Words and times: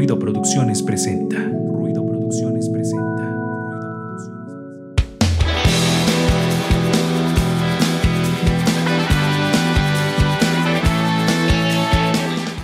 Ruido 0.00 0.18
Producciones 0.18 0.82
presenta. 0.82 1.36
Ruido 1.36 2.06
Producciones 2.06 2.70
presenta. 2.70 3.22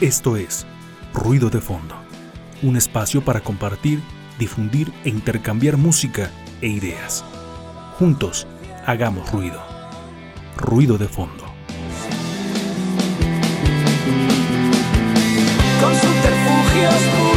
Esto 0.00 0.38
es 0.38 0.66
Ruido 1.12 1.50
de 1.50 1.60
Fondo, 1.60 1.94
un 2.62 2.78
espacio 2.78 3.22
para 3.22 3.40
compartir, 3.40 4.00
difundir 4.38 4.90
e 5.04 5.10
intercambiar 5.10 5.76
música 5.76 6.30
e 6.62 6.68
ideas. 6.68 7.22
Juntos, 7.98 8.46
hagamos 8.86 9.30
ruido. 9.30 9.60
Ruido 10.56 10.96
de 10.96 11.06
Fondo. 11.06 11.45
Dios. 16.76 17.35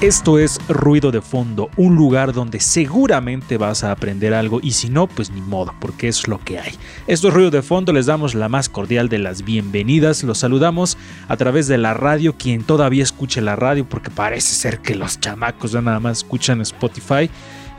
Esto 0.00 0.38
es 0.38 0.60
Ruido 0.68 1.10
de 1.10 1.20
Fondo, 1.20 1.70
un 1.76 1.96
lugar 1.96 2.32
donde 2.32 2.60
seguramente 2.60 3.56
vas 3.58 3.82
a 3.82 3.90
aprender 3.90 4.32
algo 4.32 4.60
y 4.62 4.70
si 4.70 4.88
no, 4.88 5.08
pues 5.08 5.32
ni 5.32 5.40
modo, 5.40 5.74
porque 5.80 6.06
es 6.06 6.28
lo 6.28 6.38
que 6.38 6.60
hay. 6.60 6.72
Esto 7.08 7.26
es 7.26 7.34
Ruido 7.34 7.50
de 7.50 7.62
Fondo, 7.62 7.92
les 7.92 8.06
damos 8.06 8.36
la 8.36 8.48
más 8.48 8.68
cordial 8.68 9.08
de 9.08 9.18
las 9.18 9.42
bienvenidas, 9.42 10.22
los 10.22 10.38
saludamos 10.38 10.96
a 11.26 11.36
través 11.36 11.66
de 11.66 11.78
la 11.78 11.94
radio, 11.94 12.36
quien 12.36 12.62
todavía 12.62 13.02
escuche 13.02 13.40
la 13.40 13.56
radio, 13.56 13.88
porque 13.88 14.08
parece 14.08 14.54
ser 14.54 14.78
que 14.78 14.94
los 14.94 15.18
chamacos 15.18 15.72
ya 15.72 15.82
nada 15.82 15.98
más 15.98 16.18
escuchan 16.18 16.60
Spotify 16.60 17.28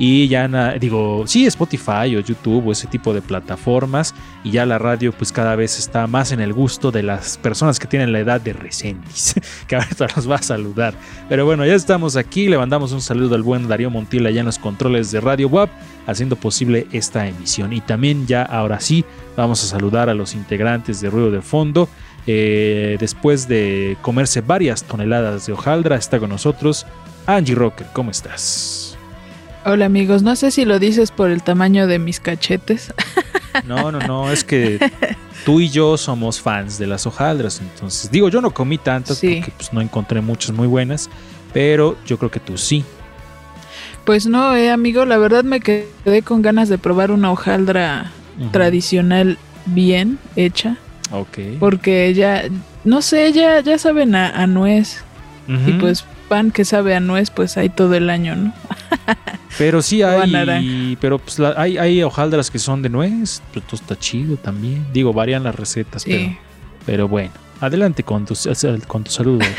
y 0.02 0.30
ya 0.30 0.48
digo, 0.80 1.26
sí, 1.28 1.46
Spotify 1.46 2.16
o 2.16 2.22
YouTube 2.22 2.66
o 2.68 2.72
ese 2.72 2.88
tipo 2.88 3.14
de 3.14 3.22
plataformas 3.22 4.16
y 4.46 4.52
ya 4.52 4.66
la 4.66 4.80
radio 4.80 5.12
pues 5.12 5.34
cada 5.34 5.58
vez 5.58 5.78
está 5.78 6.08
más 6.08 6.32
en 6.32 6.40
el 6.40 6.54
gusto 6.54 6.90
de 6.90 7.04
las 7.04 7.38
personas 7.38 7.80
que 7.80 7.86
tienen 7.86 8.14
la 8.14 8.20
edad 8.20 8.40
de 8.40 8.54
Recendis, 8.54 9.36
que 9.68 9.76
ahorita 9.76 10.08
los 10.16 10.32
va 10.32 10.38
a 10.38 10.42
saludar. 10.42 10.94
Pero 11.28 11.46
bueno, 11.46 11.66
ya 11.66 11.76
estamos 11.76 12.16
aquí, 12.16 12.48
le 12.48 12.58
mandamos 12.58 12.94
un 12.94 13.02
saludo 13.02 13.36
al 13.36 13.44
buen 13.44 13.68
Darío 13.68 13.90
Montiel 13.90 14.26
allá 14.26 14.40
en 14.40 14.46
los 14.46 14.58
controles 14.58 15.12
de 15.12 15.20
Radio 15.20 15.50
WAP, 15.50 15.70
haciendo 16.08 16.38
posible 16.38 16.88
esta 16.94 17.28
emisión. 17.28 17.74
Y 17.74 17.82
también 17.82 18.26
ya 18.26 18.44
ahora 18.44 18.80
sí, 18.80 19.04
vamos 19.36 19.62
a 19.66 19.68
saludar 19.68 20.08
a 20.10 20.14
los 20.14 20.34
integrantes 20.34 21.02
de 21.02 21.10
Ruido 21.10 21.30
de 21.30 21.42
Fondo. 21.42 21.90
Eh, 22.26 22.96
después 23.02 23.50
de 23.50 23.98
comerse 24.02 24.40
varias 24.40 24.84
toneladas 24.84 25.46
de 25.46 25.52
hojaldra, 25.52 25.98
está 25.98 26.20
con 26.20 26.30
nosotros 26.30 26.86
Angie 27.26 27.56
Rocker, 27.56 27.88
¿cómo 27.92 28.12
estás? 28.12 28.89
Hola 29.66 29.86
amigos, 29.86 30.24
no 30.24 30.36
sé 30.36 30.52
si 30.52 30.66
lo 30.66 30.80
dices 30.80 31.12
por 31.12 31.30
el 31.30 31.44
tamaño 31.44 31.88
de 31.88 32.00
mis 32.00 32.20
cachetes. 32.20 32.94
No, 33.66 33.92
no, 33.92 34.00
no, 34.00 34.32
es 34.32 34.44
que 34.44 34.80
tú 35.44 35.60
y 35.60 35.70
yo 35.70 35.98
somos 35.98 36.40
fans 36.40 36.78
de 36.78 36.86
las 36.86 37.08
hojaldras, 37.08 37.60
entonces 37.62 38.10
digo, 38.12 38.30
yo 38.30 38.42
no 38.42 38.52
comí 38.52 38.78
tantas 38.78 39.18
Sí. 39.18 39.38
porque 39.38 39.52
pues, 39.58 39.74
no 39.74 39.82
encontré 39.82 40.22
muchas 40.22 40.56
muy 40.56 40.68
buenas, 40.68 41.10
pero 41.52 41.98
yo 42.06 42.18
creo 42.20 42.30
que 42.30 42.40
tú 42.40 42.58
sí. 42.60 42.86
Pues 44.06 44.28
no, 44.28 44.56
eh, 44.56 44.70
amigo, 44.70 45.04
la 45.06 45.18
verdad 45.18 45.44
me 45.44 45.60
quedé 45.60 46.22
con 46.24 46.44
ganas 46.44 46.70
de 46.70 46.78
probar 46.78 47.10
una 47.12 47.32
hojaldra 47.32 48.12
tradicional 48.52 49.40
bien 49.66 50.20
hecha, 50.36 50.78
Ok. 51.12 51.40
porque 51.60 52.14
ya, 52.14 52.44
no 52.86 53.02
sé, 53.02 53.34
ya, 53.34 53.62
ya 53.62 53.80
saben 53.80 54.14
a, 54.16 54.30
a 54.30 54.46
nuez 54.48 55.04
y 55.48 55.72
pues 55.74 56.06
pan 56.30 56.52
que 56.52 56.64
sabe 56.66 56.96
a 56.96 57.00
nuez, 57.00 57.32
pues 57.32 57.58
hay 57.58 57.70
todo 57.70 57.96
el 57.96 58.12
año, 58.12 58.36
¿no? 58.36 58.54
Pero 59.58 59.82
sí 59.82 60.02
hay, 60.04 60.98
pero 61.02 61.18
pues 61.20 61.40
la- 61.40 61.54
hay, 61.58 61.78
hay 61.78 62.04
hojaldras 62.04 62.50
que 62.52 62.60
son 62.60 62.82
de 62.82 62.90
nuez, 62.90 63.42
pero 63.54 63.66
todo 63.66 63.76
está 63.76 63.98
chido 63.98 64.38
también. 64.38 64.86
Digo, 64.94 65.12
varían 65.12 65.44
las 65.44 65.56
recetas, 65.56 66.04
Sí. 66.04 66.12
pero, 66.12 66.36
pero 66.86 67.08
bueno. 67.08 67.32
Adelante 67.62 68.04
con 68.04 68.26
tu, 68.26 68.36
con 68.88 69.04
tu 69.04 69.12
saludo. 69.12 69.40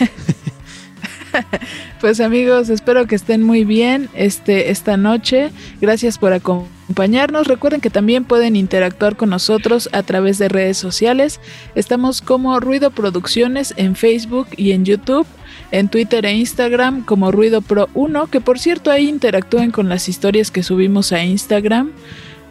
Pues 2.01 2.19
amigos, 2.21 2.71
espero 2.71 3.07
que 3.07 3.15
estén 3.15 3.43
muy 3.43 3.65
bien 3.65 4.09
este, 4.15 4.71
esta 4.71 4.97
noche. 4.97 5.51
Gracias 5.81 6.17
por 6.19 6.33
acompañarnos. 6.33 7.47
Recuerden 7.47 7.81
que 7.81 7.91
también 7.91 8.25
pueden 8.25 8.57
interactuar 8.57 9.17
con 9.17 9.29
nosotros 9.31 9.89
a 9.93 10.03
través 10.03 10.39
de 10.39 10.49
redes 10.49 10.79
sociales. 10.79 11.41
Estamos 11.75 12.23
como 12.23 12.59
Ruido 12.59 12.91
Producciones 12.91 13.75
en 13.77 13.97
Facebook 13.97 14.49
y 14.57 14.73
en 14.73 14.85
YouTube. 14.87 15.27
En 15.73 15.89
Twitter 15.89 16.27
e 16.27 16.33
Instagram 16.33 17.05
como 17.05 17.31
Ruido 17.31 17.63
Pro 17.63 17.89
1, 17.95 18.27
que 18.27 18.41
por 18.41 18.59
cierto 18.59 18.91
ahí 18.91 19.09
interactúen 19.09 19.71
con 19.71 19.89
las 19.89 20.09
historias 20.09 20.51
que 20.51 20.63
subimos 20.63 21.13
a 21.13 21.23
Instagram. 21.25 21.93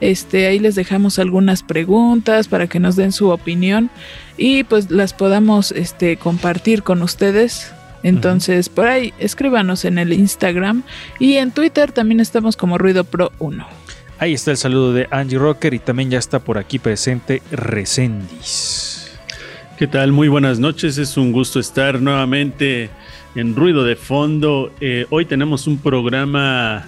Este, 0.02 0.48
ahí 0.48 0.60
les 0.60 0.76
dejamos 0.76 1.20
algunas 1.20 1.62
preguntas 1.62 2.48
para 2.48 2.68
que 2.68 2.80
nos 2.80 2.96
den 2.96 3.12
su 3.12 3.30
opinión 3.30 3.90
y 4.38 4.64
pues 4.64 4.90
las 4.90 5.14
podamos 5.14 5.72
este, 5.72 6.16
compartir 6.18 6.84
con 6.84 7.02
ustedes. 7.02 7.74
Entonces, 8.02 8.70
por 8.70 8.88
ahí 8.88 9.14
escríbanos 9.20 9.84
en 9.84 9.98
el 9.98 10.14
Instagram 10.14 10.84
y 11.20 11.36
en 11.36 11.52
Twitter 11.52 11.92
también 11.92 12.22
estamos 12.22 12.56
como 12.56 12.78
Ruido 12.78 13.04
Pro 13.04 13.34
1. 13.40 13.68
Ahí 14.20 14.34
está 14.34 14.52
el 14.52 14.58
saludo 14.58 14.94
de 14.94 15.08
Angie 15.12 15.38
Rocker 15.38 15.74
y 15.74 15.80
también 15.80 16.10
ya 16.10 16.20
está 16.20 16.40
por 16.40 16.58
aquí 16.58 16.80
presente 16.80 17.42
Recendis. 17.52 19.12
¿Qué 19.78 19.88
tal? 19.88 20.12
Muy 20.12 20.28
buenas 20.28 20.60
noches. 20.60 20.98
Es 20.98 21.16
un 21.18 21.32
gusto 21.32 21.60
estar 21.60 22.02
nuevamente 22.02 22.90
en 23.36 23.56
Ruido 23.56 23.84
de 23.84 23.96
Fondo. 23.96 24.72
Eh, 24.82 25.06
hoy 25.10 25.26
tenemos 25.26 25.68
un 25.68 25.78
programa 25.78 26.86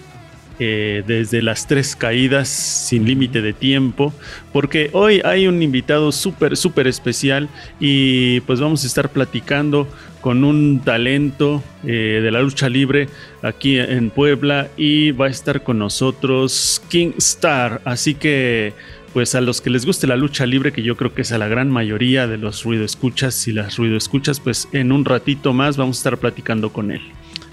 eh, 0.60 1.04
desde 1.08 1.42
las 1.42 1.66
tres 1.66 1.96
caídas 1.96 2.48
sin 2.48 3.06
límite 3.06 3.42
de 3.42 3.52
tiempo, 3.52 4.14
porque 4.54 4.90
hoy 4.94 5.22
hay 5.24 5.48
un 5.48 5.64
invitado 5.64 6.12
súper, 6.12 6.56
súper 6.56 6.86
especial 6.88 7.50
y 7.80 8.42
pues 8.42 8.60
vamos 8.60 8.84
a 8.84 8.88
estar 8.88 9.10
platicando 9.10 9.88
con 10.22 10.44
un 10.44 10.82
talento 10.82 11.64
eh, 11.84 12.20
de 12.22 12.32
la 12.32 12.42
lucha 12.42 12.70
libre 12.70 13.10
aquí 13.42 13.80
en 13.80 14.12
Puebla 14.12 14.68
y 14.78 15.12
va 15.12 15.26
a 15.26 15.30
estar 15.30 15.64
con 15.64 15.80
nosotros 15.80 16.80
King 16.90 17.14
Star. 17.18 17.82
Así 17.84 18.14
que 18.14 18.74
pues 19.14 19.36
a 19.36 19.42
los 19.42 19.62
que 19.62 19.70
les 19.70 19.86
guste 19.86 20.08
la 20.08 20.16
lucha 20.16 20.46
libre, 20.46 20.72
que 20.72 20.84
yo 20.84 20.96
creo 20.96 21.14
que 21.14 21.22
es 21.22 21.32
a 21.32 21.38
la 21.38 21.48
gran 21.48 21.70
mayoría 21.70 22.28
de 22.28 22.38
los 22.38 22.64
ruido 22.64 22.86
escuchas 22.86 23.48
y 23.48 23.54
las 23.54 23.78
ruido 23.78 23.98
escuchas, 23.98 24.40
pues 24.40 24.68
en 24.72 24.92
un 24.92 25.06
ratito 25.06 25.54
más 25.54 25.78
vamos 25.78 25.98
a 25.98 26.00
estar 26.00 26.18
platicando 26.18 26.72
con 26.72 26.92
él. 26.92 27.02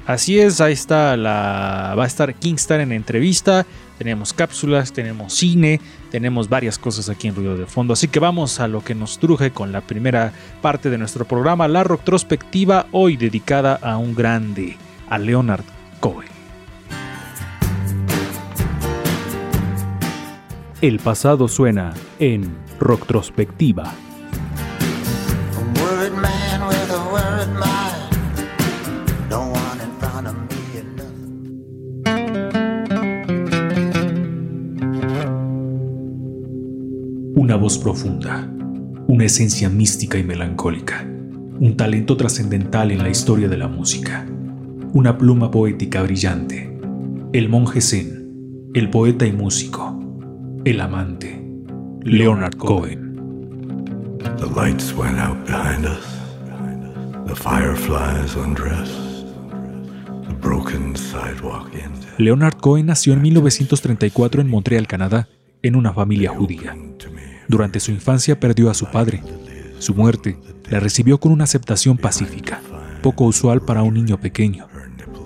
Así 0.07 0.39
es, 0.41 0.63
ahí 0.63 0.73
está 0.73 1.19
la. 1.19 1.95
Va 1.99 2.05
a 2.05 2.07
estar 2.07 2.35
Kingstar 2.35 2.81
en 2.81 2.93
entrevista. 2.93 3.67
Tenemos 3.99 4.33
cápsulas, 4.33 4.93
tenemos 4.93 5.35
cine, 5.35 5.83
tenemos 6.11 6.49
varias 6.49 6.79
cosas 6.79 7.11
aquí 7.11 7.29
en 7.29 7.35
Ruido 7.35 7.59
de 7.59 7.67
Fondo. 7.67 7.93
Así 7.93 8.09
que 8.09 8.19
vamos 8.19 8.59
a 8.59 8.69
lo 8.69 8.83
que 8.83 8.95
nos 8.95 9.19
truje 9.19 9.51
con 9.51 9.71
la 9.71 9.83
primera 9.83 10.33
parte 10.63 10.89
de 10.89 10.97
nuestro 10.97 11.27
programa, 11.27 11.69
la 11.69 11.85
retrospectiva, 11.85 12.87
hoy 12.93 13.19
dedicada 13.19 13.75
a 13.83 13.99
un 13.99 14.15
grande, 14.15 14.77
a 15.11 15.19
Leonard 15.19 15.65
Cohen. 16.01 16.38
Front 29.99 30.29
of 30.29 30.35
me 30.35 30.79
and 30.79 30.97
nothing. 30.97 31.19
Una 37.35 37.57
voz 37.57 37.79
profunda, 37.79 38.49
una 39.09 39.25
esencia 39.25 39.69
mística 39.69 40.17
y 40.17 40.23
melancólica, 40.23 41.05
un 41.59 41.77
talento 41.77 42.17
trascendental 42.17 42.93
en 42.93 43.03
la 43.03 43.09
historia 43.09 43.49
de 43.49 43.57
la 43.57 43.67
música, 43.67 44.25
una 44.93 45.19
pluma 45.19 45.51
poética 45.51 46.03
brillante, 46.03 46.73
el 47.33 47.49
monje 47.49 47.81
zen, 47.81 48.71
el 48.75 48.91
poeta 48.91 49.27
y 49.27 49.33
músico, 49.33 49.98
el 50.69 50.83
amante, 50.83 51.43
Leonard 52.03 52.57
Cohen. 52.59 54.19
The 54.37 54.47
lights 54.55 54.93
went 54.95 55.19
out 55.19 55.39
behind 55.47 55.87
us. 55.87 56.05
The 57.27 57.35
fireflies 57.35 58.37
undressed. 58.37 59.25
The 60.27 60.35
broken 60.35 60.95
sidewalk 60.95 61.71
ended. 61.73 62.07
Leonard 62.19 62.57
Cohen 62.61 62.85
nació 62.87 63.15
en 63.15 63.23
1934 63.23 64.43
en 64.43 64.51
Montreal, 64.51 64.87
Canadá, 64.87 65.29
en 65.63 65.75
una 65.75 65.95
familia 65.95 66.35
judía. 66.35 66.77
Durante 67.49 67.81
su 67.81 67.91
infancia 67.91 68.39
perdió 68.39 68.69
a 68.69 68.75
su 68.75 68.85
padre. 68.91 69.23
Su 69.79 69.95
muerte 69.95 70.37
la 70.69 70.81
recibió 70.81 71.19
con 71.19 71.33
una 71.33 71.45
aceptación 71.45 71.97
pacífica, 71.97 72.61
poco 73.03 73.25
usual 73.25 73.63
para 73.63 73.83
un 73.83 73.95
niño 73.95 74.21
pequeño. 74.21 74.69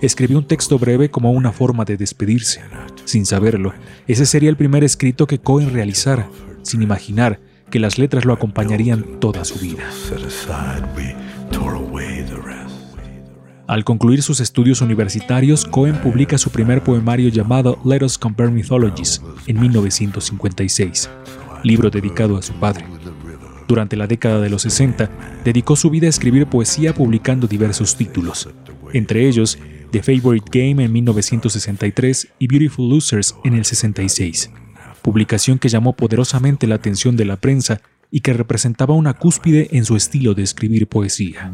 Escribió 0.02 0.38
un 0.38 0.46
texto 0.46 0.78
breve 0.78 1.10
como 1.10 1.32
una 1.32 1.50
forma 1.50 1.84
de 1.84 1.96
despedirse. 1.96 2.60
Sin 3.04 3.26
saberlo, 3.26 3.72
ese 4.06 4.26
sería 4.26 4.50
el 4.50 4.56
primer 4.56 4.84
escrito 4.84 5.26
que 5.26 5.38
Cohen 5.38 5.72
realizara, 5.72 6.28
sin 6.62 6.82
imaginar 6.82 7.40
que 7.70 7.78
las 7.78 7.98
letras 7.98 8.24
lo 8.24 8.32
acompañarían 8.32 9.18
toda 9.18 9.44
su 9.44 9.58
vida. 9.58 9.82
Al 13.66 13.84
concluir 13.84 14.22
sus 14.22 14.40
estudios 14.40 14.82
universitarios, 14.82 15.64
Cohen 15.64 15.96
publica 15.96 16.36
su 16.36 16.50
primer 16.50 16.82
poemario 16.82 17.30
llamado 17.30 17.80
Let 17.84 18.04
Us 18.04 18.18
Compare 18.18 18.50
Mythologies 18.50 19.22
en 19.46 19.58
1956, 19.60 21.08
libro 21.62 21.88
dedicado 21.88 22.36
a 22.36 22.42
su 22.42 22.52
padre. 22.54 22.84
Durante 23.66 23.96
la 23.96 24.06
década 24.06 24.40
de 24.40 24.50
los 24.50 24.62
60, 24.62 25.08
dedicó 25.44 25.76
su 25.76 25.88
vida 25.88 26.06
a 26.06 26.10
escribir 26.10 26.46
poesía 26.46 26.92
publicando 26.92 27.46
diversos 27.46 27.96
títulos, 27.96 28.50
entre 28.92 29.26
ellos 29.26 29.58
The 29.92 30.02
Favorite 30.02 30.46
Game 30.50 30.82
en 30.82 30.90
1963 30.90 32.28
y 32.38 32.46
Beautiful 32.46 32.88
Losers 32.88 33.36
en 33.44 33.52
el 33.52 33.66
66, 33.66 34.50
publicación 35.02 35.58
que 35.58 35.68
llamó 35.68 35.94
poderosamente 35.94 36.66
la 36.66 36.76
atención 36.76 37.14
de 37.14 37.26
la 37.26 37.36
prensa 37.36 37.82
y 38.10 38.20
que 38.20 38.32
representaba 38.32 38.94
una 38.94 39.12
cúspide 39.12 39.68
en 39.72 39.84
su 39.84 39.94
estilo 39.94 40.32
de 40.32 40.44
escribir 40.44 40.86
poesía. 40.86 41.52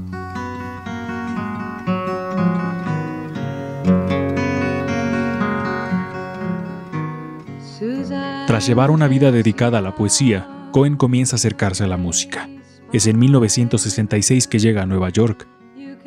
Tras 8.46 8.69
llevar 8.69 8.93
una 8.93 9.08
vida 9.08 9.32
dedicada 9.32 9.79
a 9.79 9.82
la 9.82 9.96
poesía, 9.96 10.69
Cohen 10.70 10.96
comienza 10.96 11.35
a 11.35 11.38
acercarse 11.38 11.82
a 11.82 11.88
la 11.88 11.96
música. 11.96 12.49
Es 12.93 13.08
en 13.08 13.19
1966 13.19 14.46
que 14.46 14.61
llega 14.61 14.82
a 14.82 14.87
Nueva 14.87 15.08
York. 15.11 15.49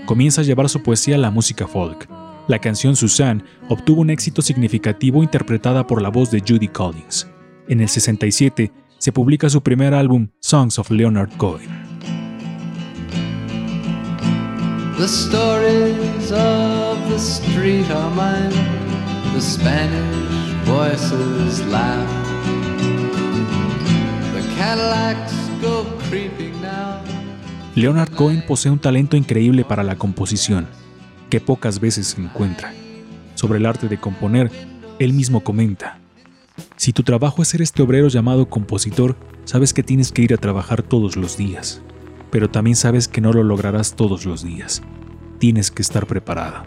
Comienza 0.06 0.40
a 0.40 0.44
llevar 0.46 0.70
su 0.70 0.82
poesía 0.82 1.16
a 1.16 1.20
la 1.20 1.30
música 1.30 1.68
folk. 1.68 2.21
La 2.48 2.60
canción 2.60 2.96
Suzanne 2.96 3.44
obtuvo 3.70 4.02
un 4.02 4.10
éxito 4.10 4.42
significativo 4.42 5.24
interpretada 5.24 5.86
por 5.86 6.02
la 6.02 6.10
voz 6.10 6.32
de 6.32 6.40
Judy 6.40 6.68
Collins. 6.68 7.28
En 7.68 7.82
el 7.82 7.90
67 7.90 8.72
se 8.98 9.12
publica 9.12 9.50
su 9.50 9.62
primer 9.62 9.94
álbum, 9.94 10.30
Songs 10.40 10.78
of 10.80 10.92
Leonard 10.92 11.32
Cohen. 11.38 11.70
The 14.98 15.08
stories 15.08 16.32
of 16.32 16.98
the 17.10 17.18
street 17.18 17.90
are 17.90 18.14
mine. 18.16 18.54
The 19.34 19.42
Spanish 19.42 20.54
voices 20.66 21.66
laugh. 21.72 22.08
The 24.34 24.42
Cadillacs 24.58 25.34
go 25.62 25.86
creeping 26.10 26.62
now. 26.62 27.02
Leonard 27.76 28.12
Cohen 28.12 28.44
posee 28.46 28.70
un 28.70 28.80
talento 28.80 29.18
increíble 29.18 29.64
para 29.64 29.82
la 29.84 29.96
composición, 29.96 30.68
que 31.32 31.40
pocas 31.40 31.80
veces 31.80 32.06
se 32.08 32.22
encuentra. 32.22 32.74
Sobre 33.34 33.58
el 33.58 33.66
arte 33.66 33.88
de 33.88 34.00
componer, 34.00 34.52
él 35.00 35.14
mismo 35.14 35.44
comenta, 35.44 35.98
si 36.76 36.94
tu 36.94 37.04
trabajo 37.04 37.42
es 37.42 37.48
ser 37.48 37.62
este 37.62 37.82
obrero 37.82 38.10
llamado 38.10 38.50
compositor, 38.50 39.16
sabes 39.46 39.74
que 39.74 39.82
tienes 39.82 40.12
que 40.12 40.22
ir 40.22 40.34
a 40.34 40.38
trabajar 40.38 40.84
todos 40.84 41.16
los 41.16 41.38
días, 41.38 41.82
pero 42.32 42.50
también 42.50 42.76
sabes 42.76 43.08
que 43.08 43.22
no 43.22 43.32
lo 43.32 43.44
lograrás 43.44 43.96
todos 43.96 44.26
los 44.26 44.44
días. 44.44 44.82
Tienes 45.40 45.72
que 45.72 45.82
estar 45.82 46.06
preparado, 46.06 46.64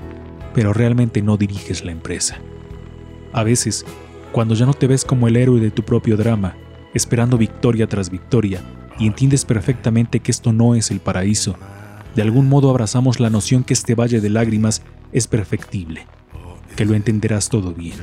pero 0.55 0.73
realmente 0.73 1.21
no 1.23 1.37
diriges 1.37 1.85
la 1.85 1.93
empresa. 1.93 2.39
A 3.33 3.45
veces, 3.45 3.85
cuando 4.33 4.55
ya 4.55 4.67
no 4.67 4.73
te 4.75 4.87
ves 4.87 5.05
como 5.05 5.29
el 5.29 5.37
héroe 5.37 5.61
de 5.61 5.71
tu 5.71 5.83
propio 5.83 6.17
drama, 6.17 6.57
esperando 6.95 7.37
victoria 7.37 7.87
tras 7.87 8.11
victoria, 8.11 8.63
y 8.99 9.07
entiendes 9.07 9.45
perfectamente 9.45 10.21
que 10.21 10.31
esto 10.31 10.53
no 10.53 10.75
es 10.75 10.91
el 10.91 11.01
paraíso, 11.01 11.57
de 12.15 12.23
algún 12.23 12.49
modo 12.49 12.71
abrazamos 12.71 13.21
la 13.21 13.31
noción 13.31 13.65
que 13.65 13.75
este 13.75 13.95
valle 13.95 14.21
de 14.21 14.31
lágrimas 14.31 14.83
es 15.13 15.27
perfectible, 15.27 16.07
que 16.77 16.85
lo 16.85 16.95
entenderás 16.95 17.49
todo 17.49 17.73
bien. 17.73 17.97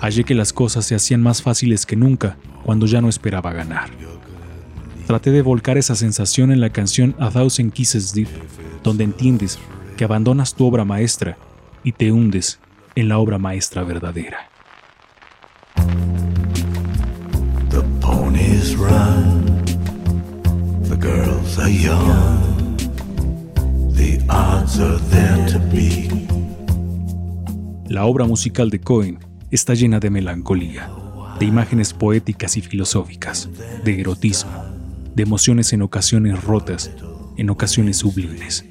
Hallé 0.00 0.24
que 0.24 0.34
las 0.34 0.52
cosas 0.52 0.86
se 0.86 0.94
hacían 0.94 1.22
más 1.22 1.42
fáciles 1.42 1.84
que 1.84 1.96
nunca 1.96 2.36
cuando 2.64 2.86
ya 2.86 3.00
no 3.00 3.08
esperaba 3.08 3.52
ganar. 3.52 3.90
Traté 5.06 5.30
de 5.30 5.42
volcar 5.42 5.78
esa 5.78 5.94
sensación 5.94 6.52
en 6.52 6.60
la 6.60 6.70
canción 6.70 7.16
A 7.18 7.30
Thousand 7.30 7.72
Kisses 7.72 8.12
Deep, 8.12 8.28
donde 8.82 9.04
entiendes 9.04 9.58
que 9.96 10.04
abandonas 10.04 10.54
tu 10.54 10.66
obra 10.66 10.84
maestra 10.84 11.38
y 11.82 11.92
te 11.92 12.12
hundes 12.12 12.60
en 12.94 13.08
la 13.08 13.18
obra 13.18 13.38
maestra 13.38 13.82
verdadera. 13.82 14.50
The 17.70 17.82
ponies 18.00 18.76
run, 18.76 19.64
the 20.88 20.96
girls 20.96 21.58
are 21.58 21.70
young, 21.70 22.47
the 23.98 24.20
odds 24.28 24.78
are 24.78 24.98
there 25.10 25.44
to 25.52 25.58
be. 25.70 26.08
La 27.88 28.06
obra 28.06 28.26
musical 28.26 28.70
de 28.70 28.80
Cohen 28.80 29.18
está 29.50 29.74
llena 29.74 29.98
de 29.98 30.08
melancolía, 30.10 30.90
de 31.38 31.46
imágenes 31.46 31.92
poéticas 31.92 32.56
y 32.56 32.62
filosóficas, 32.62 33.48
de 33.84 34.00
erotismo, 34.00 34.52
de 35.14 35.22
emociones 35.22 35.72
en 35.72 35.82
ocasiones 35.82 36.42
rotas, 36.44 36.90
en 37.36 37.50
ocasiones 37.50 37.98
sublimes. 37.98 38.64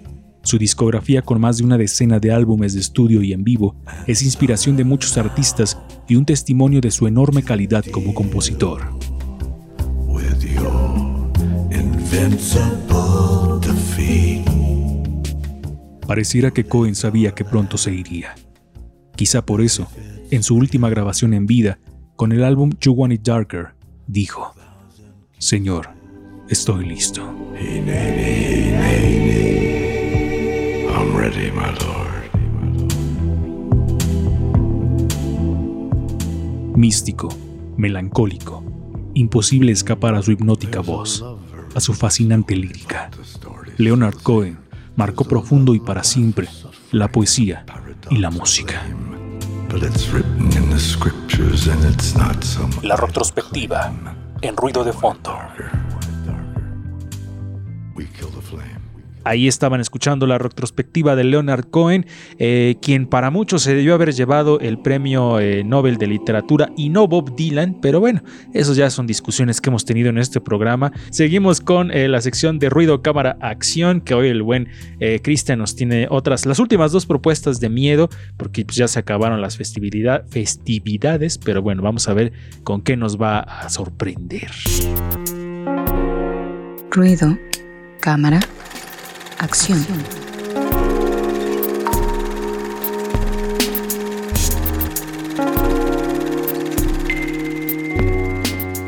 Su 0.43 0.57
discografía 0.57 1.21
con 1.21 1.41
más 1.41 1.57
de 1.57 1.65
una 1.65 1.77
decena 1.77 2.19
de 2.19 2.31
álbumes 2.31 2.73
de 2.73 2.79
estudio 2.79 3.21
y 3.21 3.33
en 3.33 3.43
vivo 3.43 3.75
es 4.07 4.21
inspiración 4.21 4.77
de 4.77 4.85
muchos 4.85 5.17
artistas 5.17 5.77
y 6.07 6.15
un 6.15 6.25
testimonio 6.25 6.79
de 6.79 6.91
su 6.91 7.05
enorme 7.05 7.43
calidad 7.43 7.83
como 7.91 8.13
compositor. 8.13 8.97
with 10.17 10.43
your 10.43 11.29
invincible 11.69 13.59
defeat. 13.59 14.36
Pareciera 16.07 16.51
que 16.51 16.63
Cohen 16.63 16.95
sabía 16.95 17.35
que 17.35 17.43
pronto 17.43 17.77
se 17.77 17.93
iría. 17.93 18.33
Quizá 19.17 19.45
por 19.45 19.61
eso, 19.61 19.87
en 20.31 20.41
su 20.41 20.55
última 20.55 20.89
grabación 20.89 21.33
en 21.33 21.45
vida, 21.45 21.79
con 22.15 22.31
el 22.31 22.45
álbum 22.45 22.71
You 22.79 22.93
Want 22.93 23.13
It 23.13 23.23
Darker, 23.23 23.75
dijo, 24.07 24.53
Señor, 25.37 25.89
estoy 26.47 26.85
listo. 26.85 27.21
I'm 30.89 31.13
ready, 31.13 31.51
my 31.51 31.73
lord. 31.83 32.07
Místico, 36.77 37.27
melancólico, 37.75 38.63
imposible 39.13 39.73
escapar 39.73 40.15
a 40.15 40.21
su 40.21 40.31
hipnótica 40.31 40.79
voz, 40.79 41.25
a 41.75 41.81
su 41.81 41.93
fascinante 41.93 42.55
lírica. 42.55 43.11
Leonard 43.77 44.15
Cohen 44.23 44.66
marcó 44.97 45.23
profundo 45.23 45.73
y 45.73 45.79
para 45.79 46.03
siempre 46.03 46.49
la 46.91 47.09
poesía 47.09 47.65
y 48.09 48.17
la 48.17 48.29
música. 48.29 48.81
La 52.83 52.95
retrospectiva 52.95 53.93
en 54.41 54.57
ruido 54.57 54.83
de 54.83 54.93
fondo. 54.93 55.37
Ahí 59.27 59.47
estaban 59.47 59.81
escuchando 59.81 60.25
la 60.25 60.37
retrospectiva 60.37 61.15
de 61.15 61.25
Leonard 61.25 61.65
Cohen, 61.65 62.05
eh, 62.39 62.75
quien 62.81 63.07
para 63.07 63.29
muchos 63.29 63.61
se 63.63 63.75
debió 63.75 63.93
haber 63.93 64.13
llevado 64.13 64.59
el 64.61 64.79
premio 64.79 65.39
eh, 65.39 65.63
Nobel 65.65 65.97
de 65.97 66.07
Literatura 66.07 66.69
y 66.77 66.87
no 66.89 67.07
Bob 67.07 67.35
Dylan, 67.35 67.79
pero 67.81 67.99
bueno, 67.99 68.23
esos 68.53 68.77
ya 68.77 68.89
son 68.89 69.05
discusiones 69.05 69.59
que 69.59 69.69
hemos 69.69 69.83
tenido 69.83 70.09
en 70.09 70.17
este 70.17 70.39
programa. 70.39 70.93
Seguimos 71.09 71.59
con 71.59 71.91
eh, 71.91 72.07
la 72.07 72.21
sección 72.21 72.57
de 72.57 72.69
ruido, 72.69 73.01
cámara, 73.01 73.37
acción, 73.41 73.99
que 73.99 74.13
hoy 74.13 74.29
el 74.29 74.43
buen 74.43 74.69
Cristian 75.21 75.59
nos 75.59 75.75
tiene 75.75 76.07
otras, 76.09 76.45
las 76.45 76.59
últimas 76.59 76.91
dos 76.91 77.05
propuestas 77.05 77.59
de 77.59 77.69
miedo, 77.69 78.09
porque 78.37 78.63
pues, 78.63 78.77
ya 78.77 78.87
se 78.87 78.99
acabaron 78.99 79.41
las 79.41 79.57
festividad- 79.57 80.25
festividades, 80.29 81.37
pero 81.37 81.61
bueno, 81.61 81.81
vamos 81.81 82.07
a 82.07 82.13
ver 82.13 82.31
con 82.63 82.81
qué 82.81 82.95
nos 82.95 83.21
va 83.21 83.39
a 83.39 83.69
sorprender. 83.69 84.49
Ruido, 86.91 87.37
cámara, 87.99 88.39
acción. 89.39 89.85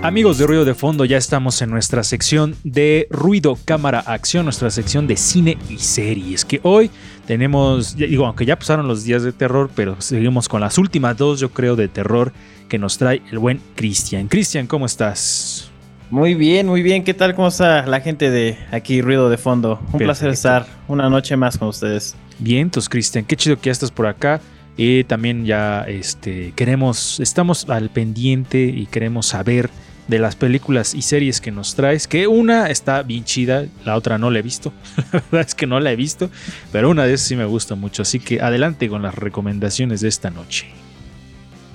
Amigos 0.01 0.37
de 0.39 0.47
Ruido 0.47 0.65
de 0.65 0.73
Fondo, 0.73 1.05
ya 1.05 1.17
estamos 1.17 1.61
en 1.61 1.69
nuestra 1.69 2.03
sección 2.03 2.55
de 2.63 3.07
Ruido, 3.11 3.59
Cámara, 3.65 3.99
Acción, 3.99 4.45
nuestra 4.45 4.71
sección 4.71 5.05
de 5.07 5.17
cine 5.17 5.57
y 5.69 5.77
series, 5.77 6.45
que 6.45 6.61
hoy 6.63 6.89
tenemos, 7.27 7.95
digo, 7.95 8.25
aunque 8.25 8.45
ya 8.45 8.57
pasaron 8.57 8.87
los 8.87 9.03
días 9.03 9.21
de 9.23 9.33
terror, 9.33 9.69
pero 9.75 10.01
seguimos 10.01 10.49
con 10.49 10.61
las 10.61 10.77
últimas 10.77 11.15
dos, 11.15 11.39
yo 11.39 11.49
creo, 11.49 11.75
de 11.75 11.89
terror 11.89 12.33
que 12.69 12.79
nos 12.79 12.97
trae 12.97 13.21
el 13.31 13.37
buen 13.37 13.61
Cristian. 13.75 14.27
Cristian, 14.27 14.65
¿cómo 14.65 14.87
estás? 14.87 15.68
Muy 16.11 16.33
bien, 16.33 16.65
muy 16.65 16.81
bien. 16.81 17.03
¿Qué 17.03 17.13
tal? 17.13 17.35
¿Cómo 17.35 17.49
está 17.49 17.85
la 17.85 18.01
gente 18.01 18.31
de 18.31 18.57
aquí, 18.71 19.01
Ruido 19.01 19.29
de 19.29 19.37
Fondo? 19.37 19.79
Un 19.93 19.99
placer 19.99 20.29
estar 20.29 20.65
una 20.87 21.07
noche 21.07 21.37
más 21.37 21.57
con 21.57 21.67
ustedes. 21.67 22.15
Bien, 22.39 22.61
entonces, 22.63 22.89
Cristian, 22.89 23.25
qué 23.25 23.35
chido 23.35 23.57
que 23.57 23.67
ya 23.67 23.71
estás 23.71 23.91
por 23.91 24.07
acá. 24.07 24.41
Y 24.75 25.03
también 25.03 25.45
ya 25.45 25.83
este, 25.83 26.53
queremos, 26.55 27.19
estamos 27.19 27.69
al 27.69 27.89
pendiente 27.89 28.63
y 28.63 28.87
queremos 28.87 29.27
saber 29.27 29.69
de 30.07 30.17
las 30.17 30.35
películas 30.35 30.95
y 30.95 31.03
series 31.03 31.41
que 31.41 31.51
nos 31.51 31.75
traes. 31.75 32.07
Que 32.07 32.25
una 32.25 32.71
está 32.71 33.03
bien 33.03 33.23
chida, 33.23 33.65
la 33.85 33.95
otra 33.95 34.17
no 34.17 34.31
la 34.31 34.39
he 34.39 34.41
visto. 34.41 34.73
la 35.13 35.21
verdad 35.31 35.47
es 35.47 35.53
que 35.53 35.67
no 35.67 35.79
la 35.79 35.91
he 35.91 35.95
visto, 35.95 36.31
pero 36.71 36.89
una 36.89 37.05
de 37.05 37.13
esas 37.13 37.27
sí 37.27 37.35
me 37.35 37.45
gusta 37.45 37.75
mucho. 37.75 38.01
Así 38.01 38.19
que 38.19 38.41
adelante 38.41 38.89
con 38.89 39.03
las 39.03 39.13
recomendaciones 39.13 40.01
de 40.01 40.07
esta 40.07 40.31
noche. 40.31 40.65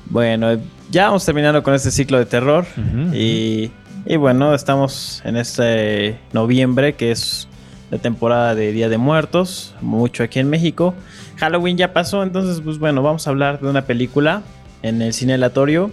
Bueno, 0.07 0.59
ya 0.91 1.07
vamos 1.07 1.25
terminando 1.25 1.63
con 1.63 1.75
este 1.75 1.91
ciclo 1.91 2.19
de 2.19 2.27
terror 2.27 2.67
y 3.13 3.71
Y 4.07 4.17
bueno, 4.17 4.55
estamos 4.55 5.23
en 5.25 5.37
este 5.37 6.19
noviembre, 6.33 6.95
que 6.95 7.11
es 7.11 7.49
la 7.91 7.99
temporada 7.99 8.55
de 8.55 8.71
Día 8.73 8.89
de 8.89 8.99
Muertos, 8.99 9.75
mucho 9.81 10.23
aquí 10.23 10.41
en 10.41 10.51
México. 10.51 10.95
Halloween 11.37 11.79
ya 11.79 11.93
pasó, 11.93 12.23
entonces 12.23 12.61
pues 12.63 12.79
bueno, 12.79 13.03
vamos 13.03 13.27
a 13.27 13.31
hablar 13.31 13.61
de 13.61 13.69
una 13.69 13.83
película 13.83 14.43
en 14.83 15.01
el 15.01 15.15
cine 15.15 15.35
aleatorio. 15.35 15.91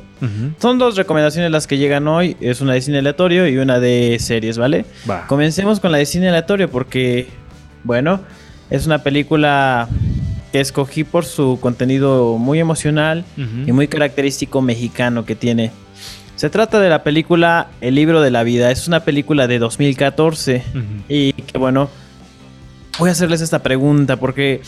Son 0.60 0.77
dos 0.77 0.98
recomendaciones 0.98 1.51
las 1.51 1.68
que 1.68 1.77
llegan 1.77 2.08
hoy, 2.10 2.36
es 2.41 2.60
una 2.60 2.74
de 2.74 2.82
cine 2.82 2.98
aleatorio 2.98 3.48
y 3.48 3.58
una 3.58 3.80
de 3.80 4.18
series, 4.20 4.58
¿vale? 4.58 4.86
Va. 5.10 5.25
Comencemos 5.27 5.80
con 5.80 5.94
la 5.94 5.98
de 5.98 6.06
cine 6.06 6.27
aleatorio 6.27 6.70
porque, 6.70 7.27
bueno, 7.86 8.20
es 8.70 8.86
una 8.86 9.03
película 9.03 9.88
que 10.51 10.60
escogí 10.60 11.06
por 11.06 11.24
su 11.24 11.60
contenido 11.62 12.38
muy 12.38 12.60
emocional 12.60 13.24
y 13.38 13.72
muy 13.72 13.88
característico 13.88 14.62
mexicano 14.62 15.24
que 15.24 15.36
tiene. 15.36 15.72
Se 16.41 16.50
trata 16.50 16.79
de 16.79 16.89
la 16.89 17.03
película 17.03 17.67
El 17.81 17.93
libro 17.93 18.19
de 18.19 18.31
la 18.31 18.41
vida. 18.41 18.71
Es 18.71 18.88
una 18.88 19.01
película 19.01 19.45
de 19.45 19.60
2014 19.60 20.63
Ujú. 20.71 20.81
y 21.07 21.33
que 21.33 21.60
bueno, 21.60 21.88
voy 22.98 23.10
a 23.10 23.12
hacerles 23.12 23.41
esta 23.41 23.60
pregunta 23.60 24.17
porque 24.17 24.62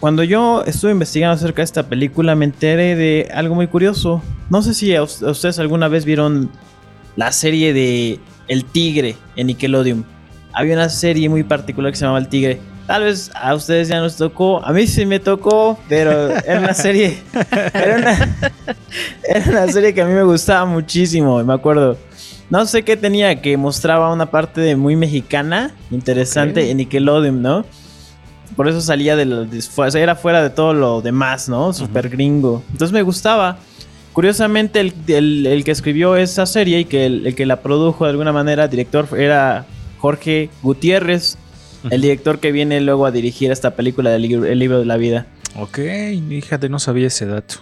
cuando 0.00 0.22
yo 0.22 0.64
estuve 0.64 0.92
investigando 0.92 1.34
acerca 1.34 1.60
de 1.60 1.64
esta 1.64 1.90
película 1.90 2.34
me 2.36 2.46
enteré 2.46 2.96
de 2.96 3.28
algo 3.34 3.54
muy 3.54 3.66
curioso. 3.66 4.22
No 4.48 4.62
sé 4.62 4.72
si 4.72 4.96
a 4.96 5.02
ustedes 5.02 5.58
alguna 5.58 5.88
vez 5.88 6.06
vieron 6.06 6.50
la 7.16 7.32
serie 7.32 7.74
de 7.74 8.18
El 8.48 8.64
Tigre 8.64 9.14
en 9.36 9.48
Nickelodeon. 9.48 10.06
Había 10.54 10.72
una 10.72 10.88
serie 10.88 11.28
muy 11.28 11.42
particular 11.44 11.92
que 11.92 11.98
se 11.98 12.06
llamaba 12.06 12.20
El 12.20 12.28
Tigre. 12.28 12.60
Tal 12.86 13.02
vez 13.04 13.30
a 13.34 13.54
ustedes 13.54 13.88
ya 13.88 13.98
nos 14.00 14.16
tocó, 14.16 14.62
a 14.64 14.70
mí 14.72 14.86
sí 14.86 15.06
me 15.06 15.18
tocó, 15.18 15.78
pero 15.88 16.28
era 16.30 16.58
una 16.60 16.74
serie, 16.74 17.18
era 17.72 17.96
una, 17.96 18.36
era 19.26 19.50
una 19.50 19.68
serie 19.72 19.94
que 19.94 20.02
a 20.02 20.04
mí 20.04 20.12
me 20.12 20.22
gustaba 20.22 20.66
muchísimo, 20.66 21.42
me 21.42 21.54
acuerdo. 21.54 21.96
No 22.50 22.66
sé 22.66 22.82
qué 22.82 22.96
tenía, 22.98 23.40
que 23.40 23.56
mostraba 23.56 24.12
una 24.12 24.26
parte 24.30 24.60
de 24.60 24.76
muy 24.76 24.96
mexicana, 24.96 25.74
interesante 25.90 26.70
en 26.70 26.76
Nickelodeon, 26.76 27.40
¿no? 27.40 27.64
Por 28.54 28.68
eso 28.68 28.82
salía 28.82 29.16
de 29.16 29.24
lo, 29.24 29.44
de- 29.46 29.62
era 29.94 30.14
fuera 30.14 30.42
de 30.42 30.50
todo 30.50 30.74
lo 30.74 31.00
demás, 31.00 31.48
¿no? 31.48 31.72
Super 31.72 32.10
gringo. 32.10 32.62
Entonces 32.70 32.92
me 32.92 33.00
gustaba. 33.02 33.56
Curiosamente, 34.12 34.78
el, 34.80 34.92
el- 35.08 35.46
el 35.46 35.64
que 35.64 35.70
escribió 35.70 36.16
esa 36.16 36.44
serie 36.44 36.80
y 36.80 36.84
que 36.84 37.06
el, 37.06 37.26
el 37.26 37.34
que 37.34 37.46
la 37.46 37.56
produjo 37.62 38.04
de 38.04 38.10
alguna 38.10 38.32
manera, 38.32 38.68
director, 38.68 39.08
era 39.18 39.64
Jorge 39.98 40.50
Gutiérrez, 40.62 41.38
el 41.90 42.00
director 42.00 42.38
que 42.38 42.52
viene 42.52 42.80
luego 42.80 43.06
a 43.06 43.10
dirigir 43.10 43.50
esta 43.50 43.76
película 43.76 44.10
del 44.10 44.22
libro, 44.22 44.44
El 44.46 44.58
libro 44.58 44.78
de 44.80 44.86
la 44.86 44.96
vida. 44.96 45.26
Ok, 45.56 45.78
fíjate, 46.28 46.68
no 46.68 46.78
sabía 46.78 47.06
ese 47.06 47.26
dato. 47.26 47.56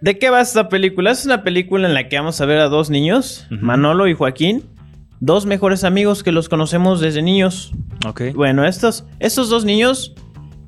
¿De 0.00 0.18
qué 0.18 0.30
va 0.30 0.40
esta 0.40 0.68
película? 0.68 1.12
Es 1.12 1.24
una 1.24 1.44
película 1.44 1.86
en 1.86 1.94
la 1.94 2.08
que 2.08 2.16
vamos 2.16 2.40
a 2.40 2.46
ver 2.46 2.58
a 2.58 2.68
dos 2.68 2.90
niños. 2.90 3.46
Manolo 3.50 4.08
y 4.08 4.14
Joaquín, 4.14 4.64
dos 5.20 5.46
mejores 5.46 5.84
amigos 5.84 6.22
que 6.24 6.32
los 6.32 6.48
conocemos 6.48 7.00
desde 7.00 7.22
niños. 7.22 7.72
Ok. 8.06 8.22
Bueno, 8.34 8.64
estos, 8.66 9.04
estos 9.20 9.48
dos 9.48 9.64
niños 9.64 10.14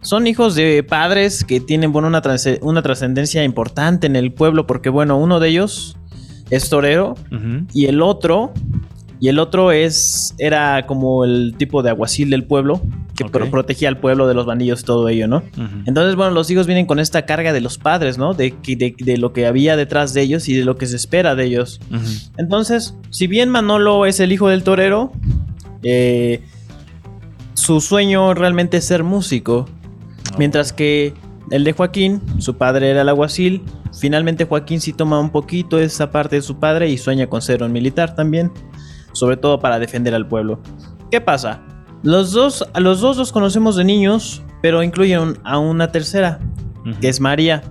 son 0.03 0.27
hijos 0.29 0.55
de 0.55 0.85
padres 0.85 1.43
que 1.45 1.59
tienen 1.61 1.91
bueno, 1.91 2.07
una, 2.07 2.23
trasce- 2.23 2.59
una 2.63 2.83
trascendencia 2.83 3.43
importante 3.43 4.07
en 4.07 4.15
el 4.15 4.33
pueblo 4.33 4.67
porque 4.69 4.89
bueno, 4.91 5.17
uno 5.19 5.41
de 5.41 5.49
ellos 5.49 5.97
es 6.51 6.69
torero 6.69 7.15
y 7.73 7.87
el 7.87 8.03
otro 8.03 8.53
y 9.25 9.29
el 9.29 9.39
otro 9.39 9.73
es 9.73 10.35
era 10.39 10.85
como 10.87 11.25
el 11.25 11.55
tipo 11.57 11.83
de 11.83 11.89
aguacil 11.91 12.29
del 12.29 12.45
pueblo 12.45 12.83
que 13.15 13.25
protegía 13.51 13.89
al 13.89 13.99
pueblo 13.99 14.27
de 14.27 14.35
los 14.35 14.45
bandidos 14.45 14.81
y 14.83 14.85
todo 14.85 15.09
ello, 15.09 15.27
¿no? 15.29 15.43
Entonces, 15.87 16.15
bueno, 16.17 16.33
los 16.33 16.51
hijos 16.51 16.67
vienen 16.67 16.85
con 16.85 16.99
esta 16.99 17.25
carga 17.25 17.53
de 17.53 17.61
los 17.61 17.79
padres, 17.79 18.19
¿no? 18.19 18.35
De, 18.35 18.51
que- 18.53 18.77
de, 18.77 18.95
de 18.99 19.17
lo 19.17 19.33
que 19.33 19.47
había 19.47 19.77
detrás 19.77 20.13
de 20.15 20.21
ellos 20.23 20.49
y 20.49 20.55
de 20.55 20.65
lo 20.65 20.77
que 20.77 20.87
se 20.87 20.97
espera 20.97 21.35
de 21.35 21.45
ellos. 21.45 21.81
Entonces, 22.37 22.97
si 23.11 23.27
bien 23.27 23.49
Manolo 23.51 24.05
es 24.05 24.21
el 24.21 24.31
hijo 24.33 24.49
del 24.49 24.63
torero, 24.63 25.13
eh, 25.83 26.43
su 27.55 27.81
sueño 27.81 28.35
realmente 28.35 28.77
es 28.79 28.85
ser 28.85 29.05
músico. 29.05 29.67
Mientras 30.39 30.73
que 30.73 31.15
el 31.51 31.65
de 31.65 31.73
Joaquín, 31.73 32.21
su 32.39 32.57
padre 32.57 32.91
era 32.91 33.03
el 33.03 33.09
alguacil. 33.09 33.63
Finalmente 33.99 34.45
Joaquín 34.45 34.81
sí 34.81 34.93
toma 34.93 35.21
un 35.21 35.31
poquito 35.31 35.79
esa 35.79 36.11
parte 36.11 36.37
de 36.37 36.43
su 36.43 36.57
padre 36.59 36.89
y 36.89 36.99
sueña 36.99 37.29
con 37.29 37.41
ser 37.43 37.63
un 37.63 37.71
militar 37.73 38.15
también. 38.17 38.51
Sobre 39.15 39.39
todo 39.39 39.59
para 39.59 39.79
defender 39.79 40.15
al 40.15 40.29
pueblo. 40.29 40.61
¿Qué 41.11 41.23
pasa? 41.23 41.63
Los 42.03 42.33
dos, 42.33 42.69
a 42.75 42.81
los 42.81 43.01
dos 43.01 43.17
los 43.17 43.33
conocemos 43.33 43.77
de 43.77 43.85
niños, 43.85 44.43
pero 44.61 44.83
incluyen 44.83 45.39
a 45.43 45.59
una 45.59 45.91
tercera, 45.91 46.39
que 47.01 47.09
es 47.09 47.19
María. 47.19 47.63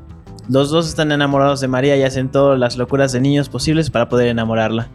Los 0.50 0.72
dos 0.72 0.90
están 0.90 1.12
enamorados 1.12 1.62
de 1.62 1.68
María 1.68 1.96
y 1.96 2.02
hacen 2.02 2.32
todas 2.32 2.58
las 2.58 2.76
locuras 2.76 3.12
de 3.12 3.22
niños 3.22 3.48
posibles 3.48 3.92
para 3.92 4.10
poder 4.10 4.30
enamorarla. 4.30 4.90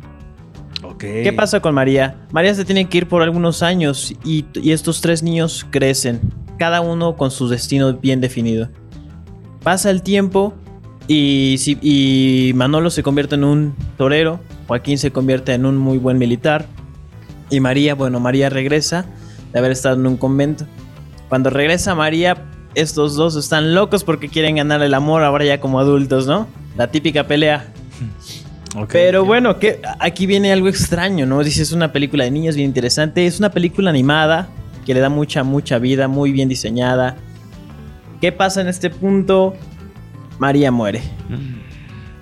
¿Qué 0.99 1.33
pasa 1.33 1.61
con 1.61 1.75
María? 1.75 2.27
María 2.33 2.55
se 2.55 2.65
tiene 2.65 2.89
que 2.89 2.99
ir 2.99 3.09
por 3.09 3.23
algunos 3.23 3.63
años 3.63 4.13
y, 4.25 4.45
y 4.55 4.73
estos 4.73 5.01
tres 5.01 5.23
niños 5.23 5.65
crecen, 5.71 6.21
cada 6.59 6.81
uno 6.81 7.17
con 7.17 7.31
su 7.31 7.49
destino 7.49 7.95
bien 7.95 8.21
definido. 8.21 8.69
Pasa 9.63 9.91
el 9.91 10.03
tiempo 10.03 10.55
y, 11.07 11.57
y 11.83 12.53
Manolo 12.55 12.91
se 12.91 13.03
convierte 13.03 13.37
en 13.37 13.45
un 13.45 13.77
torero, 13.97 14.41
Joaquín 14.69 14.99
se 14.99 15.11
convierte 15.11 15.55
en 15.55 15.67
un 15.67 15.77
muy 15.77 15.99
buen 15.99 16.19
militar 16.19 16.67
y 17.51 17.61
María, 17.61 17.95
bueno, 17.95 18.21
María 18.21 18.51
regresa 18.51 19.07
de 19.53 19.59
haber 19.59 19.73
estado 19.73 19.97
en 19.97 20.07
un 20.07 20.17
convento. 20.17 20.67
Cuando 21.29 21.51
regresa 21.51 21.95
María, 21.95 22.45
estos 22.75 23.17
dos 23.17 23.35
están 23.37 23.75
locos 23.75 24.05
porque 24.05 24.29
quieren 24.29 24.57
ganar 24.57 24.83
el 24.83 24.95
amor 24.95 25.23
ahora 25.23 25.45
ya 25.45 25.59
como 25.59 25.81
adultos, 25.81 26.27
¿no? 26.27 26.47
La 26.77 26.91
típica 26.91 27.27
pelea. 27.27 27.73
Pero 28.93 29.25
bueno, 29.25 29.59
que 29.59 29.81
aquí 29.99 30.27
viene 30.27 30.53
algo 30.53 30.69
extraño, 30.69 31.25
¿no? 31.25 31.43
Dice, 31.43 31.63
es 31.63 31.73
una 31.73 31.91
película 31.91 32.25
de 32.25 32.31
niños 32.31 32.55
bien 32.55 32.69
interesante. 32.69 33.27
Es 33.27 33.39
una 33.39 33.51
película 33.51 33.91
animada 33.91 34.49
que 34.85 34.93
le 34.93 35.01
da 35.01 35.09
mucha, 35.09 35.43
mucha 35.43 35.79
vida, 35.79 36.07
muy 36.07 36.33
bien 36.33 36.49
diseñada. 36.49 37.17
¿Qué 38.21 38.31
pasa 38.31 38.61
en 38.61 38.69
este 38.69 38.91
punto? 38.91 39.55
María 40.39 40.71
muere. 40.71 41.01
Mm, 41.29 41.68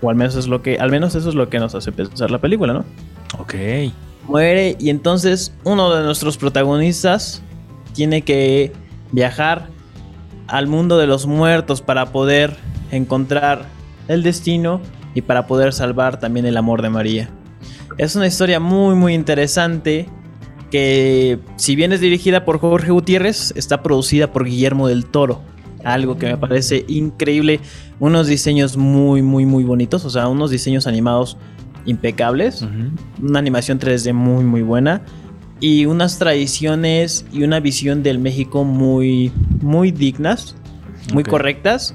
O 0.02 0.10
al 0.10 0.16
menos 0.16 0.36
es 0.36 0.46
lo 0.46 0.62
que, 0.62 0.78
al 0.78 0.90
menos 0.90 1.14
eso 1.14 1.28
es 1.28 1.34
lo 1.34 1.48
que 1.48 1.58
nos 1.58 1.74
hace 1.74 1.92
pensar 1.92 2.30
la 2.30 2.40
película, 2.40 2.72
¿no? 2.72 2.84
Ok. 3.38 3.54
Muere 4.24 4.76
y 4.78 4.90
entonces 4.90 5.54
uno 5.64 5.94
de 5.94 6.02
nuestros 6.04 6.36
protagonistas 6.36 7.42
tiene 7.94 8.22
que 8.22 8.72
viajar 9.12 9.68
al 10.48 10.66
mundo 10.66 10.98
de 10.98 11.06
los 11.06 11.26
muertos 11.26 11.80
para 11.80 12.06
poder 12.06 12.56
encontrar 12.90 13.66
el 14.08 14.22
destino 14.22 14.80
y 15.14 15.22
para 15.22 15.46
poder 15.46 15.72
salvar 15.72 16.18
también 16.18 16.46
el 16.46 16.56
amor 16.56 16.82
de 16.82 16.90
María. 16.90 17.30
Es 17.98 18.16
una 18.16 18.26
historia 18.26 18.60
muy 18.60 18.94
muy 18.94 19.14
interesante 19.14 20.08
que 20.70 21.38
si 21.56 21.76
bien 21.76 21.92
es 21.92 22.00
dirigida 22.00 22.44
por 22.44 22.58
Jorge 22.58 22.90
Gutiérrez, 22.90 23.52
está 23.56 23.82
producida 23.82 24.32
por 24.32 24.44
Guillermo 24.44 24.88
del 24.88 25.06
Toro. 25.06 25.40
Algo 25.87 26.19
que 26.19 26.26
me 26.26 26.37
parece 26.37 26.85
increíble. 26.88 27.61
Unos 28.00 28.26
diseños 28.26 28.76
muy 28.76 29.23
muy 29.23 29.47
muy 29.47 29.62
bonitos, 29.62 30.05
o 30.05 30.11
sea, 30.11 30.26
unos 30.26 30.50
diseños 30.50 30.88
animados 30.88 31.37
impecables. 31.85 32.66
Una 33.23 33.38
animación 33.38 33.78
3D 33.78 34.12
muy 34.12 34.45
muy 34.45 34.62
buena. 34.62 35.02
Y 35.61 35.87
unas 35.87 36.19
tradiciones 36.19 37.25
y 37.33 37.45
una 37.45 37.61
visión 37.61 38.02
del 38.02 38.19
México 38.19 38.64
muy 38.64 39.31
muy 39.62 39.93
dignas, 39.93 40.57
muy 41.14 41.23
correctas, 41.23 41.95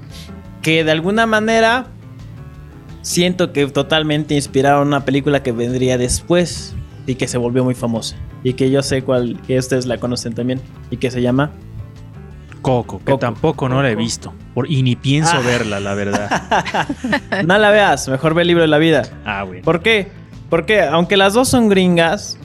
que 0.61 0.85
de 0.85 0.91
alguna 0.91 1.25
manera 1.25 1.87
siento 3.01 3.51
que 3.51 3.67
totalmente 3.67 4.35
inspiraron 4.35 4.87
una 4.87 5.03
película 5.03 5.43
que 5.43 5.51
vendría 5.51 5.97
después 5.97 6.75
y 7.05 7.15
que 7.15 7.27
se 7.27 7.37
volvió 7.37 7.65
muy 7.65 7.75
famosa. 7.75 8.15
Y 8.41 8.53
que 8.53 8.71
yo 8.71 8.81
sé 8.83 9.03
cuál 9.03 9.37
que 9.45 9.57
ustedes 9.57 9.85
la 9.85 9.97
conocen 9.97 10.33
también 10.33 10.61
y 10.89 10.95
que 10.95 11.11
se 11.11 11.21
llama 11.21 11.51
Coco, 12.61 12.99
que 12.99 13.05
Coco. 13.05 13.17
tampoco 13.19 13.67
no 13.69 13.81
la 13.81 13.89
he 13.89 13.95
visto. 13.95 14.33
Por- 14.53 14.69
y 14.69 14.83
ni 14.83 14.95
pienso 14.95 15.37
Ah. 15.37 15.41
verla, 15.45 15.79
la 15.79 15.93
verdad. 15.93 16.29
No 17.45 17.57
la 17.57 17.69
veas, 17.71 18.07
mejor 18.07 18.33
ve 18.33 18.41
el 18.43 18.47
libro 18.49 18.61
de 18.63 18.67
la 18.67 18.77
vida. 18.77 19.03
Ah, 19.25 19.43
bueno. 19.43 19.63
¿Por 19.63 19.81
qué? 19.81 20.07
Porque 20.49 20.81
aunque 20.81 21.17
las 21.17 21.33
dos 21.33 21.47
son 21.49 21.69
gringas, 21.69 22.37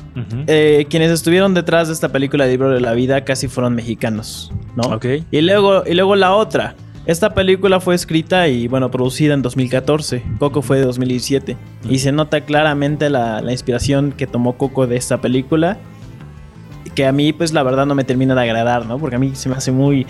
eh, 0.47 0.87
quienes 0.89 1.11
estuvieron 1.11 1.53
detrás 1.55 1.89
de 1.89 1.95
esta 1.95 2.09
película 2.11 2.45
de 2.47 2.53
Libro 2.53 2.71
de 2.71 2.81
la 2.81 2.93
Vida 2.95 3.25
casi 3.25 3.49
fueron 3.49 3.75
mexicanos, 3.75 4.51
¿no? 4.75 4.95
Ok. 4.95 5.05
Y 5.31 5.41
luego, 5.43 5.83
y 5.87 5.93
luego 5.95 6.17
la 6.17 6.33
otra. 6.35 6.75
Esta 7.05 7.35
película 7.35 7.79
fue 7.81 7.95
escrita 7.95 8.49
y, 8.49 8.67
bueno, 8.67 8.91
producida 8.91 9.35
en 9.35 9.43
2014. 9.43 10.23
Coco 10.39 10.63
fue 10.63 10.79
de 10.79 10.85
2017. 10.87 11.57
Y 11.89 11.99
se 11.99 12.11
nota 12.13 12.41
claramente 12.41 13.11
la, 13.11 13.41
la 13.43 13.53
inspiración 13.53 14.11
que 14.13 14.27
tomó 14.27 14.57
Coco 14.57 14.87
de 14.87 14.97
esta 14.97 15.21
película. 15.21 15.77
Que 16.97 17.07
a 17.07 17.13
mí, 17.13 17.33
pues, 17.33 17.53
la 17.53 17.63
verdad 17.63 17.87
no 17.87 17.95
me 17.95 18.03
termina 18.03 18.35
de 18.35 18.41
agradar, 18.41 18.87
¿no? 18.87 18.99
Porque 18.99 19.15
a 19.15 19.19
mí 19.21 19.33
se 19.35 19.49
me 19.49 19.55
hace 19.55 19.71
muy, 19.71 20.07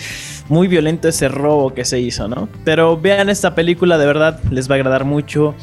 muy 0.49 0.69
violento 0.69 1.09
ese 1.09 1.29
robo 1.29 1.75
que 1.75 1.85
se 1.85 2.01
hizo, 2.01 2.29
¿no? 2.29 2.49
Pero 2.65 2.97
vean 2.99 3.29
esta 3.29 3.55
película, 3.55 3.99
de 3.99 4.07
verdad, 4.07 4.41
les 4.51 4.71
va 4.71 4.75
a 4.75 4.77
agradar 4.77 5.05
mucho. 5.05 5.55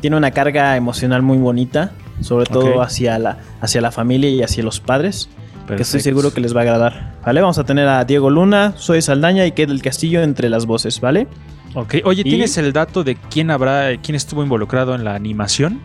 Tiene 0.00 0.16
una 0.16 0.32
carga 0.32 0.76
emocional 0.76 1.22
muy 1.22 1.38
bonita. 1.38 1.92
Sobre 2.20 2.44
todo 2.46 2.82
hacia, 2.82 3.18
la, 3.18 3.38
hacia 3.62 3.80
la 3.80 3.90
familia 3.92 4.28
y 4.28 4.42
hacia 4.42 4.62
los 4.62 4.78
padres 4.80 5.30
que 5.76 5.82
estoy 5.82 6.00
seguro 6.00 6.34
que 6.34 6.40
les 6.40 6.54
va 6.54 6.60
a 6.60 6.62
agradar. 6.64 7.14
¿Vale? 7.24 7.40
Vamos 7.40 7.56
a 7.58 7.64
tener 7.64 7.86
a 7.88 8.04
Diego 8.04 8.28
Luna, 8.28 8.74
Soy 8.76 9.00
Saldaña 9.00 9.46
y 9.46 9.52
Kate 9.52 9.68
del 9.68 9.80
Castillo 9.82 10.20
entre 10.22 10.48
las 10.50 10.66
voces, 10.66 11.00
¿vale? 11.00 11.28
Ok. 11.74 11.94
Oye, 12.04 12.22
Y- 12.22 12.24
¿tienes 12.24 12.58
el 12.58 12.72
dato 12.72 13.04
de 13.04 13.14
quién 13.14 13.50
habrá, 13.50 13.96
quién 14.02 14.16
estuvo 14.16 14.42
involucrado 14.42 14.94
en 14.94 15.04
la 15.04 15.14
animación? 15.14 15.80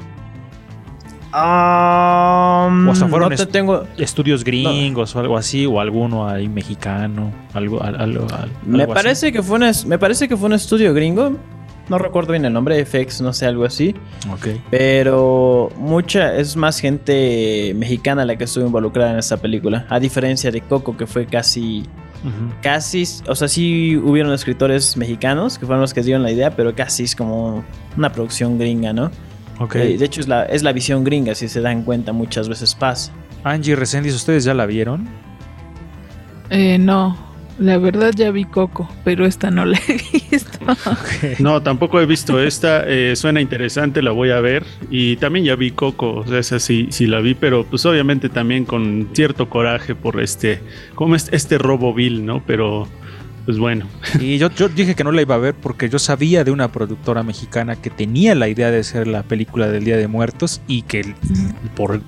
Um, 1.36 2.88
O 2.88 2.92
hasta 2.92 3.08
fueron 3.08 3.30
no 3.30 3.36
te 3.36 3.44
est- 3.44 3.52
tengo. 3.52 3.84
Estudios 3.98 4.44
gringos 4.44 5.16
o 5.16 5.20
algo 5.20 5.38
así, 5.38 5.66
o 5.66 5.80
alguno 5.80 6.28
ahí 6.28 6.48
mexicano, 6.48 7.32
algo, 7.54 7.82
al- 7.84 8.00
algo, 8.00 8.26
al- 8.34 8.50
Me 8.66 8.82
algo 8.84 8.94
así. 8.94 9.04
parece 9.04 9.32
que 9.32 9.44
fue 9.44 9.58
un 9.60 9.72
me 9.88 10.00
parece 10.00 10.28
que 10.28 10.38
fue 10.38 10.48
un 10.48 10.54
estudio 10.54 10.94
gringo. 10.94 11.34
No 11.88 12.00
recuerdo 12.00 12.32
bien 12.32 12.46
el 12.46 12.54
nombre, 12.54 12.84
FX, 12.84 13.22
no 13.22 13.32
sé, 13.32 13.46
algo 13.46 13.64
así. 13.64 13.94
Ok. 14.32 14.48
Pero 14.72 15.70
mucha, 15.78 16.36
es 16.36 16.56
más 16.56 16.80
gente 16.80 17.74
mexicana 17.76 18.26
la 18.26 18.36
que 18.38 18.46
estuvo 18.46 18.66
involucrada 18.66 19.12
en 19.12 19.20
esta 19.20 19.38
película. 19.38 19.86
A 19.90 20.00
diferencia 20.00 20.50
de 20.52 20.62
Coco, 20.62 20.98
que 20.98 21.06
fue 21.06 21.26
casi. 21.28 21.84
Casi. 22.64 23.04
O 23.28 23.36
sea, 23.36 23.48
sí 23.48 23.96
hubieron 23.98 24.34
escritores 24.34 24.98
mexicanos 24.98 25.60
que 25.60 25.68
fueron 25.68 25.82
los 25.82 25.94
que 25.94 26.02
dieron 26.02 26.24
la 26.24 26.32
idea, 26.32 26.56
pero 26.56 26.74
casi 26.74 27.04
es 27.04 27.16
como 27.16 27.64
una 27.96 28.12
producción 28.12 28.58
gringa, 28.58 28.92
¿no? 28.94 29.12
Ok. 29.60 29.76
Eh, 29.76 29.98
de 29.98 30.06
hecho, 30.06 30.22
es 30.22 30.28
la, 30.28 30.44
es 30.46 30.64
la 30.64 30.72
visión 30.74 31.04
gringa, 31.04 31.34
si 31.36 31.48
se 31.48 31.62
dan 31.62 31.84
cuenta, 31.84 32.12
muchas 32.14 32.50
veces 32.50 32.76
pasa. 32.76 33.12
Angie 33.44 33.76
Resendiz, 33.76 34.14
¿ustedes 34.16 34.44
ya 34.44 34.54
la 34.54 34.66
vieron? 34.66 35.08
Eh, 36.50 36.78
no, 36.78 37.18
la 37.58 37.78
verdad 37.78 38.12
ya 38.16 38.32
vi 38.32 38.44
Coco, 38.46 38.90
pero 39.04 39.26
esta 39.26 39.50
no 39.50 39.66
la 39.66 39.80
he 39.88 39.94
visto. 40.32 40.60
No, 41.40 41.62
tampoco 41.62 42.00
he 42.02 42.06
visto 42.06 42.40
esta. 42.42 42.84
eh, 42.88 43.16
suena 43.16 43.42
interesante, 43.42 44.02
la 44.02 44.12
voy 44.12 44.32
a 44.32 44.40
ver. 44.42 44.64
Y 44.90 45.16
también 45.18 45.46
ya 45.46 45.56
vi 45.56 45.72
Coco, 45.72 46.16
o 46.18 46.28
sea, 46.28 46.40
esa 46.40 46.60
sí, 46.60 46.88
sí 46.92 47.08
la 47.08 47.20
vi, 47.20 47.34
pero 47.34 47.66
pues 47.66 47.86
obviamente 47.86 48.30
también 48.30 48.66
con 48.66 49.10
cierto 49.14 49.50
coraje 49.50 49.96
por 49.96 50.20
este, 50.22 50.60
como 50.96 51.16
este, 51.16 51.36
este 51.36 51.58
robo 51.58 51.94
vil, 51.94 52.26
¿no? 52.26 52.44
Pero 52.46 52.88
pues 53.46 53.60
bueno. 53.60 53.86
Y 54.20 54.38
yo, 54.38 54.50
yo 54.50 54.70
dije 54.70 54.96
que 54.96 55.04
no 55.04 55.12
la 55.12 55.22
iba 55.22 55.36
a 55.36 55.40
ver 55.40 55.54
porque 55.54 55.88
yo 55.88 56.00
sabía 56.00 56.44
de 56.44 56.52
una 56.52 56.72
productora 56.72 57.22
mexicana 57.22 57.76
que 57.76 57.90
tenía 57.90 58.34
la 58.34 58.48
idea 58.48 58.72
de 58.72 58.80
hacer 58.80 59.08
la 59.08 59.24
película 59.24 59.68
del 59.68 59.86
Día 59.86 59.98
de 59.98 60.08
Muertos 60.08 60.62
y 60.68 60.82
que 60.82 61.16
por 61.76 62.02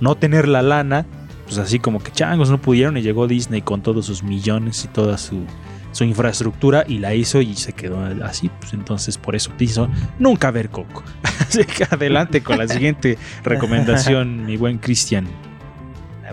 no 0.00 0.16
tener 0.16 0.48
la 0.48 0.62
lana, 0.62 1.06
pues 1.44 1.58
así 1.58 1.78
como 1.78 2.02
que 2.02 2.10
changos 2.10 2.50
no 2.50 2.60
pudieron 2.60 2.96
y 2.96 3.02
llegó 3.02 3.28
Disney 3.28 3.62
con 3.62 3.82
todos 3.82 4.06
sus 4.06 4.24
millones 4.24 4.84
y 4.84 4.88
toda 4.88 5.16
su, 5.16 5.44
su 5.92 6.02
infraestructura 6.02 6.84
y 6.88 6.98
la 6.98 7.14
hizo 7.14 7.40
y 7.40 7.54
se 7.54 7.72
quedó 7.72 8.04
así. 8.24 8.50
Pues 8.58 8.74
entonces 8.74 9.16
por 9.16 9.36
eso 9.36 9.52
piso 9.56 9.88
nunca 10.18 10.50
ver 10.50 10.70
Coco. 10.70 11.04
Así 11.40 11.64
que 11.64 11.84
adelante 11.84 12.42
con 12.42 12.58
la 12.58 12.66
siguiente 12.66 13.16
recomendación, 13.44 14.44
mi 14.44 14.56
buen 14.56 14.78
Cristian. 14.78 15.26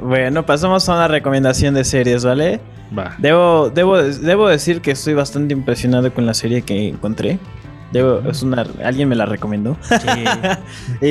Bueno, 0.02 0.46
pasamos 0.46 0.88
a 0.90 0.96
una 0.96 1.08
recomendación 1.08 1.76
de 1.76 1.84
series, 1.84 2.24
¿vale? 2.24 2.60
Va. 2.98 3.16
Debo, 3.20 3.70
debo, 3.74 3.98
debo 4.02 4.48
decir 4.50 4.82
que 4.82 4.92
estoy 4.92 5.14
bastante 5.14 5.54
impresionado 5.54 6.14
con 6.14 6.26
la 6.26 6.34
serie 6.34 6.62
que 6.62 6.90
encontré. 6.90 7.40
Debo, 7.92 8.22
es 8.30 8.42
una, 8.44 8.66
alguien 8.84 9.10
me 9.10 9.16
la 9.16 9.26
recomendó. 9.26 9.78
y, 11.02 11.06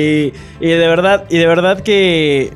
y 0.59 0.67
de 0.69 0.87
verdad, 0.87 1.25
y 1.29 1.37
de 1.37 1.47
verdad 1.47 1.81
que. 1.81 2.51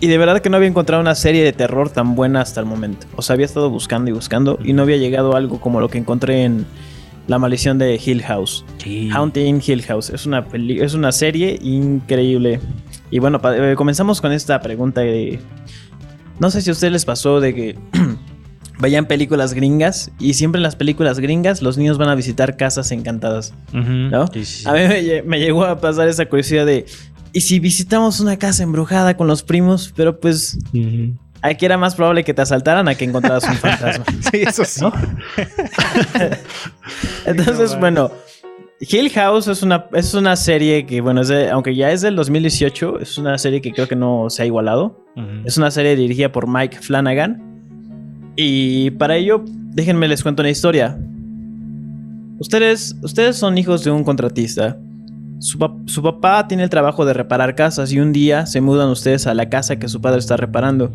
Y 0.00 0.08
de 0.08 0.18
verdad 0.18 0.40
que 0.40 0.50
no 0.50 0.56
había 0.56 0.68
encontrado 0.68 1.00
una 1.00 1.14
serie 1.14 1.44
de 1.44 1.52
terror 1.52 1.88
tan 1.90 2.16
buena 2.16 2.40
hasta 2.40 2.58
el 2.58 2.66
momento. 2.66 3.06
O 3.14 3.22
sea, 3.22 3.34
había 3.34 3.46
estado 3.46 3.70
buscando 3.70 4.10
y 4.10 4.12
buscando 4.12 4.58
y 4.64 4.72
no 4.72 4.82
había 4.82 4.96
llegado 4.96 5.34
a 5.34 5.38
algo 5.38 5.60
como 5.60 5.80
lo 5.80 5.88
que 5.88 5.98
encontré 5.98 6.42
en 6.42 6.66
La 7.28 7.38
maldición 7.38 7.78
de 7.78 8.00
Hill 8.04 8.20
House. 8.24 8.64
Sí. 8.78 9.10
Haunting 9.12 9.62
Hill 9.64 9.82
House. 9.82 10.10
Es 10.10 10.26
una, 10.26 10.44
peli- 10.44 10.80
es 10.80 10.94
una 10.94 11.12
serie 11.12 11.56
increíble. 11.62 12.58
Y 13.12 13.20
bueno, 13.20 13.40
eh, 13.44 13.74
comenzamos 13.76 14.20
con 14.20 14.32
esta 14.32 14.60
pregunta 14.60 15.02
de... 15.02 15.38
No 16.40 16.50
sé 16.50 16.62
si 16.62 16.70
a 16.70 16.72
ustedes 16.72 16.92
les 16.92 17.04
pasó 17.04 17.38
de 17.38 17.54
que 17.54 17.78
vayan 18.82 19.06
películas 19.06 19.54
gringas 19.54 20.10
y 20.18 20.34
siempre 20.34 20.58
en 20.58 20.64
las 20.64 20.76
películas 20.76 21.20
gringas 21.20 21.62
los 21.62 21.78
niños 21.78 21.96
van 21.98 22.08
a 22.10 22.14
visitar 22.14 22.56
casas 22.56 22.90
encantadas. 22.90 23.54
¿No? 23.72 24.26
Sí, 24.26 24.44
sí, 24.44 24.62
sí. 24.64 24.68
A 24.68 24.72
mí 24.72 24.80
me, 24.80 25.00
lle- 25.02 25.22
me 25.24 25.38
llegó 25.38 25.64
a 25.64 25.80
pasar 25.80 26.08
esa 26.08 26.26
curiosidad 26.26 26.66
de... 26.66 26.84
¿Y 27.32 27.40
si 27.42 27.60
visitamos 27.60 28.20
una 28.20 28.36
casa 28.36 28.62
embrujada 28.62 29.16
con 29.16 29.26
los 29.28 29.42
primos? 29.42 29.92
Pero 29.96 30.18
pues 30.20 30.58
Ujú. 30.74 31.16
aquí 31.40 31.64
era 31.64 31.78
más 31.78 31.94
probable 31.94 32.24
que 32.24 32.34
te 32.34 32.42
asaltaran 32.42 32.88
a 32.88 32.94
que 32.96 33.04
encontraras 33.04 33.44
un 33.48 33.54
fantasma. 33.54 34.04
Sí, 34.30 34.42
eso 34.42 34.64
sí. 34.66 34.80
¿no? 34.82 34.92
Entonces, 37.26 37.78
bueno, 37.78 38.10
Hill 38.80 39.10
House 39.10 39.48
es 39.48 39.62
una, 39.62 39.86
es 39.92 40.12
una 40.14 40.34
serie 40.36 40.84
que, 40.86 41.00
bueno, 41.00 41.20
es 41.22 41.28
de- 41.28 41.50
aunque 41.50 41.74
ya 41.74 41.90
es 41.92 42.00
del 42.02 42.16
2018, 42.16 42.98
es 43.00 43.16
una 43.16 43.38
serie 43.38 43.60
que 43.60 43.72
creo 43.72 43.86
que 43.88 43.96
no 43.96 44.28
se 44.28 44.42
ha 44.42 44.46
igualado. 44.46 44.98
Es 45.44 45.56
una 45.58 45.70
serie 45.70 45.94
dirigida 45.94 46.32
por 46.32 46.48
Mike 46.48 46.78
Flanagan. 46.80 47.51
Y 48.36 48.90
para 48.92 49.16
ello, 49.16 49.44
déjenme 49.74 50.08
les 50.08 50.22
cuento 50.22 50.42
una 50.42 50.50
historia. 50.50 50.98
Ustedes, 52.38 52.96
ustedes 53.02 53.36
son 53.36 53.56
hijos 53.58 53.84
de 53.84 53.90
un 53.90 54.04
contratista. 54.04 54.76
Su, 55.38 55.58
pap- 55.58 55.86
su 55.88 56.02
papá 56.02 56.46
tiene 56.48 56.62
el 56.64 56.70
trabajo 56.70 57.04
de 57.04 57.12
reparar 57.14 57.54
casas 57.54 57.92
y 57.92 58.00
un 58.00 58.12
día 58.12 58.46
se 58.46 58.60
mudan 58.60 58.88
ustedes 58.88 59.26
a 59.26 59.34
la 59.34 59.48
casa 59.48 59.76
que 59.78 59.88
su 59.88 60.00
padre 60.00 60.18
está 60.18 60.36
reparando. 60.36 60.92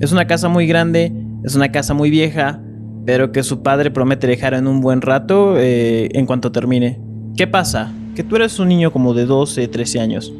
Es 0.00 0.12
una 0.12 0.26
casa 0.26 0.48
muy 0.48 0.66
grande, 0.66 1.12
es 1.44 1.54
una 1.54 1.70
casa 1.70 1.94
muy 1.94 2.10
vieja, 2.10 2.60
pero 3.04 3.32
que 3.32 3.42
su 3.42 3.62
padre 3.62 3.90
promete 3.90 4.26
dejar 4.26 4.54
en 4.54 4.66
un 4.66 4.80
buen 4.80 5.00
rato 5.02 5.54
eh, 5.58 6.08
en 6.12 6.26
cuanto 6.26 6.52
termine. 6.52 7.00
¿Qué 7.36 7.46
pasa? 7.46 7.92
Que 8.14 8.22
tú 8.24 8.36
eres 8.36 8.58
un 8.58 8.68
niño 8.68 8.92
como 8.92 9.14
de 9.14 9.26
12, 9.26 9.68
13 9.68 10.00
años. 10.00 10.32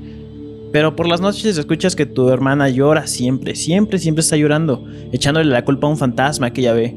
Pero 0.73 0.95
por 0.97 1.09
las 1.09 1.21
noches 1.21 1.57
escuchas 1.57 1.97
que 1.97 2.07
tu 2.07 2.29
hermana 2.29 2.69
llora 2.69 3.07
siempre, 3.07 3.55
siempre, 3.55 3.99
siempre 3.99 4.21
está 4.21 4.37
llorando, 4.37 4.85
echándole 5.13 5.51
la 5.51 5.65
culpa 5.65 5.87
a 5.87 5.91
un 5.91 5.97
fantasma 5.97 6.53
que 6.53 6.61
ella 6.61 6.75
ve. 6.75 6.97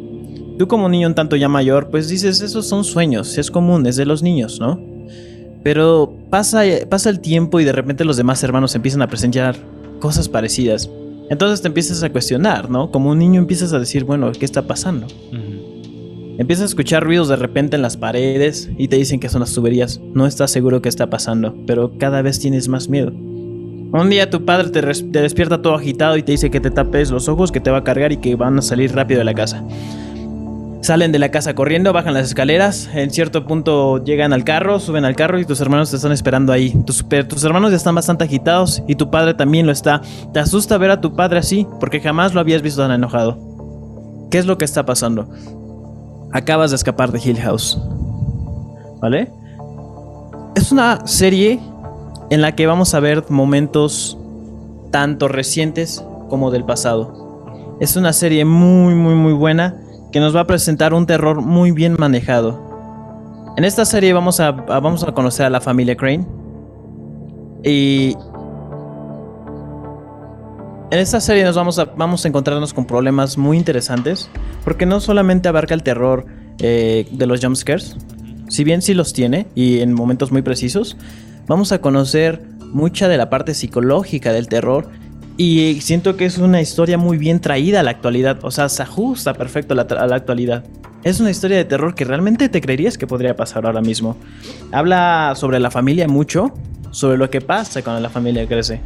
Tú 0.58 0.68
como 0.68 0.90
niño 0.90 1.08
un 1.08 1.16
tanto 1.16 1.36
ya 1.36 1.48
mayor, 1.48 1.90
pues 1.90 2.10
dices, 2.10 2.42
esos 2.42 2.68
son 2.68 2.84
sueños, 2.84 3.38
es 3.38 3.50
común, 3.50 3.86
es 3.88 3.96
de 3.96 4.06
los 4.06 4.22
niños, 4.22 4.60
¿no? 4.60 4.80
Pero 5.64 6.14
pasa, 6.30 6.64
pasa 6.90 7.10
el 7.10 7.20
tiempo 7.20 7.60
y 7.60 7.64
de 7.64 7.72
repente 7.72 8.04
los 8.04 8.18
demás 8.18 8.44
hermanos 8.44 8.76
empiezan 8.76 9.02
a 9.02 9.08
presenciar 9.08 9.56
cosas 10.00 10.28
parecidas. 10.28 10.90
Entonces 11.30 11.62
te 11.62 11.68
empiezas 11.68 12.04
a 12.04 12.12
cuestionar, 12.12 12.70
¿no? 12.70 12.92
Como 12.92 13.12
un 13.12 13.20
niño 13.20 13.40
empiezas 13.40 13.72
a 13.72 13.80
decir, 13.80 14.04
bueno, 14.04 14.32
¿qué 14.34 14.44
está 14.44 14.64
pasando? 14.64 15.08
Empiezas 16.38 16.64
a 16.64 16.66
escuchar 16.66 17.04
ruidos 17.04 17.30
de 17.30 17.36
repente 17.36 17.76
en 17.76 17.82
las 17.82 17.96
paredes 17.96 18.70
y 18.78 18.88
te 18.88 18.98
dicen 18.98 19.20
que 19.20 19.30
son 19.30 19.42
las 19.42 19.54
tuberías. 19.54 20.02
No 20.14 20.26
estás 20.26 20.52
seguro 20.52 20.82
qué 20.82 20.90
está 20.90 21.10
pasando, 21.10 21.56
pero 21.66 21.98
cada 21.98 22.22
vez 22.22 22.40
tienes 22.40 22.68
más 22.68 22.90
miedo. 22.90 23.14
Un 23.94 24.10
día 24.10 24.30
tu 24.30 24.46
padre 24.46 24.70
te, 24.70 24.82
despierta 25.22 25.62
todo 25.62 25.76
agitado 25.76 26.16
y 26.16 26.24
te 26.24 26.32
dice 26.32 26.50
que 26.50 26.62
te 26.62 26.72
tapes 26.72 27.12
los 27.12 27.28
ojos, 27.28 27.52
que 27.52 27.60
te 27.60 27.72
va 27.72 27.80
a 27.80 27.84
cargar 27.84 28.14
y 28.14 28.18
que 28.18 28.36
van 28.36 28.58
a 28.58 28.62
salir 28.62 28.96
rápido 28.96 29.20
de 29.20 29.26
la 29.26 29.34
casa. 29.34 29.64
Salen 30.82 31.12
de 31.12 31.20
la 31.20 31.30
casa 31.30 31.54
corriendo, 31.56 31.92
bajan 31.92 32.14
las 32.14 32.28
escaleras, 32.28 32.90
en 32.94 33.12
cierto 33.12 33.46
punto 33.46 34.04
llegan 34.04 34.32
al 34.32 34.46
carro, 34.46 34.80
suben 34.80 35.04
al 35.04 35.16
carro 35.16 35.40
y 35.40 35.46
tus 35.46 35.60
hermanos 35.60 35.92
te 35.92 35.98
están 35.98 36.14
esperando 36.14 36.54
ahí. 36.54 36.74
Tus 36.86 37.44
hermanos 37.44 37.72
ya 37.72 37.78
están 37.78 37.94
bastante 37.94 38.24
agitados 38.24 38.82
y 38.88 38.96
tu 38.96 39.12
padre 39.12 39.34
también 39.34 39.66
lo 39.66 39.74
está. 39.74 40.02
Te 40.34 40.40
asusta 40.40 40.78
ver 40.78 40.92
a 40.92 41.02
tu 41.02 41.14
padre 41.14 41.40
así, 41.40 41.68
porque 41.80 42.00
jamás 42.00 42.34
lo 42.34 42.40
habías 42.40 42.62
visto 42.62 42.82
tan 42.82 42.92
enojado. 42.92 43.38
¿Qué 44.32 44.38
es 44.38 44.46
lo 44.46 44.58
que 44.58 44.64
está 44.66 44.86
pasando? 44.86 45.30
Acabas 46.32 46.72
de 46.72 46.78
escapar 46.78 47.12
de 47.12 47.20
Hill 47.20 47.40
House. 47.42 47.78
¿Vale? 49.02 49.30
Es 50.56 50.72
una 50.72 51.06
serie 51.06 51.60
en 52.32 52.42
la 52.42 52.56
que 52.56 52.66
vamos 52.66 52.94
a 52.94 53.02
ver 53.02 53.26
momentos 53.30 54.18
tanto 54.90 55.28
recientes 55.28 56.04
como 56.30 56.50
del 56.50 56.64
pasado. 56.64 57.46
Es 57.82 57.98
una 57.98 58.14
serie 58.14 58.46
muy, 58.46 58.96
muy, 58.96 59.16
muy 59.16 59.34
buena 59.34 59.76
que 60.14 60.22
nos 60.22 60.34
va 60.34 60.42
a 60.42 60.48
presentar 60.48 60.94
un 60.94 61.06
terror 61.06 61.42
muy 61.42 61.72
bien 61.72 61.98
manejado. 62.00 63.54
En 63.58 63.66
esta 63.66 63.84
serie 63.84 64.14
vamos 64.14 64.40
a, 64.40 64.52
vamos 64.52 65.04
a 65.04 65.12
conocer 65.12 65.46
a 65.46 65.50
la 65.50 65.60
familia 65.60 65.98
Crane. 65.98 66.26
Y 67.66 68.16
en 70.90 71.00
esta 71.00 71.20
serie 71.20 71.44
nos 71.44 71.58
vamos 71.58 71.80
a, 71.80 71.84
vamos 71.84 72.24
a 72.24 72.30
encontrarnos 72.30 72.74
con 72.74 72.86
problemas 72.86 73.38
muy 73.38 73.58
interesantes. 73.58 74.30
Porque 74.64 74.86
no 74.86 75.02
solamente 75.02 75.50
abarca 75.50 75.74
el 75.74 75.84
terror 75.84 76.26
eh, 76.60 77.10
de 77.12 77.28
los 77.28 77.44
jumpscares. 77.44 77.98
Si 78.48 78.64
bien 78.64 78.82
sí 78.82 78.94
los 78.94 79.12
tiene 79.12 79.48
y 79.54 79.82
en 79.82 79.92
momentos 79.92 80.32
muy 80.32 80.44
precisos. 80.44 80.96
Vamos 81.48 81.72
a 81.72 81.82
conocer 81.82 82.42
mucha 82.72 83.08
de 83.08 83.18
la 83.18 83.30
parte 83.30 83.54
psicológica 83.54 84.32
del 84.32 84.48
terror. 84.48 84.90
Y 85.38 85.80
siento 85.82 86.18
que 86.18 86.26
es 86.26 86.38
una 86.38 86.62
historia 86.62 86.98
muy 86.98 87.18
bien 87.18 87.40
traída 87.40 87.80
a 87.80 87.84
la 87.84 87.92
actualidad. 87.92 88.40
O 88.44 88.52
sea, 88.52 88.70
se 88.70 88.84
ajusta 88.84 89.34
perfecto 89.34 89.74
a 89.74 89.78
la, 89.78 90.08
la 90.08 90.16
actualidad. 90.16 90.64
Es 91.04 91.20
una 91.20 91.32
historia 91.32 91.58
de 91.58 91.66
terror 91.66 91.96
que 91.96 92.06
realmente 92.06 92.48
te 92.48 92.62
creerías 92.62 92.98
que 92.98 93.08
podría 93.08 93.36
pasar 93.36 93.66
ahora 93.66 93.82
mismo. 93.82 94.18
Habla 94.72 95.34
sobre 95.36 95.60
la 95.60 95.72
familia 95.72 96.08
mucho. 96.08 96.54
Sobre 96.92 97.18
lo 97.18 97.30
que 97.30 97.42
pasa 97.42 97.82
cuando 97.82 98.02
la 98.02 98.10
familia 98.10 98.46
crece. 98.48 98.82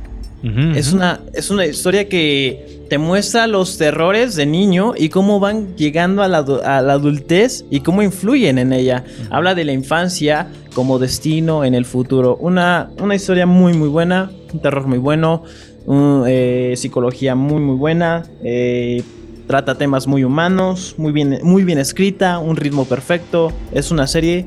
Ujú, 0.45 0.77
Es 0.77 0.87
ujú. 0.89 0.97
una, 0.97 1.19
es 1.33 1.49
una 1.49 1.65
historia 1.65 2.07
que 2.07 2.85
te 2.89 2.97
muestra 2.99 3.47
los 3.47 3.77
terrores 3.77 4.35
de 4.35 4.45
niño 4.45 4.93
y 4.95 5.09
cómo 5.09 5.39
van 5.39 5.75
llegando 5.75 6.21
a 6.21 6.27
la, 6.27 6.37
a 6.39 6.81
la 6.81 6.93
adultez 6.93 7.65
y 7.71 7.79
cómo 7.79 8.03
influyen 8.03 8.59
en 8.59 8.71
ella. 8.71 9.03
Habla 9.31 9.55
de 9.55 9.65
la 9.65 9.71
infancia 9.73 10.47
como 10.75 10.99
destino 10.99 11.65
en 11.65 11.73
el 11.73 11.85
futuro. 11.85 12.37
Una, 12.39 12.89
una 13.01 13.15
historia 13.15 13.47
muy, 13.47 13.73
muy 13.73 13.89
buena, 13.89 14.29
un 14.53 14.59
terror 14.61 14.85
muy 14.87 14.99
bueno, 14.99 15.43
un, 15.87 16.25
eh, 16.27 16.73
psicología 16.77 17.33
muy, 17.35 17.59
muy 17.61 17.75
buena. 17.75 18.23
eh, 18.43 19.01
trata 19.47 19.75
temas 19.77 20.07
muy 20.07 20.23
humanos, 20.23 20.95
muy 20.97 21.11
bien, 21.11 21.37
muy 21.43 21.63
bien 21.63 21.77
escrita, 21.77 22.39
un 22.39 22.55
ritmo 22.55 22.85
perfecto. 22.85 23.51
Es 23.71 23.91
una 23.91 24.07
serie 24.07 24.45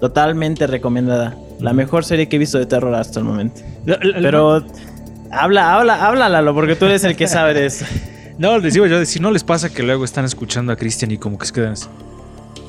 totalmente 0.00 0.66
recomendada. 0.66 1.36
La 1.60 1.72
mejor 1.72 2.04
serie 2.04 2.28
que 2.28 2.36
he 2.36 2.38
visto 2.38 2.58
de 2.58 2.66
terror 2.66 2.94
hasta 2.94 3.18
el 3.20 3.24
momento. 3.24 3.62
Pero 3.84 4.62
Habla, 5.30 5.74
habla, 5.74 6.06
habla, 6.06 6.28
Lalo, 6.28 6.54
porque 6.54 6.74
tú 6.76 6.86
eres 6.86 7.04
el 7.04 7.16
que 7.16 7.26
sabe 7.28 7.54
de 7.54 7.66
eso. 7.66 7.84
No, 8.38 8.56
les 8.58 8.72
digo 8.72 8.86
yo, 8.86 9.04
si 9.04 9.18
no 9.18 9.32
les 9.32 9.42
pasa 9.42 9.68
que 9.68 9.82
luego 9.82 10.04
están 10.04 10.24
escuchando 10.24 10.72
a 10.72 10.76
Cristian 10.76 11.10
y 11.10 11.18
como 11.18 11.36
que 11.36 11.46
se 11.46 11.52
quedan 11.52 11.72
así. 11.72 11.88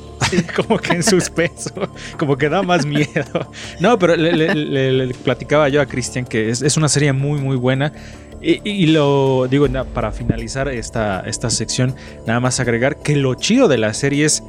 como 0.56 0.78
que 0.80 0.94
en 0.94 1.02
suspenso, 1.04 1.70
como 2.18 2.36
que 2.36 2.48
da 2.48 2.60
más 2.64 2.84
miedo. 2.84 3.52
No, 3.78 3.96
pero 3.96 4.16
le, 4.16 4.32
le- 4.32 4.52
le- 4.52 4.92
le 5.06 5.14
platicaba 5.14 5.68
yo 5.68 5.80
a 5.80 5.86
Cristian 5.86 6.24
que 6.24 6.50
es, 6.50 6.60
es 6.62 6.76
una 6.76 6.88
serie 6.88 7.12
muy, 7.12 7.38
muy 7.40 7.54
buena. 7.54 7.92
Y, 8.42 8.68
y 8.68 8.86
lo 8.86 9.46
digo 9.48 9.68
para 9.94 10.10
finalizar 10.10 10.66
esta, 10.68 11.20
esta 11.20 11.50
sección, 11.50 11.94
nada 12.26 12.40
más 12.40 12.58
agregar 12.58 12.96
que 12.96 13.14
lo 13.14 13.36
chido 13.36 13.68
de 13.68 13.78
la 13.78 13.94
serie 13.94 14.24
es 14.24 14.42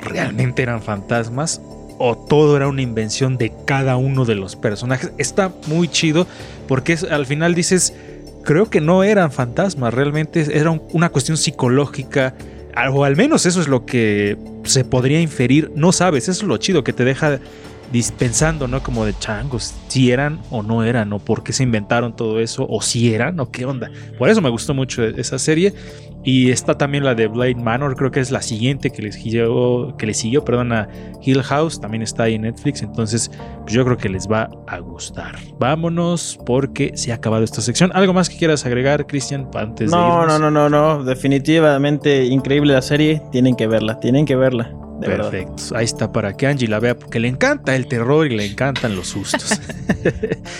realmente 0.00 0.62
eran 0.62 0.80
fantasmas 0.80 1.60
o 1.98 2.16
todo 2.16 2.56
era 2.56 2.68
una 2.68 2.82
invención 2.82 3.36
de 3.38 3.52
cada 3.64 3.96
uno 3.96 4.24
de 4.24 4.34
los 4.34 4.56
personajes. 4.56 5.12
Está 5.18 5.52
muy 5.66 5.88
chido 5.88 6.26
porque 6.68 6.98
al 7.10 7.26
final 7.26 7.54
dices, 7.54 7.94
creo 8.44 8.68
que 8.70 8.80
no 8.80 9.02
eran 9.04 9.32
fantasmas, 9.32 9.92
realmente 9.94 10.46
era 10.58 10.70
un- 10.70 10.82
una 10.92 11.08
cuestión 11.10 11.36
psicológica, 11.36 12.34
o 12.92 13.04
al 13.04 13.16
menos 13.16 13.46
eso 13.46 13.60
es 13.60 13.68
lo 13.68 13.86
que 13.86 14.36
se 14.64 14.84
podría 14.84 15.20
inferir, 15.20 15.72
no 15.74 15.92
sabes, 15.92 16.28
eso 16.28 16.42
es 16.42 16.48
lo 16.48 16.56
chido 16.58 16.84
que 16.84 16.92
te 16.92 17.04
deja 17.04 17.40
dispensando, 17.92 18.66
¿no? 18.66 18.82
Como 18.82 19.04
de 19.06 19.14
changos, 19.18 19.72
si 19.88 20.10
eran 20.10 20.40
o 20.50 20.62
no 20.62 20.82
eran, 20.82 21.12
o 21.12 21.18
por 21.20 21.42
qué 21.44 21.52
se 21.52 21.62
inventaron 21.62 22.16
todo 22.16 22.40
eso, 22.40 22.66
o 22.68 22.82
si 22.82 23.14
eran, 23.14 23.38
o 23.38 23.50
qué 23.50 23.64
onda. 23.64 23.90
Por 24.18 24.28
eso 24.28 24.40
me 24.42 24.50
gustó 24.50 24.74
mucho 24.74 25.04
esa 25.04 25.38
serie. 25.38 25.72
Y 26.26 26.50
está 26.50 26.76
también 26.76 27.04
la 27.04 27.14
de 27.14 27.28
Blade 27.28 27.54
Manor, 27.54 27.94
creo 27.94 28.10
que 28.10 28.18
es 28.18 28.32
la 28.32 28.42
siguiente 28.42 28.90
que 28.90 29.00
le 29.00 29.12
siguió, 29.12 29.94
que 29.96 30.06
le 30.06 30.12
siguió 30.12 30.44
perdón, 30.44 30.72
a 30.72 30.88
Hill 31.22 31.40
House, 31.44 31.80
también 31.80 32.02
está 32.02 32.24
ahí 32.24 32.34
en 32.34 32.42
Netflix, 32.42 32.82
entonces 32.82 33.30
pues 33.62 33.72
yo 33.72 33.84
creo 33.84 33.96
que 33.96 34.08
les 34.08 34.26
va 34.28 34.50
a 34.66 34.80
gustar. 34.80 35.36
Vámonos 35.60 36.36
porque 36.44 36.90
se 36.96 37.12
ha 37.12 37.14
acabado 37.14 37.44
esta 37.44 37.60
sección. 37.60 37.92
¿Algo 37.94 38.12
más 38.12 38.28
que 38.28 38.36
quieras 38.38 38.66
agregar, 38.66 39.06
Cristian, 39.06 39.48
antes 39.54 39.92
de 39.92 39.96
No, 39.96 40.26
no, 40.26 40.36
no, 40.40 40.50
no, 40.50 40.68
no. 40.68 41.04
Definitivamente 41.04 42.24
increíble 42.24 42.72
la 42.72 42.82
serie. 42.82 43.22
Tienen 43.30 43.54
que 43.54 43.68
verla, 43.68 44.00
tienen 44.00 44.26
que 44.26 44.34
verla. 44.34 44.72
De 45.00 45.08
verdad. 45.08 45.30
Perfecto, 45.30 45.76
ahí 45.76 45.84
está 45.84 46.10
para 46.10 46.36
que 46.36 46.46
Angie 46.46 46.68
la 46.68 46.80
vea 46.80 46.98
porque 46.98 47.20
le 47.20 47.28
encanta 47.28 47.76
el 47.76 47.86
terror 47.86 48.26
y 48.26 48.36
le 48.36 48.46
encantan 48.46 48.96
los 48.96 49.08
sustos. 49.08 49.60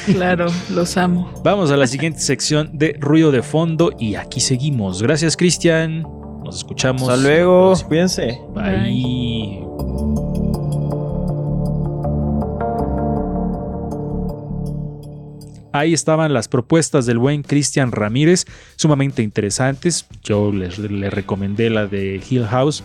Claro, 0.07 0.47
los 0.71 0.97
amo. 0.97 1.33
Vamos 1.45 1.71
a 1.71 1.77
la 1.77 1.87
siguiente 1.87 2.21
sección 2.21 2.71
de 2.73 2.97
ruido 2.99 3.31
de 3.31 3.43
fondo 3.43 3.93
y 3.99 4.17
aquí 4.17 4.41
seguimos. 4.41 5.03
Gracias, 5.03 5.37
Cristian. 5.37 6.03
Nos 6.45 6.59
escuchamos. 6.59 7.09
Hasta 7.09 7.17
luego, 7.17 7.75
cuídense. 7.89 8.39
Bye. 8.55 9.65
Ahí 15.73 15.93
estaban 15.93 16.33
las 16.33 16.49
propuestas 16.49 17.05
del 17.05 17.19
buen 17.19 17.43
Cristian 17.43 17.93
Ramírez, 17.93 18.47
sumamente 18.77 19.23
interesantes. 19.23 20.07
Yo 20.23 20.51
les, 20.51 20.79
le 20.79 21.11
recomendé 21.11 21.69
la 21.69 21.87
de 21.87 22.21
Hill 22.29 22.47
House. 22.47 22.83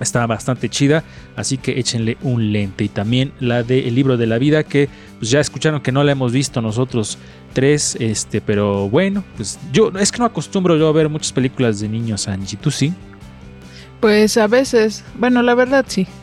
Está 0.00 0.26
bastante 0.26 0.68
chida, 0.68 1.04
así 1.36 1.58
que 1.58 1.78
échenle 1.78 2.16
un 2.22 2.52
lente. 2.52 2.84
Y 2.84 2.88
también 2.88 3.32
la 3.40 3.62
de 3.62 3.86
El 3.86 3.94
libro 3.94 4.16
de 4.16 4.26
la 4.26 4.38
vida, 4.38 4.64
que 4.64 4.88
pues 5.18 5.30
ya 5.30 5.40
escucharon 5.40 5.80
que 5.80 5.92
no 5.92 6.02
la 6.02 6.12
hemos 6.12 6.32
visto 6.32 6.60
nosotros 6.60 7.18
tres, 7.52 7.96
este, 8.00 8.40
pero 8.40 8.88
bueno, 8.88 9.22
pues 9.36 9.58
yo 9.72 9.92
es 9.98 10.10
que 10.10 10.18
no 10.18 10.24
acostumbro 10.24 10.76
yo 10.76 10.88
a 10.88 10.92
ver 10.92 11.08
muchas 11.08 11.32
películas 11.32 11.80
de 11.80 11.88
niños, 11.88 12.26
Angie. 12.26 12.58
¿Tú 12.60 12.70
sí? 12.70 12.92
Pues 14.00 14.36
a 14.36 14.48
veces, 14.48 15.04
bueno, 15.14 15.42
la 15.42 15.54
verdad 15.54 15.84
sí. 15.86 16.06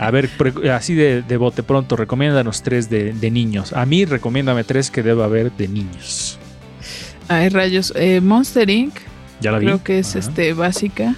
A 0.00 0.10
ver, 0.10 0.30
así 0.72 0.94
de, 0.94 1.22
de 1.22 1.36
bote 1.36 1.62
pronto, 1.62 1.96
recomiéndanos 1.96 2.62
tres 2.62 2.88
de, 2.88 3.12
de 3.12 3.30
niños. 3.30 3.72
A 3.72 3.84
mí, 3.84 4.04
recomiéndame 4.04 4.64
tres 4.64 4.90
que 4.90 5.02
debo 5.02 5.22
haber 5.24 5.52
de 5.52 5.68
niños. 5.68 6.38
Hay 7.28 7.48
rayos. 7.48 7.92
Eh, 7.96 8.20
Monster 8.20 8.70
Inc. 8.70 8.94
Ya 9.40 9.52
la 9.52 9.58
vi. 9.58 9.66
Creo 9.66 9.82
que 9.84 9.98
es 9.98 10.10
Ajá. 10.10 10.18
este 10.20 10.52
básica. 10.54 11.14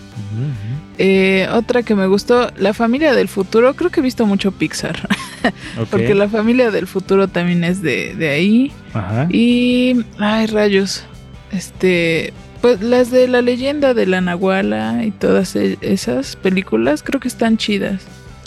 Eh, 0.98 1.46
otra 1.52 1.82
que 1.82 1.94
me 1.94 2.06
gustó, 2.06 2.50
La 2.56 2.74
familia 2.74 3.14
del 3.14 3.28
futuro. 3.28 3.74
Creo 3.74 3.90
que 3.90 4.00
he 4.00 4.02
visto 4.02 4.26
mucho 4.26 4.50
Pixar. 4.52 5.08
Porque 5.90 6.14
la 6.14 6.28
familia 6.28 6.70
del 6.70 6.86
futuro 6.86 7.28
también 7.28 7.62
es 7.64 7.80
de, 7.82 8.14
de 8.16 8.30
ahí. 8.30 8.72
Ajá. 8.92 9.26
Y. 9.30 10.04
Ay, 10.18 10.46
rayos. 10.46 11.04
Este. 11.52 12.32
Pues 12.60 12.80
las 12.80 13.12
de 13.12 13.28
la 13.28 13.40
leyenda 13.40 13.94
de 13.94 14.06
la 14.06 14.20
Nahuala 14.20 15.04
y 15.04 15.12
todas 15.12 15.54
e- 15.54 15.78
esas 15.80 16.34
películas 16.34 17.04
creo 17.04 17.20
que 17.20 17.28
están 17.28 17.56
chidas. 17.56 18.02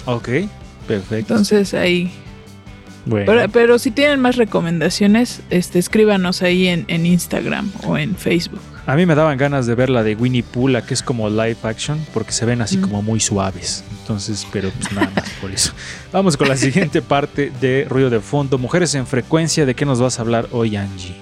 Ok, 0.06 0.28
perfecto. 0.86 1.34
Entonces 1.34 1.74
ahí. 1.74 2.12
bueno, 3.06 3.26
Pero, 3.26 3.50
pero 3.50 3.80
si 3.80 3.90
tienen 3.90 4.20
más 4.20 4.36
recomendaciones, 4.36 5.40
este, 5.50 5.80
escríbanos 5.80 6.42
ahí 6.42 6.68
en, 6.68 6.84
en 6.90 7.06
Instagram 7.06 7.72
o 7.86 7.98
en 7.98 8.18
Facebook. 8.18 8.60
A 8.88 8.96
mí 8.96 9.06
me 9.06 9.15
daban 9.15 9.38
ganas 9.38 9.65
de 9.67 9.76
ver 9.76 9.89
la 9.89 10.04
de 10.04 10.15
Winnie 10.15 10.44
Pooh, 10.44 10.67
la 10.67 10.86
que 10.86 10.94
es 10.94 11.04
como 11.04 11.30
live 11.30 11.58
action, 11.63 12.04
porque 12.13 12.32
se 12.32 12.46
ven 12.46 12.62
así 12.62 12.78
Mm. 12.78 12.82
como 12.82 13.02
muy 13.02 13.20
suaves. 13.20 13.84
Entonces, 14.02 14.46
pero 14.52 14.70
pues 14.72 14.91
nada 14.91 15.12
más 15.15 15.30
por 15.41 15.52
eso. 15.52 15.72
Vamos 16.12 16.36
con 16.38 16.48
la 16.50 16.58
siguiente 16.58 17.02
parte 17.02 17.52
de 17.62 17.86
Ruido 17.89 18.10
de 18.10 18.20
Fondo. 18.20 18.58
Mujeres 18.58 18.94
en 18.96 19.06
frecuencia, 19.08 19.65
¿de 19.65 19.76
qué 19.76 19.86
nos 19.86 20.02
vas 20.02 20.20
a 20.20 20.24
hablar 20.24 20.48
hoy, 20.52 20.76
Angie? 20.76 21.15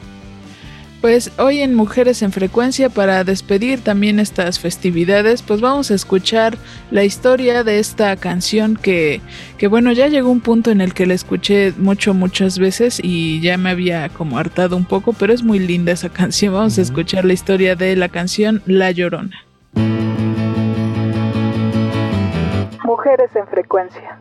Pues 1.01 1.31
hoy 1.39 1.61
en 1.61 1.75
Mujeres 1.75 2.21
en 2.23 2.33
Frecuencia, 2.33 2.89
para 2.89 3.23
despedir 3.23 3.81
también 3.81 4.19
estas 4.19 4.59
festividades, 4.59 5.41
pues 5.41 5.61
vamos 5.61 5.91
a 5.91 5.93
escuchar 5.93 6.57
la 6.91 7.05
historia 7.05 7.63
de 7.63 7.79
esta 7.79 8.17
canción 8.17 8.75
que, 8.75 9.21
que 9.57 9.67
bueno, 9.67 9.93
ya 9.93 10.07
llegó 10.07 10.29
un 10.29 10.41
punto 10.41 10.71
en 10.71 10.81
el 10.81 10.93
que 10.93 11.05
la 11.05 11.13
escuché 11.13 11.71
mucho, 11.77 12.13
muchas 12.13 12.59
veces 12.59 12.99
y 13.01 13.39
ya 13.39 13.57
me 13.57 13.69
había 13.69 14.09
como 14.09 14.37
hartado 14.37 14.75
un 14.75 14.83
poco, 14.83 15.13
pero 15.13 15.31
es 15.31 15.41
muy 15.41 15.59
linda 15.59 15.93
esa 15.93 16.09
canción. 16.13 16.53
Vamos 16.53 16.77
a 16.77 16.81
escuchar 16.81 17.23
la 17.23 17.31
historia 17.31 17.77
de 17.77 17.95
la 17.95 18.09
canción 18.09 18.61
La 18.65 18.91
Llorona. 18.91 19.45
Mujeres 22.83 23.33
en 23.35 23.47
Frecuencia. 23.47 24.19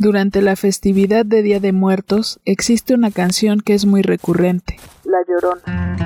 Durante 0.00 0.40
la 0.40 0.56
festividad 0.56 1.26
de 1.26 1.42
Día 1.42 1.60
de 1.60 1.72
Muertos 1.72 2.40
existe 2.46 2.94
una 2.94 3.10
canción 3.10 3.60
que 3.60 3.74
es 3.74 3.84
muy 3.84 4.00
recurrente, 4.00 4.78
La 5.04 5.18
Llorona. 5.28 5.98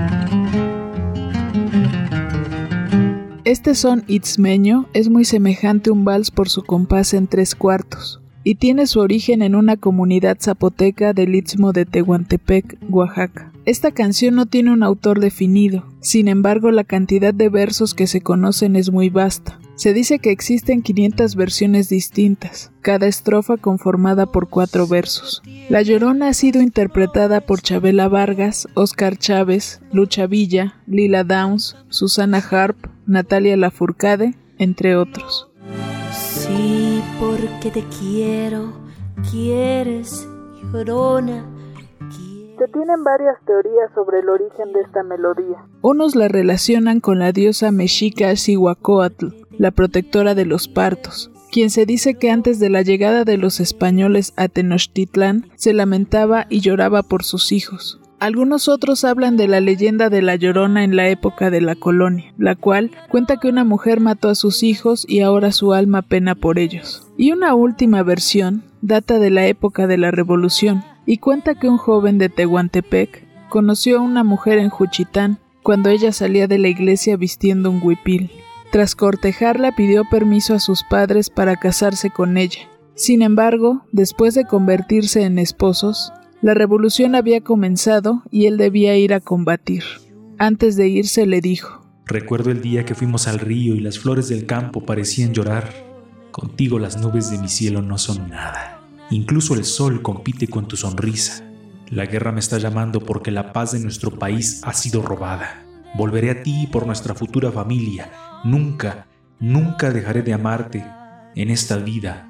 Este 3.45 3.77
son 3.77 4.03
itzmeño 4.09 4.89
es 4.95 5.11
muy 5.11 5.25
semejante 5.25 5.91
a 5.91 5.93
un 5.93 6.05
vals 6.05 6.33
por 6.33 6.49
su 6.49 6.65
compás 6.65 7.15
en 7.15 7.29
tres 7.29 7.55
cuartos 7.55 8.21
y 8.43 8.57
tiene 8.57 8.89
su 8.89 8.99
origen 8.99 9.43
en 9.43 9.55
una 9.55 9.77
comunidad 9.77 10.39
zapoteca 10.41 11.13
del 11.13 11.37
istmo 11.37 11.73
de 11.73 11.87
Tehuantepec, 11.87 12.77
Oaxaca. 12.91 13.53
Esta 13.65 13.93
canción 13.93 14.35
no 14.35 14.47
tiene 14.47 14.73
un 14.73 14.83
autor 14.83 15.21
definido, 15.21 15.85
sin 16.01 16.27
embargo 16.27 16.73
la 16.73 16.83
cantidad 16.83 17.33
de 17.33 17.49
versos 17.49 17.95
que 17.95 18.09
se 18.09 18.21
conocen 18.21 18.75
es 18.75 18.91
muy 18.91 19.09
vasta. 19.09 19.61
Se 19.77 19.93
dice 19.93 20.21
que 20.21 20.31
existen 20.31 20.83
500 20.83 21.35
versiones 21.35 21.89
distintas, 21.89 22.71
cada 22.81 23.07
estrofa 23.07 23.57
conformada 23.57 24.27
por 24.27 24.49
cuatro 24.49 24.87
versos. 24.87 25.43
La 25.69 25.83
Llorona 25.83 26.29
ha 26.29 26.35
sido 26.35 26.63
interpretada 26.63 27.41
por 27.41 27.61
Chabela 27.61 28.09
Vargas, 28.09 28.69
Oscar 28.75 29.17
Chávez, 29.17 29.81
Lucha 29.93 30.27
Villa, 30.27 30.81
Lila 30.87 31.25
Downs, 31.25 31.77
Susana 31.89 32.39
Harp, 32.39 32.87
Natalia 33.07 33.57
Lafourcade, 33.57 34.35
entre 34.59 34.97
otros. 34.97 35.49
Sí, 36.13 37.03
porque 37.19 37.71
te 37.71 37.85
quiero, 37.99 38.73
quieres, 39.31 40.29
llorona. 40.73 41.54
Se 42.59 42.69
tienen 42.69 43.03
varias 43.03 43.37
teorías 43.47 43.91
sobre 43.95 44.21
el 44.21 44.29
origen 44.29 44.73
de 44.73 44.83
esta 44.83 45.03
melodía. 45.03 45.67
Unos 45.83 46.15
la 46.15 46.29
relacionan 46.29 47.01
con 47.01 47.19
la 47.19 47.33
diosa 47.33 47.73
mexica 47.73 48.37
Cihuacóatl, 48.37 49.29
la 49.59 49.73
protectora 49.73 50.37
de 50.37 50.45
los 50.45 50.69
partos, 50.69 51.33
quien 51.51 51.71
se 51.71 51.85
dice 51.85 52.15
que 52.15 52.31
antes 52.31 52.61
de 52.61 52.71
la 52.71 52.83
llegada 52.83 53.25
de 53.25 53.39
los 53.39 53.59
españoles 53.59 54.33
a 54.37 54.49
Tenochtitlán 54.49 55.51
se 55.57 55.73
lamentaba 55.73 56.47
y 56.49 56.61
lloraba 56.61 57.03
por 57.03 57.25
sus 57.25 57.51
hijos. 57.51 58.01
Algunos 58.21 58.69
otros 58.69 59.05
hablan 59.05 59.37
de 59.37 59.49
la 59.49 59.61
leyenda 59.61 60.09
de 60.09 60.23
la 60.23 60.37
Llorona 60.37 60.85
en 60.85 60.97
la 60.97 61.09
época 61.09 61.51
de 61.51 61.61
la 61.61 61.75
colonia, 61.75 62.33
la 62.39 62.55
cual 62.55 62.93
cuenta 63.11 63.37
que 63.37 63.49
una 63.49 63.65
mujer 63.65 64.01
mató 64.01 64.29
a 64.29 64.35
sus 64.35 64.63
hijos 64.63 65.05
y 65.09 65.21
ahora 65.21 65.53
su 65.53 65.75
alma 65.75 66.03
pena 66.03 66.35
por 66.35 66.59
ellos. 66.59 67.07
Y 67.19 67.33
una 67.33 67.55
última 67.55 68.03
versión 68.03 68.63
data 68.81 69.19
de 69.19 69.31
la 69.31 69.47
época 69.47 69.87
de 69.87 69.99
la 69.99 70.11
Revolución 70.11 70.85
y 71.07 71.19
cuenta 71.19 71.55
que 71.55 71.69
un 71.69 71.77
joven 71.77 72.19
de 72.19 72.29
Tehuantepec 72.29 73.27
conoció 73.49 73.99
a 73.99 74.03
una 74.03 74.25
mujer 74.25 74.59
en 74.59 74.71
Juchitán 74.71 75.39
cuando 75.63 75.89
ella 75.89 76.13
salía 76.13 76.47
de 76.47 76.59
la 76.59 76.69
iglesia 76.69 77.17
vistiendo 77.17 77.71
un 77.71 77.81
huipil. 77.83 78.31
Tras 78.71 78.97
cortejarla 78.97 79.77
pidió 79.77 80.05
permiso 80.11 80.55
a 80.55 80.61
sus 80.61 80.83
padres 80.83 81.31
para 81.31 81.57
casarse 81.57 82.11
con 82.11 82.37
ella. 82.37 82.69
Sin 82.97 83.23
embargo, 83.23 83.85
después 83.93 84.35
de 84.35 84.45
convertirse 84.45 85.23
en 85.23 85.39
esposos, 85.39 86.13
la 86.43 86.55
revolución 86.55 87.15
había 87.15 87.41
comenzado 87.41 88.23
y 88.31 88.47
él 88.47 88.57
debía 88.57 88.97
ir 88.97 89.15
a 89.15 89.21
combatir. 89.21 89.85
Antes 90.39 90.77
de 90.77 90.89
irse 90.89 91.27
le 91.27 91.41
dijo, 91.41 91.83
Recuerdo 92.07 92.51
el 92.51 92.61
día 92.61 92.85
que 92.85 92.95
fuimos 92.95 93.29
al 93.29 93.39
río 93.39 93.75
y 93.75 93.81
las 93.81 93.99
flores 93.99 94.29
del 94.29 94.45
campo 94.45 94.85
parecían 94.85 95.33
llorar. 95.33 95.73
Contigo 96.33 96.79
las 96.79 97.01
nubes 97.01 97.31
de 97.31 97.39
mi 97.39 97.49
cielo 97.49 97.81
no 97.81 97.97
son 97.97 98.29
nada. 98.29 98.74
Incluso 99.15 99.55
el 99.55 99.65
sol 99.65 100.03
compite 100.03 100.49
con 100.49 100.67
tu 100.67 100.77
sonrisa. 100.77 101.45
La 101.89 102.05
guerra 102.05 102.33
me 102.33 102.41
está 102.41 102.59
llamando 102.59 102.99
porque 102.99 103.31
la 103.31 103.53
paz 103.53 103.71
de 103.71 103.79
nuestro 103.79 104.11
país 104.11 104.61
ha 104.65 104.73
sido 104.73 105.03
robada. 105.03 105.63
Volveré 105.97 106.33
a 106.33 106.43
ti 106.43 106.69
por 106.73 106.85
nuestra 106.85 107.15
futura 107.15 107.53
familia. 107.53 108.11
Nunca, 108.43 109.07
nunca 109.39 109.93
dejaré 109.93 110.23
de 110.23 110.33
amarte 110.33 110.85
en 111.37 111.51
esta 111.51 111.77
vida 111.77 112.29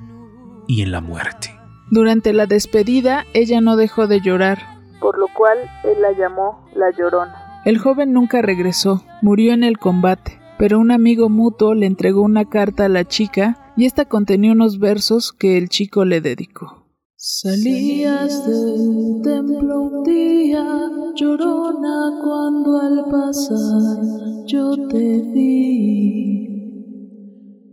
y 0.69 0.83
en 0.83 0.93
la 0.93 1.01
muerte. 1.01 1.55
Durante 1.91 2.35
la 2.35 2.45
despedida, 2.45 3.25
ella 3.33 3.63
no 3.63 3.77
dejó 3.77 4.07
de 4.07 4.21
llorar, 4.21 4.59
por 5.01 5.19
lo 5.19 5.29
cual 5.35 5.57
él 5.85 6.03
la 6.03 6.13
llamó 6.13 6.69
la 6.77 6.91
llorona. 6.91 7.63
El 7.65 7.79
joven 7.79 8.13
nunca 8.13 8.43
regresó, 8.43 9.03
murió 9.23 9.55
en 9.55 9.65
el 9.65 9.79
combate, 9.79 10.39
pero 10.59 10.79
un 10.79 10.91
amigo 10.91 11.31
mutuo 11.31 11.75
le 11.75 11.87
entregó 11.87 12.21
una 12.21 12.45
carta 12.45 12.85
a 12.85 12.91
la 12.91 13.07
chica 13.07 13.64
y 13.77 13.87
esta 13.87 14.05
contenía 14.05 14.53
unos 14.53 14.79
versos 14.79 15.33
que 15.33 15.59
el 15.59 15.69
chico 15.69 16.05
le 16.05 16.21
dedicó. 16.21 16.85
Salías 17.17 18.47
del 18.47 19.23
templo 19.23 19.81
un 19.81 20.03
día, 20.05 20.91
llorona, 21.15 22.21
cuando 22.23 22.79
al 22.81 23.05
pasar 23.11 24.45
yo 24.47 24.89
te 24.89 25.23
vi. 25.33 26.45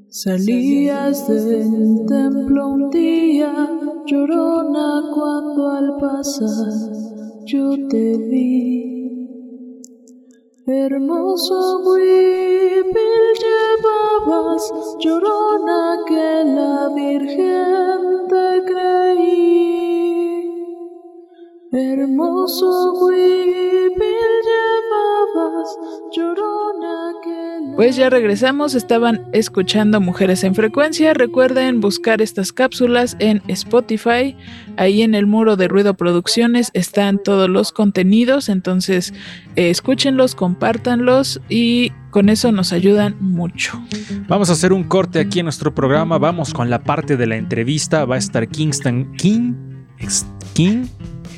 Salías 0.10 1.28
del 1.28 2.06
templo 2.08 2.68
un 2.68 2.90
día, 2.90 3.70
llorona, 4.06 5.02
cuando 5.14 5.70
al 5.72 5.98
pasar 5.98 6.72
yo 7.46 7.76
te 7.90 8.18
vi. 8.18 8.91
Hermoso 10.68 11.80
huipil 11.80 13.24
llevabas, 13.42 14.72
llorona, 15.00 15.98
que 16.08 16.44
la 16.46 16.90
Virgen 16.94 18.28
te 18.30 18.64
creí. 18.66 19.71
Hermoso 21.74 22.92
huipil 22.96 23.96
llevabas, 24.44 25.78
llorona, 26.14 27.14
que. 27.24 27.76
Pues 27.78 27.96
ya 27.96 28.10
regresamos, 28.10 28.76
estaban 28.76 29.30
escuchando 29.32 30.02
Mujeres 30.02 30.44
en 30.44 30.54
Frecuencia. 30.54 31.14
Recuerden 31.14 31.80
buscar 31.80 32.22
estas 32.22 32.52
cápsulas 32.52 33.16
en 33.20 33.42
Spotify. 33.48 34.36
Ahí 34.76 35.02
en 35.02 35.16
el 35.16 35.28
muro 35.28 35.56
de 35.56 35.70
Ruido 35.70 35.94
Producciones 35.94 36.72
están 36.74 37.24
todos 37.24 37.50
los 37.50 37.72
contenidos, 37.72 38.50
entonces 38.50 39.14
eh, 39.56 39.70
escúchenlos, 39.70 40.36
compártanlos 40.36 41.40
y 41.48 41.94
con 42.10 42.28
eso 42.28 42.52
nos 42.52 42.74
ayudan 42.74 43.16
mucho. 43.22 43.82
Vamos 44.28 44.50
a 44.50 44.54
hacer 44.54 44.74
un 44.74 44.84
corte 44.84 45.20
aquí 45.22 45.40
en 45.40 45.46
nuestro 45.46 45.74
programa. 45.74 46.18
Vamos 46.18 46.54
con 46.54 46.70
la 46.70 46.84
parte 46.84 47.16
de 47.16 47.28
la 47.28 47.38
entrevista. 47.38 48.04
Va 48.04 48.16
a 48.16 48.20
estar 48.20 48.50
Kingston 48.50 49.14
King. 49.16 49.54
King. 50.54 50.88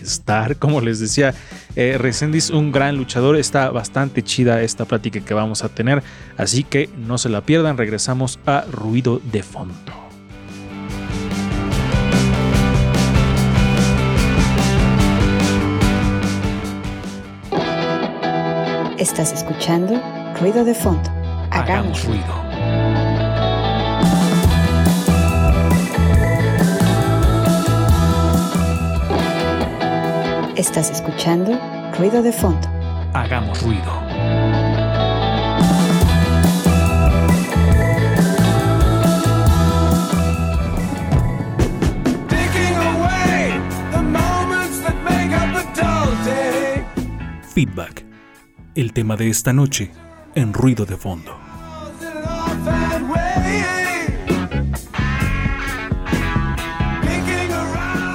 Star, 0.03 0.57
como 0.57 0.81
les 0.81 0.99
decía, 0.99 1.33
eh, 1.75 1.97
Resendiz, 1.97 2.49
un 2.49 2.71
gran 2.71 2.97
luchador. 2.97 3.35
Está 3.37 3.69
bastante 3.71 4.23
chida 4.23 4.61
esta 4.61 4.85
plática 4.85 5.19
que 5.19 5.33
vamos 5.33 5.63
a 5.63 5.69
tener. 5.69 6.03
Así 6.37 6.63
que 6.63 6.89
no 6.97 7.17
se 7.17 7.29
la 7.29 7.41
pierdan. 7.41 7.77
Regresamos 7.77 8.39
a 8.45 8.65
Ruido 8.71 9.21
de 9.31 9.43
Fondo. 9.43 10.03
Estás 18.97 19.33
escuchando 19.33 20.01
Ruido 20.39 20.63
de 20.63 20.73
Fondo. 20.73 21.09
Hagamos 21.51 22.05
ruido. 22.05 22.42
Estás 30.55 30.91
escuchando 30.91 31.59
Ruido 31.97 32.21
de 32.21 32.31
Fondo. 32.31 32.67
Hagamos 33.13 33.59
ruido. 33.63 33.81
Feedback. 47.55 48.05
El 48.75 48.93
tema 48.93 49.15
de 49.15 49.29
esta 49.29 49.53
noche 49.53 49.91
en 50.35 50.53
Ruido 50.53 50.85
de 50.85 50.97
Fondo. 50.97 51.52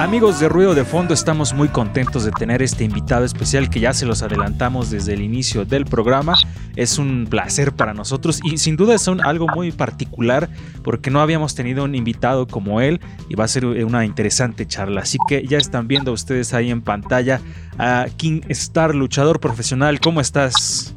Amigos 0.09 0.39
de 0.39 0.49
Ruido 0.49 0.73
de 0.73 0.85
Fondo, 0.85 1.13
estamos 1.13 1.53
muy 1.53 1.67
contentos 1.67 2.23
de 2.23 2.31
tener 2.31 2.63
este 2.63 2.83
invitado 2.83 3.25
especial 3.25 3.69
que 3.69 3.79
ya 3.79 3.93
se 3.93 4.07
los 4.07 4.23
adelantamos 4.23 4.89
desde 4.89 5.13
el 5.13 5.21
inicio 5.21 5.65
del 5.65 5.85
programa. 5.85 6.33
Es 6.75 6.97
un 6.97 7.27
placer 7.29 7.73
para 7.73 7.93
nosotros 7.93 8.39
y 8.43 8.57
sin 8.57 8.75
duda 8.75 8.95
es 8.95 9.07
algo 9.07 9.45
muy 9.53 9.71
particular 9.71 10.49
porque 10.83 11.11
no 11.11 11.21
habíamos 11.21 11.53
tenido 11.53 11.83
un 11.83 11.93
invitado 11.93 12.47
como 12.47 12.81
él 12.81 12.99
y 13.29 13.35
va 13.35 13.43
a 13.43 13.47
ser 13.47 13.67
una 13.67 14.03
interesante 14.03 14.65
charla. 14.65 15.01
Así 15.01 15.19
que 15.27 15.45
ya 15.45 15.59
están 15.59 15.87
viendo 15.87 16.11
ustedes 16.11 16.55
ahí 16.55 16.71
en 16.71 16.81
pantalla 16.81 17.39
a 17.77 18.07
King 18.17 18.41
Star, 18.49 18.95
luchador 18.95 19.39
profesional. 19.39 19.99
¿Cómo 19.99 20.21
estás? 20.21 20.91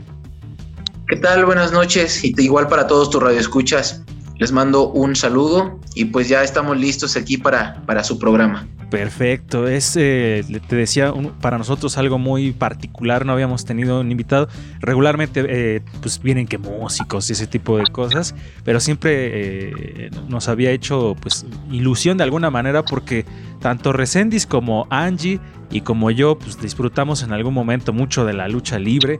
¿Qué 1.09 1.17
tal? 1.17 1.45
Buenas 1.45 1.71
noches 1.71 2.25
y 2.25 2.35
igual 2.39 2.67
para 2.67 2.87
todos 2.87 3.11
tus 3.11 3.23
radioescuchas. 3.23 4.01
Les 4.39 4.53
mando 4.53 4.89
un 4.89 5.15
saludo 5.15 5.79
y 5.95 6.07
pues 6.07 6.31
ya 6.31 6.43
estamos 6.43 6.79
listos 6.79 7.15
aquí 7.15 7.37
para, 7.37 7.83
para 7.85 8.03
su 8.03 8.19
programa. 8.19 8.67
Perfecto, 8.93 9.69
es, 9.69 9.97
eh, 9.97 10.45
te 10.69 10.77
decía, 10.77 11.15
para 11.41 11.57
nosotros 11.57 11.97
algo 11.97 12.19
muy 12.19 12.53
particular, 12.53 13.25
no 13.25 13.33
habíamos 13.33 13.65
tenido 13.65 14.01
un 14.01 14.11
invitado, 14.13 14.49
regularmente 14.81 15.47
eh, 15.49 15.81
pues 16.03 16.21
vienen 16.21 16.47
que 16.47 16.59
músicos 16.59 17.31
y 17.31 17.33
ese 17.33 17.47
tipo 17.47 17.79
de 17.79 17.85
cosas, 17.85 18.35
pero 18.65 18.81
siempre 18.81 20.09
eh, 20.09 20.11
nos 20.29 20.51
había 20.51 20.73
hecho 20.73 21.17
pues 21.23 21.47
ilusión 21.71 22.19
de 22.19 22.25
alguna 22.25 22.51
manera 22.51 22.85
porque 22.85 23.25
tanto 23.63 23.95
Resendis 23.95 24.47
como 24.47 24.87
Angie 24.91 25.41
y 25.71 25.81
como 25.81 26.11
yo 26.11 26.39
pues 26.39 26.61
disfrutamos 26.61 27.23
en 27.23 27.33
algún 27.33 27.55
momento 27.55 27.95
mucho 27.95 28.27
de 28.27 28.35
la 28.35 28.47
lucha 28.47 28.79
libre, 28.79 29.17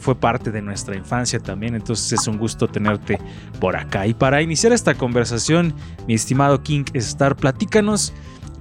fue 0.00 0.16
parte 0.16 0.50
de 0.50 0.60
nuestra 0.60 0.96
infancia 0.96 1.38
también, 1.38 1.74
entonces 1.76 2.12
es 2.12 2.26
un 2.26 2.36
gusto 2.36 2.68
tenerte 2.68 3.18
por 3.58 3.74
acá. 3.74 4.06
Y 4.06 4.12
para 4.12 4.42
iniciar 4.42 4.72
esta 4.72 4.94
conversación, 4.94 5.72
mi 6.06 6.12
estimado 6.12 6.62
King 6.62 6.84
Star, 6.92 7.36
platícanos 7.36 8.12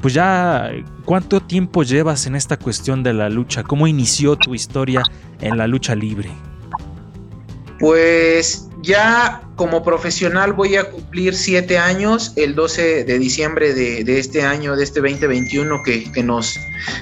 pues 0.02 0.14
ya, 0.14 0.72
¿cuánto 1.06 1.42
tiempo 1.42 1.84
llevas 1.84 2.26
en 2.28 2.36
esta 2.36 2.58
cuestión 2.58 3.04
de 3.04 3.14
la 3.14 3.30
lucha? 3.30 3.64
¿Cómo 3.64 3.88
inició 3.88 4.36
tu 4.36 4.54
historia 4.54 5.04
en 5.42 5.58
la 5.58 5.68
lucha 5.68 5.96
libre? 5.96 6.30
Pues 7.80 8.68
ya 8.82 9.42
como 9.56 9.84
profesional 9.84 10.54
voy 10.54 10.76
a 10.76 10.90
cumplir 10.90 11.36
siete 11.36 11.78
años 11.78 12.34
el 12.36 12.56
12 12.56 13.04
de 13.04 13.20
diciembre 13.20 13.74
de, 13.74 14.20
este 14.20 14.44
año, 14.44 14.76
de 14.76 14.84
este 14.84 15.02
2021, 15.02 15.84
que, 15.84 16.12
que, 16.12 16.24
nos, 16.24 16.58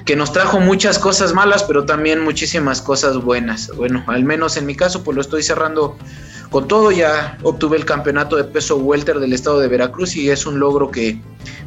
que 0.05 0.15
nos 0.15 0.31
trajo 0.31 0.59
muchas 0.59 0.97
cosas 0.97 1.33
malas, 1.33 1.63
pero 1.63 1.85
también 1.85 2.21
muchísimas 2.21 2.81
cosas 2.81 3.17
buenas. 3.17 3.71
Bueno, 3.75 4.03
al 4.07 4.23
menos 4.23 4.57
en 4.57 4.65
mi 4.65 4.75
caso, 4.75 5.03
pues 5.03 5.15
lo 5.15 5.21
estoy 5.21 5.43
cerrando 5.43 5.97
con 6.55 6.69
todo. 6.69 6.89
Ya 6.89 7.37
obtuve 7.43 7.75
el 7.75 7.83
campeonato 7.83 8.37
de 8.37 8.45
peso 8.45 8.77
welter 8.77 9.19
del 9.19 9.33
estado 9.33 9.59
de 9.59 9.67
Veracruz 9.67 10.15
y 10.15 10.29
es 10.29 10.45
un 10.45 10.57
logro 10.57 10.89
que 10.89 11.19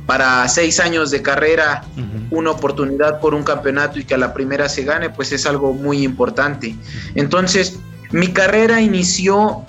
para 0.06 0.48
seis 0.48 0.80
años 0.80 1.10
de 1.10 1.20
carrera, 1.20 1.84
una 2.30 2.52
oportunidad 2.52 3.20
por 3.20 3.34
un 3.34 3.42
campeonato 3.42 3.98
y 3.98 4.04
que 4.04 4.14
a 4.14 4.16
la 4.16 4.32
primera 4.32 4.66
se 4.66 4.84
gane, 4.84 5.10
pues 5.10 5.30
es 5.32 5.44
algo 5.44 5.74
muy 5.74 6.02
importante. 6.02 6.74
Entonces, 7.14 7.78
mi 8.12 8.28
carrera 8.28 8.80
inició 8.80 9.66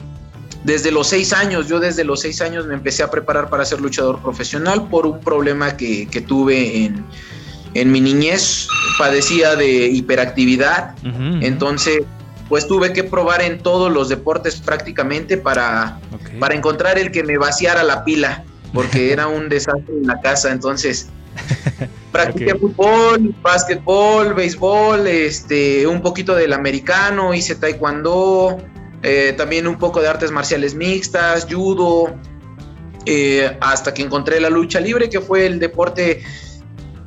desde 0.64 0.90
los 0.90 1.08
seis 1.08 1.34
años. 1.34 1.68
Yo 1.68 1.82
desde 1.82 2.06
los 2.06 2.22
seis 2.22 2.40
años 2.40 2.66
me 2.66 2.76
empecé 2.76 3.04
a 3.04 3.12
preparar 3.12 3.50
para 3.50 3.66
ser 3.66 3.82
luchador 3.82 4.22
profesional 4.22 4.88
por 4.88 5.06
un 5.06 5.20
problema 5.20 5.76
que, 5.76 6.08
que 6.08 6.22
tuve 6.22 6.86
en, 6.86 7.04
en, 7.74 7.92
mi 7.92 8.00
niñez. 8.00 8.70
Padecía 8.98 9.58
de 9.58 9.88
hiperactividad. 9.88 10.96
Uh 11.04 11.08
-huh. 11.08 11.40
Entonces, 11.46 12.04
pues 12.50 12.68
tuve 12.68 12.92
que 12.92 13.04
probar 13.04 13.42
en 13.44 13.60
todos 13.60 13.92
los 13.92 14.10
deportes 14.10 14.56
prácticamente 14.60 15.38
para, 15.38 16.00
okay. 16.12 16.40
para 16.40 16.56
encontrar 16.56 16.98
el 16.98 17.12
que 17.12 17.24
me 17.24 17.38
vaciara 17.38 17.84
la 17.84 18.04
pila, 18.04 18.44
porque 18.74 19.14
era 19.14 19.28
un 19.28 19.48
desastre 19.48 19.94
en 19.94 20.08
la 20.08 20.20
casa. 20.20 20.52
Entonces, 20.52 21.10
practiqué 22.12 22.54
okay. 22.54 22.60
fútbol, 22.60 23.36
básquetbol, 23.44 24.34
béisbol, 24.34 25.08
este, 25.08 25.86
un 25.86 26.02
poquito 26.02 26.36
del 26.36 26.54
americano, 26.54 27.36
hice 27.36 27.54
taekwondo, 27.56 28.58
eh, 29.04 29.34
también 29.38 29.68
un 29.68 29.78
poco 29.78 30.02
de 30.02 30.08
artes 30.08 30.32
marciales 30.32 30.74
mixtas, 30.74 31.48
judo, 31.50 32.16
eh, 33.06 33.58
hasta 33.62 33.94
que 33.94 34.02
encontré 34.02 34.40
la 34.42 34.50
lucha 34.50 34.80
libre, 34.80 35.08
que 35.08 35.22
fue 35.22 35.46
el 35.46 35.60
deporte, 35.60 36.24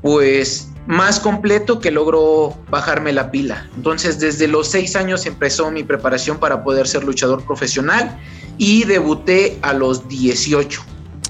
pues, 0.03 0.72
más 0.87 1.21
completo 1.21 1.79
que 1.79 1.91
logró 1.91 2.57
bajarme 2.71 3.13
la 3.13 3.31
pila. 3.31 3.69
Entonces, 3.77 4.19
desde 4.19 4.49
los 4.49 4.69
seis 4.69 4.97
años 4.97 5.27
empezó 5.27 5.71
mi 5.71 5.85
preparación 5.85 6.39
para 6.39 6.65
poder 6.65 6.89
ser 6.89 7.05
luchador 7.05 7.45
profesional 7.45 8.19
y 8.59 8.85
debuté 8.85 9.59
a 9.63 9.73
los 9.73 10.09
18. 10.09 10.83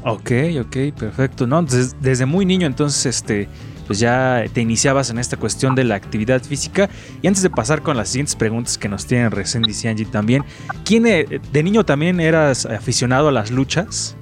Ok, 0.04 0.32
ok, 0.60 0.76
perfecto. 0.98 1.46
No, 1.46 1.62
desde, 1.62 1.96
desde 2.00 2.26
muy 2.26 2.44
niño 2.44 2.66
entonces 2.66 3.06
este 3.06 3.48
pues 3.86 3.98
ya 3.98 4.44
te 4.52 4.60
iniciabas 4.60 5.10
en 5.10 5.18
esta 5.18 5.36
cuestión 5.36 5.74
de 5.74 5.84
la 5.84 5.96
actividad 5.96 6.42
física. 6.42 6.88
Y 7.20 7.26
antes 7.26 7.42
de 7.42 7.50
pasar 7.50 7.82
con 7.82 7.96
las 7.96 8.08
siguientes 8.08 8.36
preguntas 8.36 8.78
que 8.78 8.88
nos 8.88 9.06
tienen 9.06 9.30
Resen 9.30 9.64
y 9.68 9.86
Angie 9.86 10.06
también, 10.06 10.44
¿quién 10.84 11.06
eh, 11.06 11.40
de 11.52 11.62
niño 11.62 11.84
también 11.84 12.20
eras 12.20 12.64
aficionado 12.64 13.28
a 13.28 13.32
las 13.32 13.50
luchas? 13.50 14.16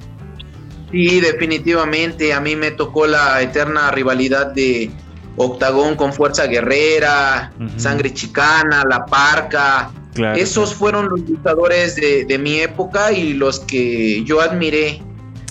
Sí, 0.91 1.21
definitivamente. 1.21 2.33
A 2.33 2.41
mí 2.41 2.57
me 2.57 2.71
tocó 2.73 3.07
la 3.07 3.41
eterna 3.43 3.91
rivalidad 3.91 4.53
de 4.53 4.91
Octagón 5.37 5.97
con 5.97 6.13
Fuerza 6.13 6.47
Guerrera, 6.47 7.53
Sangre 7.77 8.13
Chicana, 8.13 8.85
La 8.89 9.07
Parca. 9.07 9.91
Claro, 10.15 10.37
Esos 10.39 10.75
fueron 10.75 11.09
los 11.09 11.21
luchadores 11.21 11.95
de, 11.97 12.25
de 12.25 12.39
mi 12.39 12.59
época 12.61 13.13
y 13.13 13.33
los 13.35 13.61
que 13.61 14.23
yo 14.25 14.41
admiré 14.41 15.01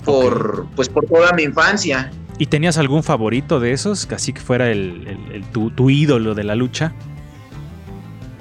por, 0.05 0.67
pues, 0.75 0.89
por 0.89 1.05
toda 1.05 1.31
mi 1.33 1.43
infancia. 1.43 2.11
¿Y 2.37 2.45
tenías 2.47 2.77
algún 2.77 3.03
favorito 3.03 3.59
de 3.59 3.71
esos? 3.73 4.07
Así 4.11 4.33
que 4.33 4.41
fuera 4.41 4.69
el, 4.69 5.07
el- 5.07 5.35
el- 5.35 5.43
tu, 5.51 5.71
tu 5.71 5.89
ídolo 5.89 6.35
de 6.35 6.43
la 6.43 6.55
lucha. 6.55 6.93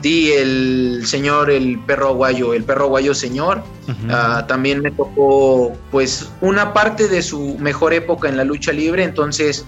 Sí, 0.02 0.30
el 0.32 1.02
señor, 1.06 1.50
el 1.50 1.80
perro 1.80 2.08
aguayo, 2.10 2.54
el 2.54 2.62
perro 2.62 2.84
aguayo 2.84 3.14
señor. 3.14 3.62
Ah, 4.08 4.44
también 4.46 4.80
me 4.80 4.90
tocó, 4.92 5.72
pues, 5.90 6.30
una 6.40 6.72
parte 6.72 7.08
de 7.08 7.22
su 7.22 7.56
mejor 7.58 7.92
época 7.92 8.28
en 8.28 8.36
la 8.36 8.44
lucha 8.44 8.70
libre. 8.72 9.02
Entonces, 9.02 9.66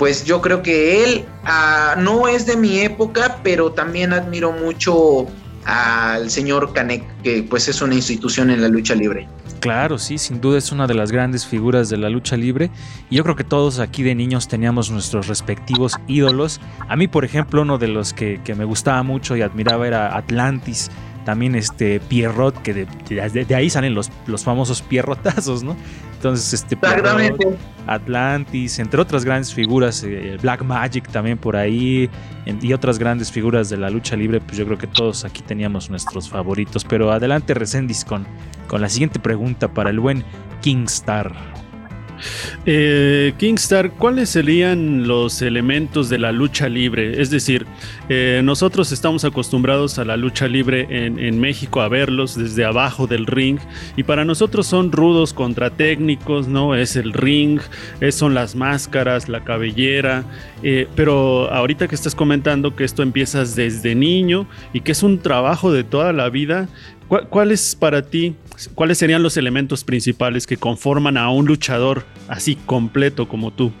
pues 0.00 0.24
yo 0.24 0.40
creo 0.40 0.62
que 0.62 1.04
él 1.04 1.26
ah, 1.44 1.94
no 1.98 2.26
es 2.26 2.46
de 2.46 2.56
mi 2.56 2.78
época, 2.80 3.38
pero 3.42 3.72
también 3.72 4.14
admiro 4.14 4.50
mucho 4.50 5.26
al 5.66 6.30
señor 6.30 6.72
Canek, 6.72 7.04
que 7.22 7.42
pues 7.42 7.68
es 7.68 7.82
una 7.82 7.94
institución 7.94 8.48
en 8.48 8.62
la 8.62 8.68
lucha 8.68 8.94
libre. 8.94 9.28
Claro, 9.60 9.98
sí, 9.98 10.16
sin 10.16 10.40
duda 10.40 10.56
es 10.56 10.72
una 10.72 10.86
de 10.86 10.94
las 10.94 11.12
grandes 11.12 11.44
figuras 11.44 11.90
de 11.90 11.98
la 11.98 12.08
lucha 12.08 12.38
libre. 12.38 12.70
Y 13.10 13.16
yo 13.16 13.24
creo 13.24 13.36
que 13.36 13.44
todos 13.44 13.78
aquí 13.78 14.02
de 14.02 14.14
niños 14.14 14.48
teníamos 14.48 14.90
nuestros 14.90 15.26
respectivos 15.26 15.98
ídolos. 16.06 16.62
A 16.88 16.96
mí, 16.96 17.06
por 17.06 17.26
ejemplo, 17.26 17.60
uno 17.60 17.76
de 17.76 17.88
los 17.88 18.14
que, 18.14 18.40
que 18.42 18.54
me 18.54 18.64
gustaba 18.64 19.02
mucho 19.02 19.36
y 19.36 19.42
admiraba 19.42 19.86
era 19.86 20.16
Atlantis. 20.16 20.90
También 21.24 21.54
este 21.54 22.00
Pierrot, 22.00 22.60
que 22.62 22.72
de, 22.74 22.86
de- 23.08 23.44
de 23.44 23.54
ahí 23.54 23.68
salen 23.70 23.94
los, 23.94 24.10
los 24.26 24.42
famosos 24.44 24.80
pierrotazos, 24.82 25.62
¿no? 25.62 25.76
Entonces, 26.14 26.52
este 26.52 26.74
Exactamente. 26.74 27.36
Pierrot, 27.38 27.58
Atlantis, 27.86 28.78
entre 28.78 29.00
otras 29.00 29.24
grandes 29.24 29.52
figuras, 29.54 30.02
eh, 30.04 30.36
Black 30.40 30.62
Magic 30.62 31.08
también 31.08 31.38
por 31.38 31.56
ahí, 31.56 32.08
y 32.60 32.72
otras 32.72 32.98
grandes 32.98 33.30
figuras 33.30 33.68
de 33.68 33.76
la 33.76 33.90
lucha 33.90 34.16
libre, 34.16 34.40
pues 34.40 34.56
yo 34.56 34.64
creo 34.66 34.78
que 34.78 34.86
todos 34.86 35.24
aquí 35.24 35.42
teníamos 35.42 35.88
nuestros 35.90 36.28
favoritos. 36.28 36.84
Pero 36.84 37.10
adelante, 37.12 37.54
Resendis, 37.54 38.04
con, 38.04 38.26
con 38.66 38.80
la 38.80 38.88
siguiente 38.88 39.18
pregunta 39.18 39.68
para 39.72 39.90
el 39.90 40.00
buen 40.00 40.24
Kingstar. 40.62 41.34
Eh, 42.66 43.32
Kingstar, 43.38 43.92
¿cuáles 43.92 44.28
serían 44.30 45.06
los 45.06 45.42
elementos 45.42 46.08
de 46.08 46.18
la 46.18 46.32
lucha 46.32 46.68
libre? 46.68 47.20
Es 47.20 47.30
decir, 47.30 47.66
eh, 48.08 48.40
nosotros 48.44 48.92
estamos 48.92 49.24
acostumbrados 49.24 49.98
a 49.98 50.04
la 50.04 50.16
lucha 50.16 50.48
libre 50.48 50.86
en, 50.90 51.18
en 51.18 51.40
México 51.40 51.80
a 51.80 51.88
verlos 51.88 52.36
desde 52.36 52.64
abajo 52.64 53.06
del 53.06 53.26
ring 53.26 53.58
y 53.96 54.02
para 54.02 54.24
nosotros 54.24 54.66
son 54.66 54.92
rudos 54.92 55.32
contra 55.32 55.70
técnicos, 55.70 56.48
¿no? 56.48 56.74
Es 56.74 56.96
el 56.96 57.12
ring, 57.12 57.60
es- 58.00 58.14
son 58.14 58.34
las 58.34 58.54
máscaras, 58.56 59.28
la 59.28 59.42
cabellera, 59.44 60.24
eh, 60.62 60.88
pero 60.94 61.50
ahorita 61.52 61.88
que 61.88 61.94
estás 61.94 62.14
comentando 62.14 62.76
que 62.76 62.84
esto 62.84 63.02
empiezas 63.02 63.54
desde 63.54 63.94
niño 63.94 64.46
y 64.72 64.80
que 64.80 64.92
es 64.92 65.02
un 65.02 65.20
trabajo 65.20 65.72
de 65.72 65.84
toda 65.84 66.12
la 66.12 66.28
vida, 66.28 66.68
¿cuál, 67.08 67.28
cuál 67.28 67.52
es 67.52 67.74
para 67.74 68.02
ti, 68.02 68.36
cuáles 68.74 68.98
serían 68.98 69.22
los 69.22 69.36
elementos 69.36 69.84
principales 69.84 70.46
que 70.46 70.56
conforman 70.56 71.16
a 71.16 71.30
un 71.30 71.46
luchador 71.46 72.04
así 72.28 72.56
completo 72.56 73.28
como 73.28 73.52
tú? 73.52 73.72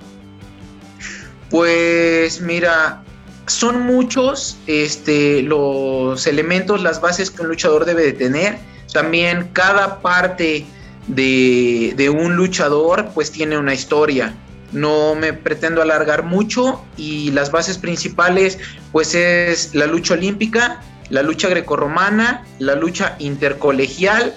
Pues 1.50 2.40
mira, 2.40 3.02
son 3.46 3.82
muchos 3.82 4.56
este, 4.66 5.42
los 5.42 6.26
elementos, 6.26 6.82
las 6.82 7.00
bases 7.00 7.30
que 7.30 7.42
un 7.42 7.48
luchador 7.48 7.84
debe 7.84 8.02
de 8.02 8.12
tener. 8.12 8.58
También 8.92 9.48
cada 9.52 10.00
parte 10.00 10.64
de, 11.08 11.92
de 11.96 12.10
un 12.10 12.36
luchador 12.36 13.10
pues 13.12 13.32
tiene 13.32 13.58
una 13.58 13.74
historia. 13.74 14.34
No 14.72 15.14
me 15.14 15.32
pretendo 15.32 15.82
alargar 15.82 16.22
mucho 16.22 16.84
y 16.96 17.30
las 17.32 17.50
bases 17.50 17.78
principales 17.78 18.58
pues 18.92 19.14
es 19.14 19.74
la 19.74 19.86
lucha 19.86 20.14
olímpica, 20.14 20.80
la 21.10 21.22
lucha 21.22 21.48
grecorromana, 21.48 22.44
la 22.58 22.74
lucha 22.76 23.16
intercolegial, 23.18 24.32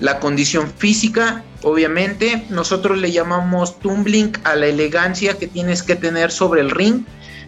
la 0.00 0.20
condición 0.20 0.70
física, 0.70 1.42
obviamente. 1.62 2.44
Nosotros 2.50 2.98
le 2.98 3.12
llamamos 3.12 3.78
tumbling 3.80 4.32
a 4.44 4.54
la 4.56 4.66
elegancia 4.66 5.38
que 5.38 5.46
tienes 5.46 5.82
que 5.82 5.96
tener 5.96 6.30
sobre 6.30 6.60
el 6.60 6.70
ring, 6.70 7.04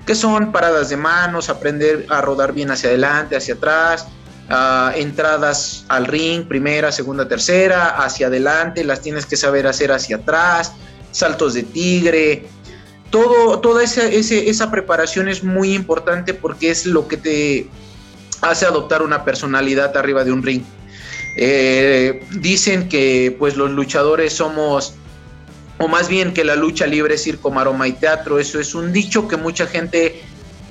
que 0.07 0.15
son 0.15 0.53
paradas 0.53 0.89
de 0.89 0.97
manos, 0.97 1.49
aprender 1.49 2.07
a 2.09 2.21
rodar 2.21 2.53
bien 2.53 2.71
hacia 2.71 2.89
adelante, 2.89 3.37
hacia 3.37 3.55
atrás, 3.55 4.07
ah, 4.49 4.93
entradas 4.97 5.85
al 5.89 6.07
ring, 6.07 6.47
primera, 6.47 6.93
segunda, 6.93 7.29
tercera, 7.29 8.03
hacia 8.03 8.29
adelante, 8.29 8.85
las 8.85 9.01
tienes 9.01 9.27
que 9.27 9.37
saber 9.37 9.67
hacer 9.67 9.93
hacia 9.93 10.17
atrás, 10.17 10.73
saltos 11.15 11.55
de 11.55 11.63
tigre. 11.63 12.47
Todo, 13.11 13.61
toda 13.61 13.85
esa, 13.85 14.07
ese- 14.09 14.51
esa 14.51 14.71
preparación 14.71 15.29
es 15.29 15.45
muy 15.45 15.73
importante 15.73 16.35
porque 16.35 16.71
es 16.71 16.85
lo 16.85 17.07
que 17.07 17.17
te 17.17 17.69
hace 18.41 18.67
adoptar 18.67 19.03
una 19.03 19.25
personalidad 19.25 19.97
arriba 19.97 20.25
de 20.25 20.33
un 20.33 20.43
ring. 20.43 20.63
Eh, 21.37 22.25
dicen 22.41 22.89
que 22.89 23.35
pues 23.39 23.57
los 23.57 23.71
luchadores 23.71 24.33
somos, 24.35 24.95
o 25.79 25.87
más 25.89 26.09
bien 26.09 26.35
que 26.35 26.45
la 26.45 26.57
lucha 26.57 26.87
libre 26.87 27.15
es 27.15 27.23
circo, 27.23 27.51
maroma 27.53 27.87
y 27.87 27.93
teatro. 27.93 28.39
Eso 28.41 28.59
es 28.59 28.75
un 28.75 28.93
dicho 28.93 29.29
que 29.29 29.37
mucha 29.37 29.67
gente 29.67 30.21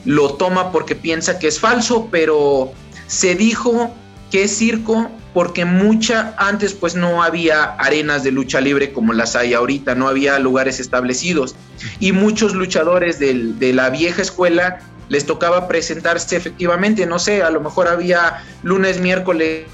lo 0.05 0.33
toma 0.33 0.71
porque 0.73 0.95
piensa 0.95 1.39
que 1.39 1.47
es 1.47 1.59
falso, 1.59 2.09
pero 2.11 2.73
se 3.07 3.35
dijo 3.35 3.95
que 4.33 4.45
es 4.45 4.57
circo 4.57 5.11
porque 5.31 5.63
mucha 5.63 6.33
antes 6.37 6.73
pues 6.73 6.95
no 6.95 7.21
había 7.21 7.65
arenas 7.75 8.23
de 8.23 8.31
lucha 8.31 8.61
libre 8.61 8.91
como 8.91 9.13
las 9.13 9.35
hay 9.35 9.53
ahorita, 9.53 9.93
no 9.93 10.07
había 10.07 10.39
lugares 10.39 10.79
establecidos 10.79 11.53
y 11.99 12.13
muchos 12.13 12.55
luchadores 12.55 13.19
del- 13.19 13.59
de 13.59 13.73
la 13.73 13.91
vieja 13.91 14.23
escuela 14.23 14.79
les 15.07 15.27
tocaba 15.27 15.67
presentarse 15.67 16.35
efectivamente, 16.35 17.05
no 17.05 17.19
sé, 17.19 17.43
a 17.43 17.51
lo 17.51 17.61
mejor 17.61 17.87
había 17.87 18.43
lunes, 18.63 18.99
miércoles 18.99 19.65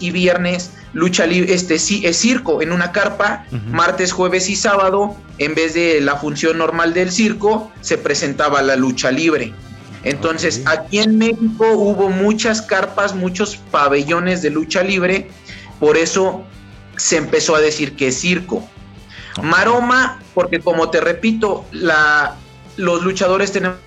y 0.00 0.10
viernes 0.10 0.72
lucha 0.92 1.24
libre, 1.26 1.54
este 1.54 1.78
sí 1.78 2.02
es 2.04 2.18
circo 2.18 2.60
en 2.60 2.72
una 2.72 2.92
carpa, 2.92 3.46
martes, 3.70 4.12
jueves 4.12 4.50
y 4.50 4.56
sábado, 4.56 5.16
en 5.38 5.54
vez 5.54 5.72
de 5.72 6.02
la 6.02 6.16
función 6.16 6.58
normal 6.58 6.92
del 6.92 7.10
circo, 7.10 7.72
se 7.80 7.96
presentaba 7.96 8.60
la 8.60 8.76
lucha 8.76 9.10
libre. 9.10 9.54
Entonces, 10.04 10.62
aquí 10.66 10.98
en 10.98 11.16
México 11.16 11.66
hubo 11.72 12.10
muchas 12.10 12.60
carpas, 12.60 13.14
muchos 13.14 13.56
pabellones 13.56 14.42
de 14.42 14.50
lucha 14.50 14.82
libre, 14.82 15.30
por 15.80 15.96
eso 15.96 16.44
se 16.96 17.16
empezó 17.16 17.56
a 17.56 17.60
decir 17.60 17.96
que 17.96 18.08
es 18.08 18.20
circo. 18.20 18.68
Maroma, 19.42 20.20
porque 20.34 20.60
como 20.60 20.90
te 20.90 21.00
repito, 21.00 21.64
la, 21.72 22.36
los 22.76 23.02
luchadores 23.02 23.50
tenemos 23.50 23.78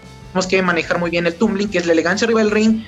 que 0.49 0.62
manejar 0.62 0.99
muy 0.99 1.12
bien 1.12 1.27
el 1.27 1.36
tumbling, 1.36 1.69
que 1.69 1.77
es 1.77 1.86
la 1.86 1.93
elegancia 1.93 2.25
arriba 2.25 2.41
del 2.41 2.51
ring, 2.51 2.84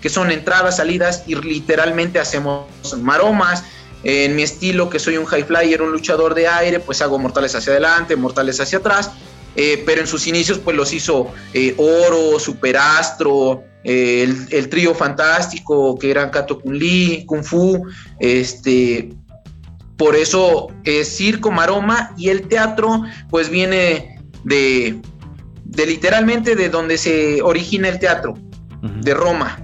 que 0.00 0.08
son 0.08 0.30
entradas, 0.30 0.78
salidas 0.78 1.24
y 1.26 1.34
literalmente 1.36 2.18
hacemos 2.18 2.66
maromas. 2.98 3.64
En 4.04 4.34
mi 4.34 4.42
estilo, 4.42 4.90
que 4.90 4.98
soy 4.98 5.16
un 5.16 5.26
high 5.26 5.44
flyer, 5.44 5.80
un 5.80 5.92
luchador 5.92 6.34
de 6.34 6.48
aire, 6.48 6.80
pues 6.80 7.00
hago 7.02 7.20
mortales 7.20 7.54
hacia 7.54 7.70
adelante, 7.72 8.16
mortales 8.16 8.58
hacia 8.60 8.78
atrás. 8.78 9.12
Eh, 9.56 9.82
pero 9.84 10.00
en 10.00 10.06
sus 10.06 10.26
inicios, 10.26 10.58
pues 10.58 10.76
los 10.76 10.92
hizo 10.92 11.32
eh, 11.52 11.74
Oro, 11.76 12.38
Superastro, 12.38 13.64
eh, 13.84 14.22
el, 14.22 14.46
el 14.50 14.68
trío 14.68 14.94
fantástico, 14.94 15.98
que 15.98 16.10
eran 16.10 16.30
Kato 16.30 16.60
Kun 16.60 16.78
Lee, 16.78 17.24
Kung 17.26 17.44
Fu. 17.44 17.86
Este, 18.18 19.12
por 19.96 20.16
eso 20.16 20.68
es 20.84 21.16
circo, 21.16 21.50
maroma 21.50 22.14
y 22.16 22.28
el 22.30 22.48
teatro, 22.48 23.02
pues 23.30 23.50
viene 23.50 24.18
de, 24.44 25.00
de 25.64 25.86
literalmente 25.86 26.56
de 26.56 26.68
donde 26.68 26.98
se 26.98 27.42
origina 27.42 27.88
el 27.88 27.98
teatro, 27.98 28.34
de 28.80 29.14
Roma. 29.14 29.58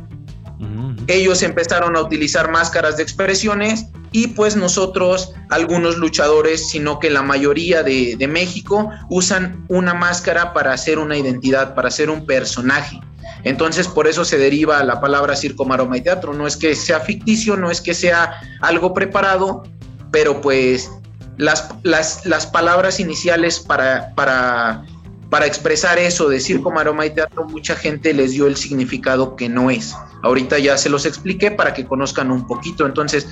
Ellos 1.09 1.43
empezaron 1.43 1.97
a 1.97 2.03
utilizar 2.03 2.51
máscaras 2.51 2.99
de 2.99 3.03
expresiones 3.03 3.87
y 4.13 4.29
pues 4.29 4.57
nosotros, 4.57 5.33
algunos 5.51 5.97
luchadores, 5.97 6.69
sino 6.69 6.99
que 6.99 7.11
la 7.11 7.23
mayoría 7.23 7.83
de, 7.83 8.17
de 8.17 8.29
México, 8.29 8.91
usan 9.09 9.65
una 9.69 9.95
máscara 9.95 10.53
para 10.53 10.73
hacer 10.73 10.99
una 10.99 11.17
identidad, 11.17 11.75
para 11.75 11.89
hacer 11.89 12.11
un 12.11 12.27
personaje. 12.27 13.01
Entonces 13.45 13.87
por 13.89 14.07
eso 14.07 14.25
se 14.25 14.39
deriva 14.39 14.83
la 14.85 15.01
palabra 15.01 15.37
circo, 15.37 15.65
maroma 15.65 15.97
y 15.97 16.01
teatro. 16.01 16.33
No 16.33 16.47
es 16.47 16.57
que 16.57 16.75
sea 16.75 17.01
ficticio, 17.01 17.57
no 17.57 17.71
es 17.71 17.81
que 17.81 17.95
sea 17.95 18.41
algo 18.61 18.95
preparado, 18.95 19.65
pero 20.11 20.41
pues 20.41 20.91
las, 21.37 21.69
las, 21.83 22.27
las 22.27 22.47
palabras 22.47 23.01
iniciales 23.01 23.61
para, 23.61 24.15
para, 24.15 24.85
para 25.31 25.47
expresar 25.47 25.99
eso 25.99 26.29
de 26.29 26.41
circo, 26.41 26.71
maroma 26.71 27.07
y 27.07 27.11
teatro, 27.11 27.47
mucha 27.47 27.77
gente 27.77 28.13
les 28.13 28.33
dio 28.33 28.47
el 28.47 28.57
significado 28.57 29.37
que 29.37 29.49
no 29.49 29.71
es. 29.71 29.95
Ahorita 30.23 30.59
ya 30.59 30.77
se 30.77 30.89
los 30.89 31.07
expliqué 31.07 31.51
para 31.53 31.75
que 31.75 31.87
conozcan 31.87 32.33
un 32.33 32.47
poquito. 32.47 32.87
Entonces, 32.87 33.29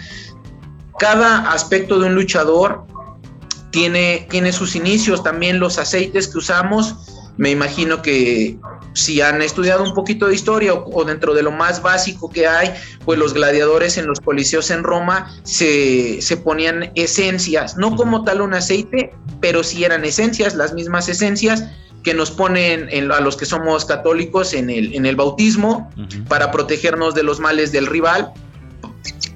cada 0.98 1.50
aspecto 1.52 1.98
de 1.98 2.06
un 2.06 2.14
luchador 2.14 2.84
tiene, 3.70 4.26
tiene 4.30 4.52
sus 4.52 4.76
inicios, 4.76 5.22
también 5.22 5.58
los 5.60 5.78
aceites 5.78 6.28
que 6.28 6.38
usamos. 6.38 6.94
Me 7.36 7.50
imagino 7.50 8.00
que 8.00 8.58
si 8.94 9.20
han 9.20 9.42
estudiado 9.42 9.82
un 9.84 9.92
poquito 9.92 10.26
de 10.26 10.34
historia 10.34 10.72
o, 10.72 10.88
o 10.90 11.04
dentro 11.04 11.34
de 11.34 11.42
lo 11.42 11.50
más 11.52 11.82
básico 11.82 12.30
que 12.30 12.46
hay, 12.46 12.72
pues 13.04 13.18
los 13.18 13.34
gladiadores 13.34 13.98
en 13.98 14.06
los 14.06 14.20
coliseos 14.20 14.70
en 14.70 14.82
Roma 14.82 15.30
se, 15.42 16.22
se 16.22 16.38
ponían 16.38 16.92
esencias, 16.94 17.76
no 17.76 17.94
como 17.94 18.24
tal 18.24 18.40
un 18.40 18.54
aceite, 18.54 19.12
pero 19.40 19.62
sí 19.62 19.84
eran 19.84 20.04
esencias, 20.06 20.54
las 20.54 20.72
mismas 20.72 21.10
esencias 21.10 21.64
que 22.02 22.14
nos 22.14 22.30
ponen 22.30 22.88
en- 22.90 23.12
a 23.12 23.20
los 23.20 23.36
que 23.36 23.44
somos 23.44 23.84
católicos 23.84 24.54
en 24.54 24.70
el, 24.70 24.94
en 24.94 25.04
el 25.04 25.16
bautismo 25.16 25.90
para 26.28 26.50
protegernos 26.50 27.14
de 27.14 27.22
los 27.24 27.38
males 27.40 27.72
del 27.72 27.86
rival. 27.86 28.32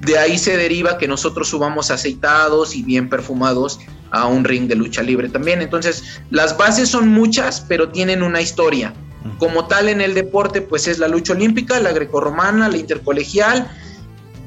De 0.01 0.18
ahí 0.18 0.39
se 0.39 0.57
deriva 0.57 0.99
que 0.99 1.07
nosotros 1.09 1.49
subamos 1.49 1.91
aceitados 1.91 2.75
y 2.75 2.83
bien 2.83 3.09
perfumados 3.09 3.81
a 4.11 4.27
un 4.27 4.45
ring 4.45 4.66
de 4.66 4.75
lucha 4.75 5.03
libre 5.03 5.29
también. 5.29 5.62
Entonces, 5.62 6.21
las 6.31 6.57
bases 6.57 6.89
son 6.89 7.09
muchas, 7.09 7.61
pero 7.61 7.91
tienen 7.91 8.23
una 8.23 8.41
historia. 8.41 8.93
Como 9.39 9.66
tal 9.66 9.89
en 9.89 10.01
el 10.01 10.14
deporte, 10.14 10.62
pues 10.62 10.89
es 10.89 10.99
la 10.99 11.07
lucha 11.07 11.35
olímpica, 11.35 11.79
la 11.79 11.93
grecorromana, 11.93 12.68
la 12.68 12.79
intercolegial, 12.79 13.71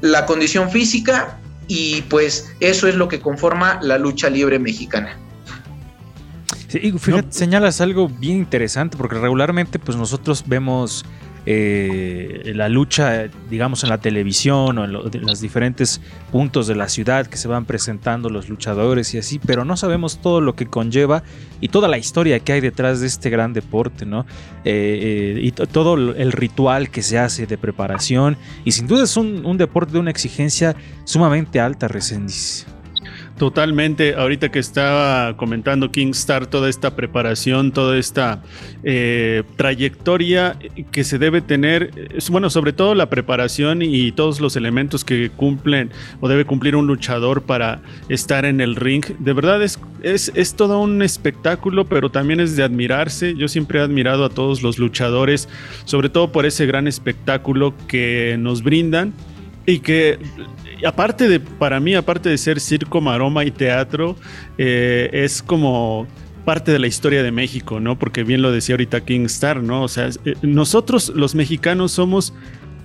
la 0.00 0.26
condición 0.26 0.70
física 0.70 1.38
y 1.68 2.02
pues 2.02 2.52
eso 2.60 2.88
es 2.88 2.96
lo 2.96 3.08
que 3.08 3.20
conforma 3.20 3.78
la 3.82 3.98
lucha 3.98 4.28
libre 4.28 4.58
mexicana. 4.58 5.16
Sí, 6.68 6.80
y 6.82 6.92
fíjate, 6.98 7.28
señalas 7.30 7.80
algo 7.80 8.08
bien 8.08 8.38
interesante 8.38 8.96
porque 8.96 9.16
regularmente 9.16 9.78
pues 9.78 9.96
nosotros 9.96 10.42
vemos 10.44 11.04
eh, 11.46 12.52
la 12.54 12.68
lucha, 12.68 13.28
digamos, 13.50 13.82
en 13.84 13.90
la 13.90 13.98
televisión 13.98 14.78
o 14.78 14.84
en, 14.84 14.92
lo- 14.92 15.06
en 15.12 15.22
los 15.22 15.40
diferentes 15.40 16.00
puntos 16.32 16.66
de 16.66 16.74
la 16.74 16.88
ciudad 16.88 17.26
que 17.26 17.36
se 17.36 17.48
van 17.48 17.64
presentando 17.64 18.30
los 18.30 18.48
luchadores 18.48 19.12
y 19.14 19.18
así, 19.18 19.38
pero 19.44 19.64
no 19.64 19.76
sabemos 19.76 20.18
todo 20.20 20.40
lo 20.40 20.54
que 20.54 20.66
conlleva 20.66 21.22
y 21.60 21.68
toda 21.68 21.88
la 21.88 21.98
historia 21.98 22.38
que 22.40 22.52
hay 22.52 22.60
detrás 22.60 23.00
de 23.00 23.06
este 23.06 23.30
gran 23.30 23.52
deporte, 23.52 24.06
¿no? 24.06 24.26
Eh, 24.64 25.34
eh, 25.36 25.40
y 25.42 25.52
to- 25.52 25.66
todo 25.66 25.94
el 25.94 26.32
ritual 26.32 26.90
que 26.90 27.02
se 27.02 27.18
hace 27.18 27.46
de 27.46 27.58
preparación 27.58 28.36
y 28.64 28.72
sin 28.72 28.86
duda 28.86 29.04
es 29.04 29.16
un, 29.16 29.44
un 29.44 29.58
deporte 29.58 29.92
de 29.92 29.98
una 29.98 30.10
exigencia 30.10 30.74
sumamente 31.04 31.60
alta, 31.60 31.88
Resendiz. 31.88 32.66
Totalmente, 33.38 34.14
ahorita 34.14 34.52
que 34.52 34.60
estaba 34.60 35.36
comentando 35.36 35.90
Kingstar, 35.90 36.46
toda 36.46 36.68
esta 36.68 36.94
preparación, 36.94 37.72
toda 37.72 37.98
esta 37.98 38.44
eh, 38.84 39.42
trayectoria 39.56 40.56
que 40.92 41.02
se 41.02 41.18
debe 41.18 41.40
tener, 41.40 41.90
bueno, 42.30 42.48
sobre 42.48 42.72
todo 42.72 42.94
la 42.94 43.10
preparación 43.10 43.82
y 43.82 44.12
todos 44.12 44.40
los 44.40 44.54
elementos 44.54 45.04
que 45.04 45.30
cumplen 45.30 45.90
o 46.20 46.28
debe 46.28 46.44
cumplir 46.44 46.76
un 46.76 46.86
luchador 46.86 47.42
para 47.42 47.82
estar 48.08 48.44
en 48.44 48.60
el 48.60 48.76
ring, 48.76 49.04
de 49.18 49.32
verdad 49.32 49.60
es, 49.64 49.80
es, 50.02 50.30
es 50.36 50.54
todo 50.54 50.78
un 50.78 51.02
espectáculo, 51.02 51.86
pero 51.86 52.10
también 52.10 52.38
es 52.38 52.54
de 52.54 52.62
admirarse. 52.62 53.34
Yo 53.34 53.48
siempre 53.48 53.80
he 53.80 53.82
admirado 53.82 54.24
a 54.24 54.28
todos 54.28 54.62
los 54.62 54.78
luchadores, 54.78 55.48
sobre 55.86 56.08
todo 56.08 56.30
por 56.30 56.46
ese 56.46 56.66
gran 56.66 56.86
espectáculo 56.86 57.74
que 57.88 58.36
nos 58.38 58.62
brindan 58.62 59.12
y 59.66 59.80
que 59.80 60.18
aparte 60.84 61.28
de, 61.28 61.40
para 61.40 61.80
mí, 61.80 61.94
aparte 61.94 62.28
de 62.28 62.38
ser 62.38 62.60
circo, 62.60 63.00
maroma 63.00 63.44
y 63.44 63.50
teatro, 63.50 64.16
eh, 64.58 65.10
es 65.12 65.42
como 65.42 66.06
parte 66.44 66.72
de 66.72 66.78
la 66.78 66.86
historia 66.86 67.22
de 67.22 67.32
México, 67.32 67.80
¿no? 67.80 67.98
Porque 67.98 68.22
bien 68.22 68.42
lo 68.42 68.52
decía 68.52 68.74
ahorita 68.74 69.00
Kingstar, 69.00 69.62
¿no? 69.62 69.82
O 69.82 69.88
sea, 69.88 70.08
eh, 70.24 70.34
nosotros 70.42 71.12
los 71.14 71.34
mexicanos 71.34 71.92
somos 71.92 72.34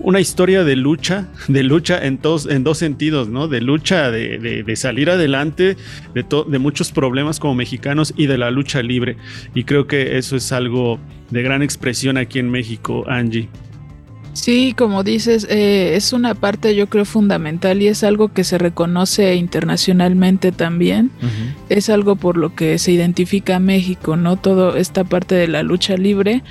una 0.02 0.22
historia 0.22 0.64
de 0.64 0.78
lucha, 0.78 1.28
de 1.50 1.62
lucha 1.64 2.00
en, 2.06 2.22
en 2.50 2.64
dos 2.64 2.78
sentidos, 2.78 3.28
¿no? 3.28 3.50
De 3.50 3.60
lucha, 3.60 4.10
de, 4.12 4.38
de- 4.40 4.64
de 4.64 4.76
salir 4.78 5.10
adelante, 5.10 5.76
de, 6.14 6.24
to- 6.24 6.46
de 6.46 6.58
muchos 6.58 6.94
problemas 6.94 7.38
como 7.38 7.54
mexicanos 7.56 8.14
y 8.16 8.28
de 8.28 8.38
la 8.38 8.50
lucha 8.50 8.82
libre. 8.82 9.18
Y 9.54 9.66
creo 9.66 9.88
que 9.88 10.18
eso 10.18 10.38
es 10.38 10.54
algo 10.54 11.00
de 11.32 11.42
gran 11.44 11.62
expresión 11.62 12.16
aquí 12.16 12.40
en 12.40 12.50
México, 12.50 13.04
Angie. 13.10 13.50
Sí, 14.42 14.74
como 14.78 15.04
dices, 15.04 15.46
eh, 15.50 15.96
es 15.96 16.14
una 16.14 16.34
parte 16.34 16.74
yo 16.76 16.88
creo 16.88 17.04
fundamental 17.04 17.82
y 17.82 17.88
es 17.88 18.04
algo 18.06 18.30
que 18.30 18.44
se 18.46 18.58
reconoce 18.58 19.36
internacionalmente 19.36 20.52
también. 20.54 21.12
Es 21.68 21.90
algo 21.90 22.16
por 22.16 22.38
lo 22.38 22.56
que 22.56 22.78
se 22.80 22.92
identifica 22.94 23.58
a 23.58 23.60
México, 23.60 24.16
¿no? 24.16 24.38
Todo 24.38 24.78
esta 24.78 25.04
parte 25.04 25.36
de 25.36 25.48
la 25.50 25.62
lucha 25.64 25.98
libre. 25.98 26.42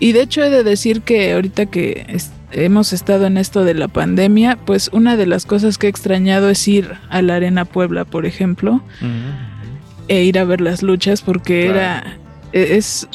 Y 0.00 0.12
de 0.12 0.22
hecho 0.22 0.42
he 0.42 0.50
de 0.50 0.64
decir 0.64 1.02
que 1.02 1.32
ahorita 1.34 1.66
que 1.66 2.04
es- 2.08 2.32
hemos 2.52 2.92
estado 2.92 3.26
en 3.26 3.36
esto 3.38 3.64
de 3.64 3.74
la 3.74 3.88
pandemia, 3.88 4.58
pues 4.64 4.90
una 4.92 5.16
de 5.16 5.26
las 5.26 5.46
cosas 5.46 5.78
que 5.78 5.86
he 5.86 5.90
extrañado 5.90 6.50
es 6.50 6.66
ir 6.66 6.94
a 7.10 7.22
la 7.22 7.36
Arena 7.36 7.64
Puebla, 7.64 8.04
por 8.04 8.26
ejemplo, 8.26 8.82
e 10.08 10.24
ir 10.24 10.38
a 10.38 10.44
ver 10.44 10.60
las 10.60 10.82
luchas 10.82 11.22
porque 11.22 11.66
era 11.66 12.18
e- 12.52 12.76
es 12.76 13.08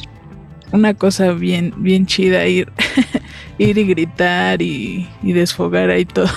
una 0.74 0.94
cosa 0.94 1.34
bien 1.34 1.74
bien 1.78 2.06
chida 2.06 2.48
ir 2.48 2.70
ir 3.62 3.78
y 3.78 3.86
gritar 3.86 4.62
y, 4.62 5.08
y 5.22 5.34
desfogar 5.34 5.90
ahí 5.90 6.06
todo. 6.06 6.28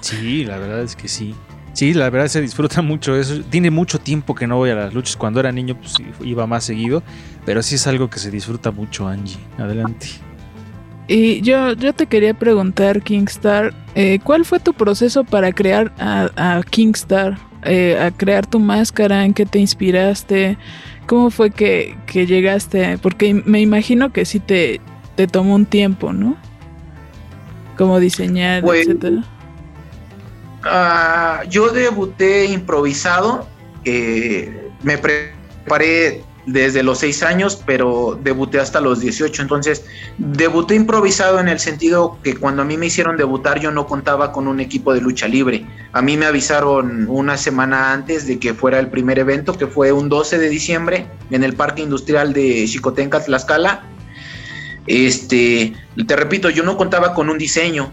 Sí, 0.00 0.44
la 0.44 0.58
verdad 0.58 0.82
es 0.82 0.94
que 0.94 1.08
sí. 1.08 1.34
Sí, 1.72 1.92
la 1.92 2.08
verdad 2.08 2.28
se 2.28 2.40
disfruta 2.40 2.82
mucho 2.82 3.16
eso. 3.16 3.40
Tiene 3.42 3.70
mucho 3.70 3.98
tiempo 3.98 4.34
que 4.34 4.46
no 4.46 4.56
voy 4.56 4.70
a 4.70 4.74
las 4.74 4.94
luchas. 4.94 5.16
Cuando 5.16 5.40
era 5.40 5.50
niño, 5.50 5.76
pues 5.76 5.94
iba 6.22 6.46
más 6.46 6.64
seguido. 6.64 7.02
Pero 7.44 7.62
sí 7.62 7.74
es 7.74 7.86
algo 7.86 8.08
que 8.08 8.18
se 8.18 8.30
disfruta 8.30 8.70
mucho, 8.70 9.08
Angie. 9.08 9.38
Adelante. 9.58 10.06
Y 11.08 11.40
yo, 11.40 11.72
yo 11.72 11.92
te 11.92 12.06
quería 12.06 12.34
preguntar, 12.34 13.02
Kingstar, 13.02 13.74
eh, 13.94 14.18
¿cuál 14.22 14.44
fue 14.44 14.60
tu 14.60 14.72
proceso 14.72 15.24
para 15.24 15.52
crear 15.52 15.92
a, 15.98 16.30
a 16.36 16.62
Kingstar? 16.62 17.38
Eh, 17.64 17.98
a 18.00 18.12
crear 18.12 18.46
tu 18.46 18.60
máscara, 18.60 19.24
¿en 19.24 19.34
qué 19.34 19.44
te 19.44 19.58
inspiraste? 19.58 20.56
¿Cómo 21.06 21.30
fue 21.30 21.50
que, 21.50 21.96
que 22.06 22.24
llegaste? 22.26 22.98
Porque 22.98 23.34
me 23.34 23.60
imagino 23.60 24.12
que 24.12 24.24
sí 24.24 24.38
te, 24.38 24.80
te 25.18 25.26
tomó 25.26 25.56
un 25.56 25.66
tiempo, 25.66 26.12
¿no? 26.12 26.36
Como 27.76 27.98
diseñar, 27.98 28.62
Pues, 28.62 28.86
etcétera. 28.86 29.24
Ah, 30.62 31.42
yo 31.50 31.70
debuté 31.70 32.44
improvisado. 32.46 33.48
eh, 33.84 34.70
me 34.82 34.96
preparé 34.98 36.22
desde 36.46 36.82
los 36.84 36.98
6 36.98 37.22
años, 37.24 37.60
pero 37.66 38.18
debuté 38.22 38.60
hasta 38.60 38.80
los 38.80 39.00
18. 39.00 39.42
Entonces, 39.42 39.84
debuté 40.18 40.76
improvisado 40.76 41.40
en 41.40 41.48
el 41.48 41.58
sentido 41.58 42.18
que 42.22 42.36
cuando 42.36 42.62
a 42.62 42.64
mí 42.64 42.76
me 42.76 42.86
hicieron 42.86 43.16
debutar, 43.16 43.58
yo 43.60 43.72
no 43.72 43.86
contaba 43.86 44.30
con 44.30 44.46
un 44.46 44.60
equipo 44.60 44.94
de 44.94 45.00
lucha 45.00 45.26
libre. 45.26 45.66
A 45.92 46.00
mí 46.02 46.16
me 46.16 46.26
avisaron 46.26 47.06
una 47.08 47.36
semana 47.36 47.92
antes 47.92 48.26
de 48.28 48.38
que 48.38 48.54
fuera 48.54 48.78
el 48.78 48.88
primer 48.88 49.18
evento, 49.18 49.54
que 49.54 49.66
fue 49.66 49.90
un 49.90 50.08
12 50.08 50.38
de 50.38 50.48
diciembre 50.48 51.06
en 51.32 51.42
el 51.42 51.54
Parque 51.54 51.82
Industrial 51.82 52.32
de 52.32 52.66
Chicotenca, 52.68 53.18
Tlaxcala. 53.20 53.82
Este, 54.88 55.74
te 56.06 56.16
repito, 56.16 56.48
yo 56.48 56.64
no 56.64 56.76
contaba 56.76 57.14
con 57.14 57.28
un 57.28 57.38
diseño. 57.38 57.92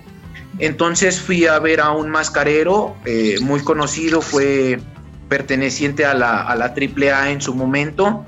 Entonces 0.57 1.19
fui 1.19 1.45
a 1.45 1.59
ver 1.59 1.81
a 1.81 1.91
un 1.91 2.09
mascarero 2.09 2.95
eh, 3.05 3.35
muy 3.41 3.59
conocido, 3.59 4.21
fue 4.21 4.79
perteneciente 5.27 6.05
a 6.05 6.13
la, 6.13 6.43
a 6.43 6.55
la 6.55 6.67
AAA 6.67 7.31
en 7.31 7.41
su 7.41 7.53
momento, 7.53 8.23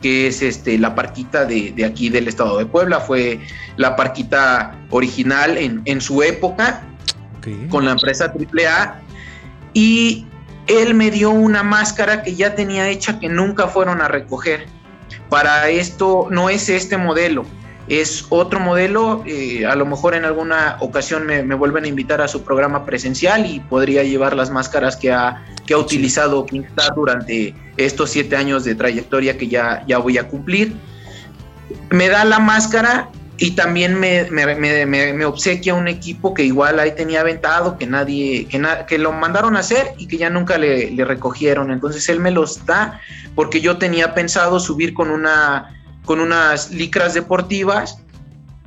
que 0.00 0.28
es 0.28 0.40
este, 0.40 0.78
la 0.78 0.94
parquita 0.94 1.44
de, 1.44 1.72
de 1.72 1.84
aquí 1.84 2.08
del 2.08 2.28
estado 2.28 2.56
de 2.56 2.64
Puebla, 2.64 3.00
fue 3.00 3.40
la 3.76 3.94
parquita 3.94 4.74
original 4.88 5.58
en, 5.58 5.82
en 5.84 6.00
su 6.00 6.22
época 6.22 6.82
con 7.68 7.84
la 7.84 7.92
empresa 7.92 8.32
AAA 8.32 9.00
y 9.74 10.26
él 10.66 10.94
me 10.94 11.10
dio 11.10 11.30
una 11.30 11.62
máscara 11.62 12.22
que 12.22 12.34
ya 12.34 12.54
tenía 12.54 12.88
hecha 12.88 13.18
que 13.18 13.28
nunca 13.28 13.66
fueron 13.66 14.00
a 14.00 14.08
recoger. 14.08 14.66
Para 15.28 15.68
esto 15.68 16.28
no 16.30 16.48
es 16.48 16.68
este 16.68 16.96
modelo, 16.96 17.44
es 17.90 18.24
otro 18.30 18.60
modelo. 18.60 19.22
eh, 19.26 19.66
a 19.66 19.74
lo 19.74 19.84
mejor 19.84 20.14
en 20.14 20.24
alguna 20.24 20.76
ocasión 20.80 21.26
me, 21.26 21.42
me 21.42 21.54
vuelven 21.56 21.84
a 21.84 21.88
invitar 21.88 22.20
a 22.22 22.28
su 22.28 22.42
programa 22.42 22.86
presencial 22.86 23.44
y 23.46 23.60
podría 23.60 24.02
llevar 24.04 24.34
las 24.36 24.48
máscaras 24.50 24.96
que 24.96 25.10
ha, 25.12 25.44
que 25.66 25.74
ha 25.74 25.78
utilizado 25.78 26.46
Kingstar 26.46 26.92
durante 26.94 27.54
estos 27.76 28.10
siete 28.10 28.36
años 28.36 28.64
de 28.64 28.74
trayectoria 28.76 29.36
que 29.36 29.48
ya, 29.48 29.84
ya 29.88 29.98
voy 29.98 30.18
a 30.18 30.28
cumplir. 30.28 30.72
Me 31.90 32.08
da 32.08 32.24
la 32.24 32.38
máscara 32.38 33.08
y 33.38 33.52
también 33.52 33.98
me, 33.98 34.30
me- 34.30 34.54
me- 34.54 34.86
me- 34.86 35.12
me 35.12 35.24
obsequia 35.24 35.74
un 35.74 35.88
equipo 35.88 36.32
que 36.34 36.44
igual 36.44 36.78
ahí 36.78 36.92
tenía 36.94 37.20
aventado, 37.22 37.76
que 37.78 37.86
nadie, 37.86 38.46
que, 38.46 38.58
na- 38.58 38.86
que 38.86 38.98
lo 38.98 39.12
mandaron 39.12 39.56
a 39.56 39.60
hacer 39.60 39.94
y 39.98 40.06
que 40.06 40.16
ya 40.18 40.30
nunca 40.30 40.58
le, 40.58 40.90
le 40.90 41.04
recogieron. 41.04 41.70
Entonces 41.72 42.08
él 42.08 42.20
me 42.20 42.30
los 42.30 42.64
da 42.66 43.00
porque 43.34 43.60
yo 43.60 43.78
tenía 43.78 44.14
pensado 44.14 44.60
subir 44.60 44.92
con 44.94 45.10
una 45.10 45.79
con 46.10 46.18
unas 46.18 46.72
licras 46.72 47.14
deportivas 47.14 47.98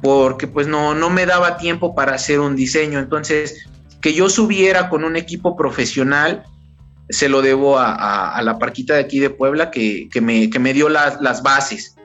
porque 0.02 0.48
pues 0.48 0.66
no, 0.66 0.96
no 0.96 1.10
me 1.10 1.26
daba 1.26 1.58
tiempo 1.58 1.94
para 1.94 2.16
hacer 2.16 2.39
un 2.39 2.56
diseño. 2.56 3.00
Entonces, 3.00 3.68
que 4.00 4.14
yo 4.14 4.30
subiera 4.30 4.88
con 4.88 5.04
un 5.04 5.18
equipo 5.18 5.58
profesional, 5.58 6.46
se 7.10 7.28
lo 7.28 7.41
debo 7.41 7.78
a, 7.80 8.30
a- 8.30 8.41
la 8.44 8.58
parquita 8.60 8.94
de 8.94 9.02
aquí 9.02 9.20
de 9.20 9.30
Puebla 9.30 9.72
que, 9.72 10.08
que 10.10 10.22
me, 10.22 10.50
que 10.50 10.58
me 10.58 10.72
dio 10.74 10.88
las, 10.88 11.20
las 11.20 11.44
bases. 11.44 11.98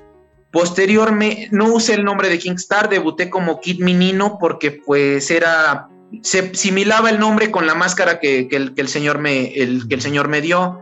Posteriormente, 0.50 1.50
no 1.52 1.72
usé 1.72 1.94
el 1.94 2.02
nombre 2.02 2.28
de 2.30 2.40
Kingstar, 2.40 2.88
debuté 2.88 3.30
como 3.30 3.60
Kid 3.60 3.78
Minino 3.78 4.38
porque 4.40 4.72
pues 4.72 5.30
era, 5.30 5.86
se 6.24 6.52
similaba 6.56 7.10
el 7.10 7.20
nombre 7.20 7.52
con 7.52 7.64
la 7.64 7.76
máscara 7.76 8.18
que, 8.18 8.48
que 8.48 8.56
el, 8.56 8.72
el 8.76 8.88
señor 8.88 9.20
me, 9.20 9.54
el, 9.54 9.86
que 9.86 9.94
el 9.94 10.00
señor 10.00 10.26
me 10.26 10.40
dio. 10.40 10.80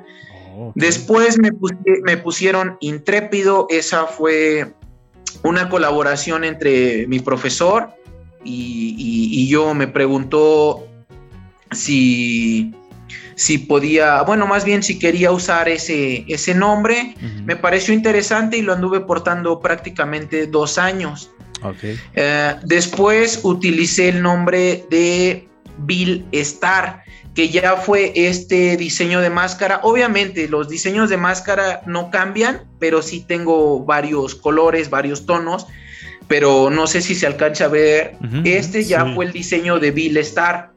Después 0.74 1.38
me, 1.38 1.50
pusi- 1.52 2.02
me 2.04 2.16
pusieron 2.16 2.76
Intrépido, 2.80 3.66
esa 3.70 4.06
fue 4.06 4.72
una 5.42 5.68
colaboración 5.68 6.44
entre 6.44 7.06
mi 7.08 7.20
profesor 7.20 7.90
y, 8.44 8.94
y- 8.98 9.42
y 9.42 9.48
yo 9.48 9.74
me 9.74 9.86
preguntó 9.88 10.86
si, 11.72 12.72
si 13.34 13.58
podía, 13.58 14.22
bueno, 14.22 14.46
más 14.46 14.64
bien 14.64 14.82
si 14.82 14.98
quería 14.98 15.30
usar 15.32 15.68
ese, 15.68 16.24
ese 16.28 16.54
nombre. 16.54 17.14
Me 17.44 17.56
pareció 17.56 17.92
interesante 17.94 18.56
y 18.56 18.62
lo 18.62 18.72
anduve 18.72 19.00
portando 19.00 19.60
prácticamente 19.60 20.46
dos 20.46 20.78
años. 20.78 21.30
Ok. 21.62 21.84
Eh, 22.14 22.54
después 22.64 23.40
utilicé 23.42 24.10
el 24.10 24.22
nombre 24.22 24.84
de 24.90 25.48
Bill 25.78 26.26
Star, 26.32 27.02
que 27.34 27.50
ya 27.50 27.76
fue 27.76 28.12
este 28.14 28.76
diseño 28.76 29.20
de 29.20 29.30
máscara. 29.30 29.80
Obviamente 29.82 30.48
los 30.48 30.68
diseños 30.68 31.10
de 31.10 31.16
máscara 31.16 31.82
no 31.86 32.10
cambian, 32.10 32.64
pero 32.78 33.02
sí 33.02 33.24
tengo 33.26 33.84
varios 33.84 34.34
colores, 34.34 34.90
varios 34.90 35.26
tonos, 35.26 35.66
pero 36.28 36.70
no 36.70 36.86
sé 36.86 37.02
si 37.02 37.14
se 37.14 37.26
alcanza 37.26 37.66
a 37.66 37.68
ver. 37.68 38.16
Este 38.44 38.84
ya 38.84 39.04
sí. 39.04 39.12
fue 39.14 39.26
el 39.26 39.32
diseño 39.32 39.78
de 39.78 39.90
Bill 39.90 40.16
Star. 40.18 40.72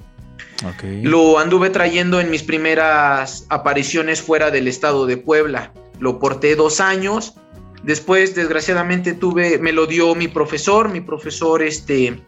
Ok. 0.65 0.83
Lo 1.03 1.39
anduve 1.39 1.69
trayendo 1.69 2.19
en 2.19 2.29
mis 2.29 2.43
primeras 2.43 3.45
apariciones 3.49 4.21
fuera 4.21 4.51
del 4.51 4.67
estado 4.67 5.05
de 5.05 5.17
Puebla. 5.17 5.71
Lo 5.99 6.19
porté 6.19 6.55
dos 6.55 6.81
años. 6.81 7.35
Después, 7.83 8.35
desgraciadamente, 8.35 9.13
tuve, 9.13 9.57
me 9.59 9.71
lo 9.71 9.87
dio 9.87 10.13
mi 10.13 10.27
profesor, 10.27 10.89
mi 10.89 10.99
profesor 10.99 11.63
este, 11.63 12.19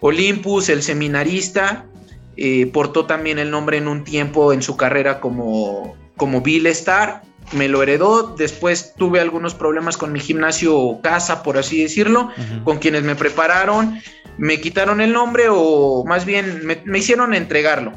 Olympus, 0.00 0.68
el 0.68 0.82
seminarista. 0.82 1.86
Eh, 2.38 2.66
portó 2.72 3.04
también 3.04 3.38
el 3.38 3.50
nombre 3.50 3.76
en 3.78 3.88
un 3.88 4.04
tiempo 4.04 4.52
en 4.52 4.62
su 4.62 4.76
carrera 4.76 5.20
como, 5.20 5.96
como 6.16 6.40
Bill 6.40 6.66
Star. 6.68 7.22
Me 7.52 7.66
lo 7.68 7.82
heredó. 7.82 8.34
Después 8.36 8.94
tuve 8.96 9.20
algunos 9.20 9.54
problemas 9.54 9.96
con 9.96 10.12
mi 10.12 10.20
gimnasio 10.20 11.00
casa, 11.02 11.42
por 11.42 11.58
así 11.58 11.82
decirlo, 11.82 12.30
con 12.64 12.78
quienes 12.78 13.02
me 13.02 13.14
prepararon. 13.16 14.00
Me 14.36 14.60
quitaron 14.60 15.00
el 15.00 15.12
nombre 15.12 15.46
o 15.50 16.04
más 16.06 16.24
bien 16.24 16.64
me- 16.64 16.80
me 16.84 16.98
hicieron 16.98 17.34
entregarlo 17.34 17.92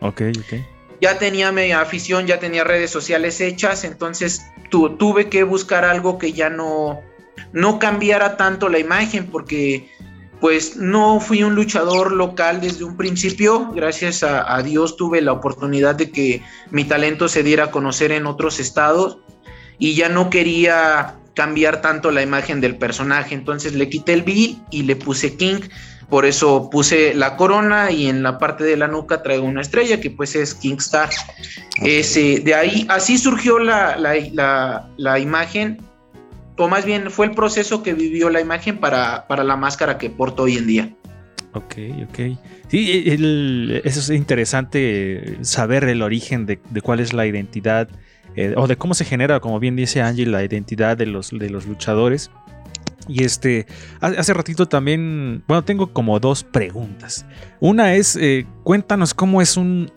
Ok, 0.00 0.22
ok. 0.38 0.60
ya 1.00 1.18
tenía 1.18 1.52
mi 1.52 1.70
afición, 1.70 2.26
ya 2.26 2.40
tenía 2.40 2.64
redes 2.64 2.90
sociales 2.90 3.40
hechas, 3.40 3.84
entonces 3.84 4.42
tu- 4.70 4.96
tuve 4.96 5.28
que 5.28 5.44
buscar 5.44 5.84
algo 5.84 6.18
que 6.18 6.32
ya 6.32 6.50
no, 6.50 7.00
no 7.52 7.78
cambiara 7.78 8.36
tanto 8.36 8.68
la 8.68 8.78
imagen, 8.80 9.26
porque 9.30 9.88
pues 10.44 10.76
no 10.76 11.20
fui 11.20 11.42
un 11.42 11.54
luchador 11.54 12.12
local 12.12 12.60
desde 12.60 12.84
un 12.84 12.98
principio, 12.98 13.70
gracias 13.74 14.22
a, 14.22 14.54
a 14.54 14.62
Dios 14.62 14.98
tuve 14.98 15.22
la 15.22 15.32
oportunidad 15.32 15.94
de 15.94 16.10
que 16.10 16.42
mi 16.70 16.84
talento 16.84 17.28
se 17.28 17.42
diera 17.42 17.64
a 17.64 17.70
conocer 17.70 18.12
en 18.12 18.26
otros 18.26 18.60
estados 18.60 19.16
y 19.78 19.94
ya 19.94 20.10
no 20.10 20.28
quería 20.28 21.14
cambiar 21.32 21.80
tanto 21.80 22.10
la 22.10 22.20
imagen 22.20 22.60
del 22.60 22.76
personaje, 22.76 23.34
entonces 23.34 23.72
le 23.72 23.88
quité 23.88 24.12
el 24.12 24.22
Bill 24.22 24.58
y 24.70 24.82
le 24.82 24.96
puse 24.96 25.34
King, 25.34 25.60
por 26.10 26.26
eso 26.26 26.68
puse 26.68 27.14
la 27.14 27.36
corona 27.38 27.90
y 27.90 28.08
en 28.08 28.22
la 28.22 28.36
parte 28.38 28.64
de 28.64 28.76
la 28.76 28.86
nuca 28.86 29.22
traigo 29.22 29.46
una 29.46 29.62
estrella 29.62 29.98
que 29.98 30.10
pues 30.10 30.36
es 30.36 30.54
Kingstar. 30.54 31.08
Ese, 31.82 32.40
de 32.40 32.54
ahí, 32.54 32.86
así 32.90 33.16
surgió 33.16 33.58
la, 33.58 33.96
la- 33.96 34.14
la- 34.34 34.88
la 34.98 35.18
imagen, 35.18 35.78
o 36.56 36.68
más 36.68 36.84
bien 36.84 37.10
fue 37.10 37.26
el 37.26 37.32
proceso 37.32 37.82
que 37.82 37.94
vivió 37.94 38.30
la 38.30 38.40
imagen 38.40 38.78
para, 38.78 39.26
para 39.26 39.44
la 39.44 39.56
máscara 39.56 39.98
que 39.98 40.10
porto 40.10 40.44
hoy 40.44 40.56
en 40.56 40.66
día. 40.66 40.90
Ok, 41.52 41.74
ok. 42.08 42.18
Sí, 42.68 43.04
el- 43.06 43.80
eso 43.84 44.00
es 44.00 44.10
interesante 44.10 45.32
eh, 45.34 45.38
saber 45.42 45.84
el 45.84 46.02
origen 46.02 46.46
de, 46.46 46.58
de 46.70 46.80
cuál 46.80 47.00
es 47.00 47.12
la 47.12 47.26
identidad 47.26 47.88
eh, 48.36 48.54
o 48.56 48.66
de 48.66 48.76
cómo 48.76 48.94
se 48.94 49.04
genera, 49.04 49.38
como 49.38 49.60
bien 49.60 49.76
dice 49.76 50.00
Angie, 50.02 50.26
la 50.26 50.42
identidad 50.42 50.96
de 50.96 51.06
los, 51.06 51.30
de 51.30 51.50
los 51.50 51.66
luchadores. 51.66 52.30
Y 53.06 53.22
este, 53.22 53.66
ha- 54.00 54.06
hace 54.08 54.32
ratito 54.34 54.66
también, 54.66 55.44
bueno, 55.46 55.62
tengo 55.62 55.92
como 55.92 56.18
dos 56.18 56.42
preguntas. 56.42 57.26
Una 57.60 57.94
es, 57.94 58.16
eh, 58.16 58.46
cuéntanos 58.64 59.14
cómo 59.14 59.40
es 59.42 59.56
un, 59.56 59.92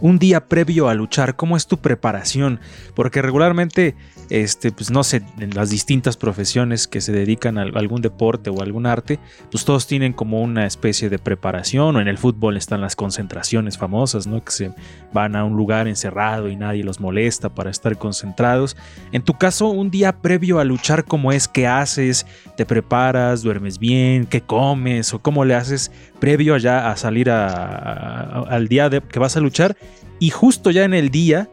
un 0.00 0.18
día 0.18 0.46
previo 0.46 0.88
a 0.88 0.94
luchar, 0.94 1.36
cómo 1.36 1.56
es 1.56 1.66
tu 1.66 1.78
preparación, 1.78 2.60
porque 2.94 3.22
regularmente, 3.22 3.96
este, 4.30 4.70
pues 4.70 4.90
no 4.90 5.02
sé, 5.02 5.22
en 5.38 5.54
las 5.54 5.70
distintas 5.70 6.16
profesiones 6.16 6.86
que 6.86 7.00
se 7.00 7.12
dedican 7.12 7.58
a 7.58 7.62
algún 7.62 8.00
deporte 8.00 8.50
o 8.50 8.62
algún 8.62 8.86
arte, 8.86 9.18
pues 9.50 9.64
todos 9.64 9.86
tienen 9.86 10.12
como 10.12 10.40
una 10.40 10.66
especie 10.66 11.08
de 11.08 11.18
preparación, 11.18 11.96
o 11.96 12.00
en 12.00 12.08
el 12.08 12.18
fútbol 12.18 12.56
están 12.56 12.80
las 12.80 12.94
concentraciones 12.94 13.78
famosas, 13.78 14.26
¿no? 14.26 14.44
Que 14.44 14.52
se 14.52 14.70
van 15.12 15.34
a 15.34 15.44
un 15.44 15.56
lugar 15.56 15.88
encerrado 15.88 16.48
y 16.48 16.56
nadie 16.56 16.84
los 16.84 17.00
molesta 17.00 17.48
para 17.48 17.70
estar 17.70 17.98
concentrados. 17.98 18.76
En 19.12 19.22
tu 19.22 19.34
caso, 19.34 19.68
un 19.68 19.90
día 19.90 20.12
previo 20.12 20.60
a 20.60 20.64
luchar, 20.64 21.04
¿cómo 21.04 21.32
es? 21.32 21.48
¿Qué 21.48 21.66
haces? 21.66 22.26
¿Te 22.56 22.64
preparas? 22.64 23.42
¿Duermes 23.42 23.78
bien? 23.78 24.26
¿Qué 24.26 24.40
comes? 24.40 25.12
¿O 25.14 25.18
cómo 25.20 25.44
le 25.44 25.54
haces 25.54 25.90
previo 26.20 26.54
allá 26.54 26.90
a 26.90 26.96
salir 26.96 27.30
al 27.30 28.68
día 28.68 28.88
de, 28.88 29.00
que 29.00 29.18
vas 29.18 29.36
a 29.36 29.40
luchar? 29.40 29.76
Y 30.18 30.30
justo 30.30 30.70
ya 30.70 30.84
en 30.84 30.94
el 30.94 31.10
día, 31.10 31.48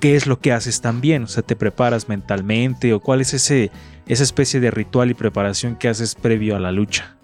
¿qué 0.00 0.16
es 0.16 0.26
lo 0.26 0.40
que 0.40 0.52
haces 0.52 0.80
también? 0.80 1.24
O 1.24 1.26
sea, 1.26 1.42
¿te 1.42 1.56
preparas 1.56 2.08
mentalmente? 2.08 2.92
¿O 2.94 3.00
cuál 3.00 3.20
es 3.20 3.34
ese, 3.34 3.70
esa 4.06 4.22
especie 4.22 4.60
de 4.60 4.70
ritual 4.70 5.10
y 5.10 5.14
preparación 5.14 5.76
que 5.76 5.88
haces 5.88 6.14
previo 6.14 6.56
a 6.56 6.60
la 6.60 6.72
lucha? 6.72 7.16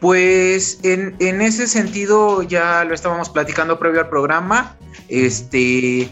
Pues 0.00 0.80
en, 0.82 1.14
en 1.20 1.40
ese 1.42 1.66
sentido 1.68 2.42
ya 2.42 2.84
lo 2.84 2.92
estábamos 2.94 3.30
platicando 3.30 3.78
previo 3.78 4.00
al 4.00 4.08
programa. 4.08 4.76
Este, 5.08 6.08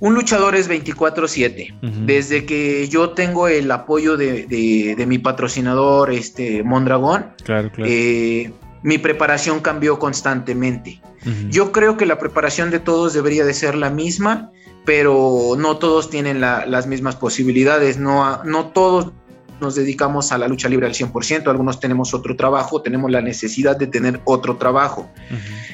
un 0.00 0.14
luchador 0.14 0.56
es 0.56 0.68
24/7. 0.68 1.72
Desde 2.04 2.44
que 2.44 2.88
yo 2.88 3.10
tengo 3.10 3.46
el 3.46 3.70
apoyo 3.70 4.16
de, 4.16 4.46
de- 4.46 4.94
de 4.96 5.06
mi 5.06 5.18
patrocinador, 5.18 6.10
este 6.12 6.64
Mondragón, 6.64 7.26
Claro, 7.44 7.70
claro. 7.70 7.88
eh, 7.90 8.52
mi 8.84 8.98
preparación 8.98 9.58
cambió 9.60 9.98
constantemente. 9.98 11.00
Yo 11.48 11.72
creo 11.72 11.96
que 11.96 12.04
la 12.04 12.18
preparación 12.18 12.70
de 12.70 12.78
todos 12.80 13.14
debería 13.14 13.46
de 13.46 13.54
ser 13.54 13.74
la 13.74 13.88
misma, 13.88 14.50
pero 14.84 15.54
no 15.56 15.78
todos 15.78 16.10
tienen 16.10 16.38
la- 16.42 16.66
las 16.66 16.86
mismas 16.86 17.16
posibilidades, 17.16 17.96
no, 17.98 18.44
no 18.44 18.66
todos 18.66 19.12
nos 19.58 19.74
dedicamos 19.74 20.32
a 20.32 20.36
la 20.38 20.48
lucha 20.48 20.68
libre 20.68 20.86
al 20.86 20.92
100%, 20.94 21.48
algunos 21.50 21.80
tenemos 21.80 22.12
otro 22.12 22.36
trabajo, 22.36 22.82
tenemos 22.82 23.10
la 23.10 23.22
necesidad 23.22 23.74
de 23.78 23.86
tener 23.86 24.20
otro 24.24 24.56
trabajo. 24.58 25.08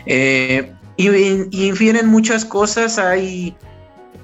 Eh, 0.07 0.73
y, 0.97 1.09
y 1.11 1.67
infieren 1.67 2.07
muchas 2.07 2.45
cosas, 2.45 2.99
hay, 2.99 3.57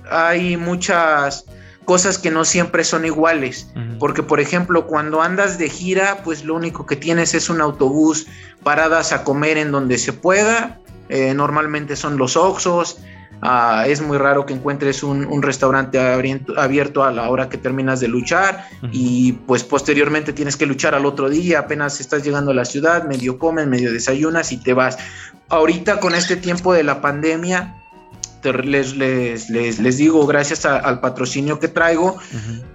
hay 0.08 0.56
muchas 0.56 1.46
cosas 1.86 2.18
que 2.18 2.30
no 2.30 2.44
siempre 2.44 2.84
son 2.84 3.06
iguales. 3.06 3.70
Porque, 3.98 4.22
por 4.22 4.40
ejemplo, 4.40 4.86
cuando 4.86 5.22
andas 5.22 5.56
de 5.56 5.70
gira, 5.70 6.18
pues 6.22 6.44
lo 6.44 6.54
único 6.54 6.84
que 6.84 6.96
tienes 6.96 7.32
es 7.32 7.48
un 7.48 7.62
autobús, 7.62 8.26
paradas 8.62 9.12
a 9.12 9.24
comer 9.24 9.56
en 9.56 9.72
donde 9.72 9.96
se 9.96 10.12
pueda. 10.12 10.78
eh, 11.08 11.32
normalmente 11.34 11.96
son 11.96 12.18
los 12.18 12.36
Oxos. 12.36 12.98
ah, 13.42 13.84
es 13.86 14.00
muy 14.00 14.18
raro 14.18 14.44
que 14.44 14.54
encuentres 14.54 15.02
un, 15.02 15.24
un 15.26 15.42
restaurante 15.42 15.98
abierto, 16.00 16.58
abierto 16.58 17.04
a 17.04 17.12
la 17.12 17.30
hora 17.30 17.48
que 17.48 17.58
terminas 17.58 18.00
de 18.00 18.08
luchar 18.08 18.66
y 18.92 19.32
pues 19.46 19.62
posteriormente 19.62 20.32
tienes 20.32 20.56
que 20.56 20.66
luchar 20.66 20.94
al 20.94 21.06
otro 21.06 21.28
día, 21.28 21.60
apenas 21.60 22.00
estás 22.00 22.24
llegando 22.24 22.50
a 22.50 22.54
la 22.54 22.64
ciudad, 22.64 23.04
medio 23.04 23.38
comes, 23.38 23.66
medio 23.66 23.92
desayunas 23.92 24.52
y 24.52 24.56
te 24.56 24.72
vas. 24.72 24.98
Ahorita 25.48 26.00
con 26.00 26.14
este 26.14 26.36
tiempo 26.36 26.72
de 26.72 26.82
la 26.82 27.00
pandemia, 27.00 27.74
les, 28.52 28.96
les, 28.96 29.50
les, 29.50 29.78
les 29.78 29.96
digo, 29.96 30.26
gracias 30.26 30.64
a- 30.66 30.78
al 30.78 31.00
patrocinio 31.00 31.58
que 31.58 31.68
traigo, 31.68 32.16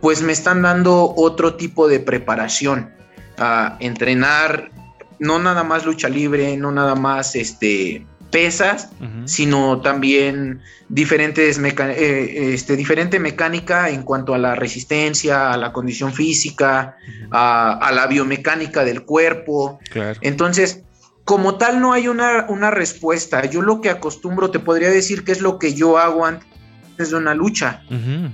pues 0.01 0.21
me 0.21 0.31
están 0.33 0.61
dando 0.61 1.13
otro 1.15 1.55
tipo 1.55 1.87
de 1.87 1.99
preparación. 1.99 2.91
a 3.37 3.77
entrenar, 3.79 4.69
no 5.17 5.39
nada 5.39 5.63
más 5.63 5.83
lucha 5.85 6.09
libre, 6.09 6.57
no 6.57 6.71
nada 6.71 6.93
más 6.93 7.35
este, 7.35 8.05
pesas, 8.29 8.89
sino 9.25 9.81
también 9.81 10.61
diferentes 10.89 11.59
eh, 11.59 12.53
este, 12.53 12.75
diferente 12.75 13.19
mecánica 13.19 13.89
en 13.89 14.03
cuanto 14.03 14.33
a 14.35 14.37
la 14.37 14.53
resistencia, 14.55 15.51
a 15.51 15.57
la 15.57 15.71
condición 15.73 16.13
física, 16.13 16.97
a, 17.31 17.73
a 17.81 17.91
la 17.91 18.05
biomecánica 18.07 18.83
del 18.85 19.03
cuerpo. 19.03 19.79
Claro. 19.89 20.19
Entonces, 20.21 20.83
como 21.25 21.55
tal, 21.55 21.79
no 21.79 21.93
hay 21.93 22.07
una, 22.07 22.45
una 22.49 22.71
respuesta. 22.71 23.45
Yo 23.45 23.61
lo 23.61 23.81
que 23.81 23.89
acostumbro, 23.89 24.51
te 24.51 24.59
podría 24.59 24.89
decir 24.89 25.23
que 25.23 25.31
es 25.31 25.41
lo 25.41 25.59
que 25.59 25.73
yo 25.73 25.97
hago 25.97 26.25
antes 26.25 27.09
de 27.09 27.15
una 27.15 27.33
lucha, 27.33 27.83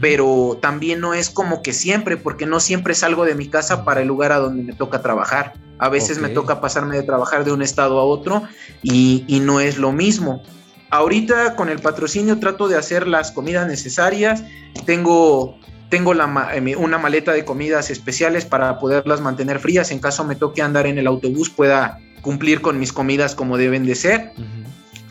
pero 0.02 0.58
también 0.62 1.00
no 1.00 1.14
es 1.14 1.30
como 1.30 1.62
que 1.62 1.74
siempre, 1.74 2.18
porque 2.18 2.46
no 2.46 2.60
siempre 2.60 2.96
salgo 2.96 3.24
de 3.26 3.36
mi 3.36 3.48
casa 3.48 3.86
para 3.86 4.02
el 4.02 4.08
lugar 4.08 4.32
a 4.32 4.40
donde 4.40 4.64
me 4.64 4.74
toca 4.74 5.02
trabajar. 5.02 5.54
A 5.80 5.90
veces 5.90 6.20
me 6.20 6.30
toca 6.30 6.60
pasarme 6.60 6.98
de 6.98 7.04
trabajar 7.04 7.46
de 7.46 7.52
un 7.52 7.62
estado 7.62 8.00
a 8.00 8.04
otro 8.04 8.44
y, 8.82 9.24
y 9.28 9.40
no 9.40 9.60
es 9.60 9.78
lo 9.78 9.92
mismo. 9.92 10.42
Ahorita 10.90 11.56
con 11.56 11.70
el 11.70 11.80
patrocinio 11.80 12.40
trato 12.40 12.68
de 12.68 12.78
hacer 12.78 13.08
las 13.08 13.32
comidas 13.32 13.68
necesarias. 13.68 14.44
Tengo, 14.86 15.60
tengo 15.90 16.14
la 16.14 16.50
eh, 16.56 16.76
una 16.78 16.98
maleta 16.98 17.34
de 17.34 17.46
comidas 17.46 17.90
especiales 17.90 18.46
para 18.46 18.80
poderlas 18.80 19.22
mantener 19.22 19.60
frías 19.60 19.92
en 19.92 20.00
caso 20.00 20.24
me 20.24 20.36
toque 20.36 20.62
andar 20.62 20.88
en 20.88 20.98
el 20.98 21.08
autobús 21.08 21.50
pueda 21.50 22.00
cumplir 22.22 22.62
con 22.62 22.80
mis 22.80 22.94
comidas 22.94 23.36
como 23.36 23.58
deben 23.58 23.86
de 23.86 23.96
ser. 23.96 24.32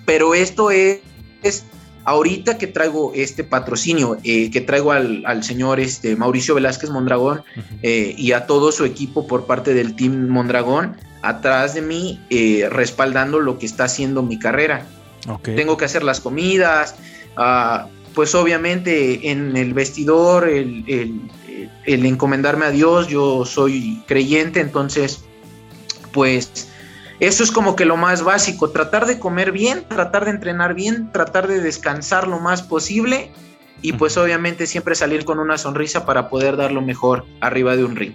Pero 0.04 0.34
esto 0.34 0.70
es, 0.70 1.00
es 1.42 1.64
Ahorita 2.06 2.56
que 2.56 2.68
traigo 2.68 3.10
este 3.16 3.42
patrocinio, 3.42 4.16
eh, 4.22 4.48
que 4.52 4.60
traigo 4.60 4.92
al, 4.92 5.24
al, 5.26 5.42
señor 5.42 5.80
este, 5.80 6.14
Mauricio 6.14 6.54
Velázquez 6.54 6.88
Mondragón 6.88 7.42
eh, 7.82 8.14
y 8.16 8.30
a 8.30 8.46
todo 8.46 8.70
su 8.70 8.84
equipo 8.84 9.26
por 9.26 9.46
parte 9.46 9.74
del 9.74 9.96
Team 9.96 10.28
Mondragón, 10.28 10.96
atrás 11.22 11.74
de 11.74 11.82
mí, 11.82 12.24
eh, 12.30 12.68
respaldando 12.70 13.40
lo 13.40 13.58
que 13.58 13.66
está 13.66 13.84
haciendo 13.86 14.22
mi 14.22 14.38
carrera. 14.38 14.86
Okay. 15.28 15.56
Tengo 15.56 15.76
que 15.76 15.84
hacer 15.84 16.04
las 16.04 16.20
comidas, 16.20 16.94
uh, 17.36 17.88
pues 18.14 18.36
obviamente 18.36 19.28
en 19.32 19.56
el 19.56 19.74
vestidor, 19.74 20.48
el, 20.48 20.84
el, 20.86 21.20
el 21.86 22.06
encomendarme 22.06 22.66
a 22.66 22.70
Dios, 22.70 23.08
yo 23.08 23.44
soy 23.44 24.00
creyente, 24.06 24.60
entonces, 24.60 25.24
pues 26.12 26.68
eso 27.20 27.42
es 27.42 27.50
como 27.50 27.76
que 27.76 27.84
lo 27.84 27.96
más 27.96 28.22
básico, 28.22 28.70
tratar 28.70 29.06
de 29.06 29.18
comer 29.18 29.52
bien, 29.52 29.84
tratar 29.88 30.24
de 30.26 30.32
entrenar 30.32 30.74
bien, 30.74 31.10
tratar 31.12 31.48
de 31.48 31.60
descansar 31.60 32.28
lo 32.28 32.40
más 32.40 32.62
posible 32.62 33.30
y 33.82 33.92
pues 33.92 34.16
obviamente 34.16 34.66
siempre 34.66 34.94
salir 34.94 35.24
con 35.24 35.38
una 35.38 35.58
sonrisa 35.58 36.04
para 36.04 36.28
poder 36.28 36.56
dar 36.56 36.72
lo 36.72 36.82
mejor 36.82 37.24
arriba 37.40 37.76
de 37.76 37.84
un 37.84 37.96
ring. 37.96 38.12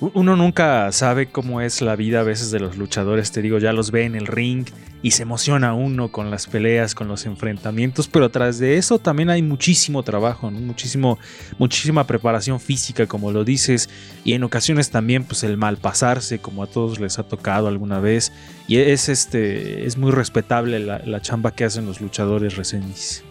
Uno 0.00 0.36
nunca 0.36 0.92
sabe 0.92 1.26
cómo 1.26 1.60
es 1.60 1.82
la 1.82 1.96
vida 1.96 2.20
a 2.20 2.22
veces 2.22 2.50
de 2.50 2.60
los 2.60 2.76
luchadores, 2.76 3.32
te 3.32 3.42
digo, 3.42 3.58
ya 3.58 3.72
los 3.72 3.90
ve 3.90 4.04
en 4.04 4.14
el 4.14 4.26
ring 4.26 4.66
y 5.02 5.12
se 5.12 5.22
emociona 5.22 5.74
uno 5.74 6.10
con 6.10 6.30
las 6.30 6.46
peleas, 6.46 6.94
con 6.94 7.08
los 7.08 7.26
enfrentamientos, 7.26 8.08
pero 8.08 8.30
tras 8.30 8.58
de 8.58 8.76
eso 8.76 8.98
también 8.98 9.30
hay 9.30 9.42
muchísimo 9.42 10.02
trabajo, 10.02 10.50
muchísimo, 10.50 11.18
muchísima 11.58 12.06
preparación 12.06 12.60
física, 12.60 13.06
como 13.06 13.30
lo 13.30 13.44
dices, 13.44 13.88
y 14.24 14.32
en 14.32 14.42
ocasiones 14.42 14.90
también 14.90 15.24
pues 15.24 15.44
el 15.44 15.56
mal 15.56 15.76
pasarse, 15.76 16.40
como 16.40 16.62
a 16.62 16.66
todos 16.66 16.98
les 16.98 17.18
ha 17.18 17.22
tocado 17.22 17.68
alguna 17.68 18.00
vez, 18.00 18.32
y 18.66 18.78
es, 18.78 19.08
este, 19.08 19.86
es 19.86 19.96
muy 19.96 20.10
respetable 20.10 20.78
la, 20.80 21.20
chamba 21.20 21.52
que 21.52 21.64
hacen 21.64 21.86
los 21.86 22.00
luchadores 22.00 22.56
reseñis. 22.56 23.24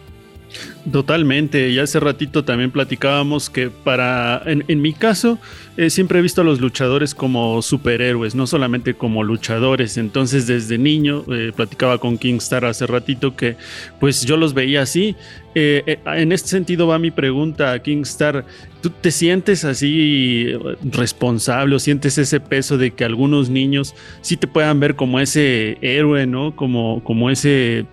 Totalmente, 0.90 1.68
y 1.68 1.78
hace 1.78 2.00
ratito 2.00 2.44
también 2.44 2.70
platicábamos 2.70 3.50
que 3.50 3.68
para, 3.68 4.42
en, 4.46 4.80
mi 4.80 4.94
caso, 4.94 5.38
eh, 5.76 5.90
siempre 5.90 6.18
he 6.18 6.22
visto 6.22 6.40
a 6.40 6.44
los 6.44 6.60
luchadores 6.60 7.14
como 7.14 7.60
superhéroes, 7.60 8.34
no 8.34 8.46
solamente 8.46 8.94
como 8.94 9.22
luchadores, 9.22 9.98
entonces 9.98 10.46
desde 10.46 10.78
niño, 10.78 11.24
eh, 11.30 11.52
platicaba 11.54 11.98
con 11.98 12.16
Kingstar 12.16 12.64
hace 12.64 12.86
ratito 12.86 13.36
que 13.36 13.56
pues 14.00 14.24
yo 14.24 14.38
los 14.38 14.54
veía 14.54 14.80
así, 14.80 15.14
eh, 15.54 15.98
en 16.06 16.32
este 16.32 16.48
sentido 16.48 16.86
va 16.86 16.98
mi 16.98 17.10
pregunta, 17.10 17.78
Kingstar, 17.82 18.46
¿tú 18.80 18.88
te 18.88 19.10
sientes 19.10 19.64
así 19.64 20.52
responsable 20.84 21.76
o 21.76 21.78
sientes 21.78 22.16
ese 22.16 22.40
peso 22.40 22.78
de 22.78 22.92
que 22.92 23.04
algunos 23.04 23.50
niños 23.50 23.94
sí 24.22 24.38
te 24.38 24.46
puedan 24.46 24.80
ver 24.80 24.96
como 24.96 25.20
ese 25.20 25.76
héroe, 25.82 26.26
¿no? 26.26 26.56
Como, 26.56 27.04
como 27.04 27.28
ese... 27.28 27.84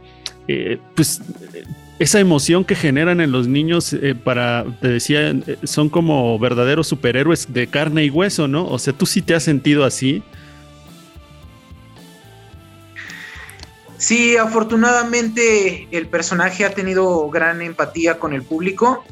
pues 0.96 1.20
esa 1.98 2.20
emoción 2.20 2.66
que 2.66 2.76
generan 2.76 3.22
en 3.22 3.32
los 3.32 3.48
niños 3.48 3.94
eh, 3.94 4.16
para, 4.16 4.66
te 4.82 4.90
decía, 4.90 5.30
eh, 5.30 5.58
son 5.64 5.90
como 5.90 6.38
verdaderos 6.38 6.88
superhéroes 6.88 7.54
de 7.54 7.68
carne 7.68 8.04
y 8.04 8.10
hueso, 8.10 8.48
¿no? 8.48 8.68
O 8.68 8.80
sea, 8.80 8.94
tú 8.94 9.06
sí 9.06 9.22
te 9.22 9.34
has 9.34 9.44
sentido 9.44 9.86
así. 9.86 10.22
Sí, 13.98 14.36
afortunadamente 14.36 15.88
el 15.92 16.08
personaje 16.08 16.66
ha 16.66 16.74
tenido 16.74 17.30
gran 17.30 17.62
empatía 17.62 18.20
con 18.20 18.34
el 18.34 18.44
público 18.44 19.06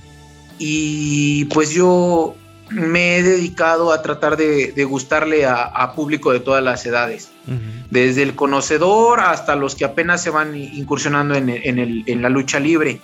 y 0.60 1.46
pues 1.46 1.72
yo 1.72 2.36
me 2.74 3.18
he 3.18 3.24
dedicado 3.24 3.92
a 3.92 4.02
tratar 4.02 4.38
de, 4.38 4.72
de 4.72 4.84
gustarle 4.84 5.46
a, 5.46 5.64
a, 5.64 5.94
público 5.94 6.32
de 6.32 6.40
todas 6.40 6.64
las 6.64 6.86
edades, 6.86 7.32
uh 7.48 7.52
-huh. 7.52 7.88
desde 7.90 8.24
el 8.24 8.36
conocedor 8.36 9.20
hasta 9.20 9.56
los 9.56 9.76
que 9.76 9.86
apenas 9.86 10.22
se 10.24 10.30
van 10.30 10.56
incursionando 10.56 11.36
en, 11.36 11.50
en, 11.50 11.80
el, 11.80 12.04
en, 12.08 12.22
la 12.22 12.30
lucha 12.30 12.60
libre. 12.60 13.00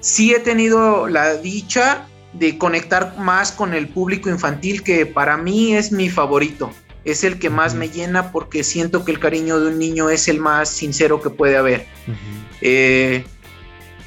Sí 0.00 0.34
he 0.34 0.40
tenido 0.40 1.08
la 1.08 1.34
dicha 1.34 2.06
de 2.32 2.58
conectar 2.58 3.16
más 3.18 3.52
con 3.52 3.72
el 3.74 3.88
público 3.88 4.28
infantil, 4.28 4.82
que 4.82 5.06
para 5.06 5.36
mí 5.36 5.74
es 5.74 5.90
mi 5.92 6.10
favorito, 6.10 6.70
es 7.04 7.24
el 7.24 7.38
que 7.38 7.50
más 7.50 7.74
me 7.74 7.88
llena 7.88 8.32
porque 8.32 8.62
siento 8.64 9.04
que 9.04 9.12
el 9.12 9.18
cariño 9.18 9.60
de 9.60 9.68
un 9.68 9.78
niño 9.78 10.10
es 10.10 10.28
el 10.28 10.38
más 10.38 10.68
sincero 10.68 11.22
que 11.22 11.30
puede 11.30 11.56
haber. 11.56 11.86
Uh 12.06 12.10
-huh. 12.10 12.16
eh, 12.60 13.24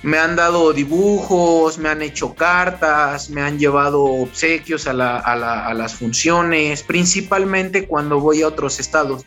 me 0.02 0.18
han 0.18 0.36
dado 0.36 0.72
dibujos, 0.74 1.78
me 1.78 1.90
han 1.90 2.02
hecho 2.02 2.34
cartas, 2.34 3.30
me 3.30 3.42
han 3.42 3.60
llevado 3.60 4.04
obsequios 4.04 4.88
a, 4.88 4.94
la, 4.94 5.18
a, 5.18 5.36
la, 5.36 5.68
a, 5.68 5.74
las 5.74 5.96
funciones, 5.96 6.84
principalmente 6.84 7.86
cuando 7.88 8.20
voy 8.20 8.42
a 8.42 8.48
otros 8.48 8.80
estados. 8.80 9.26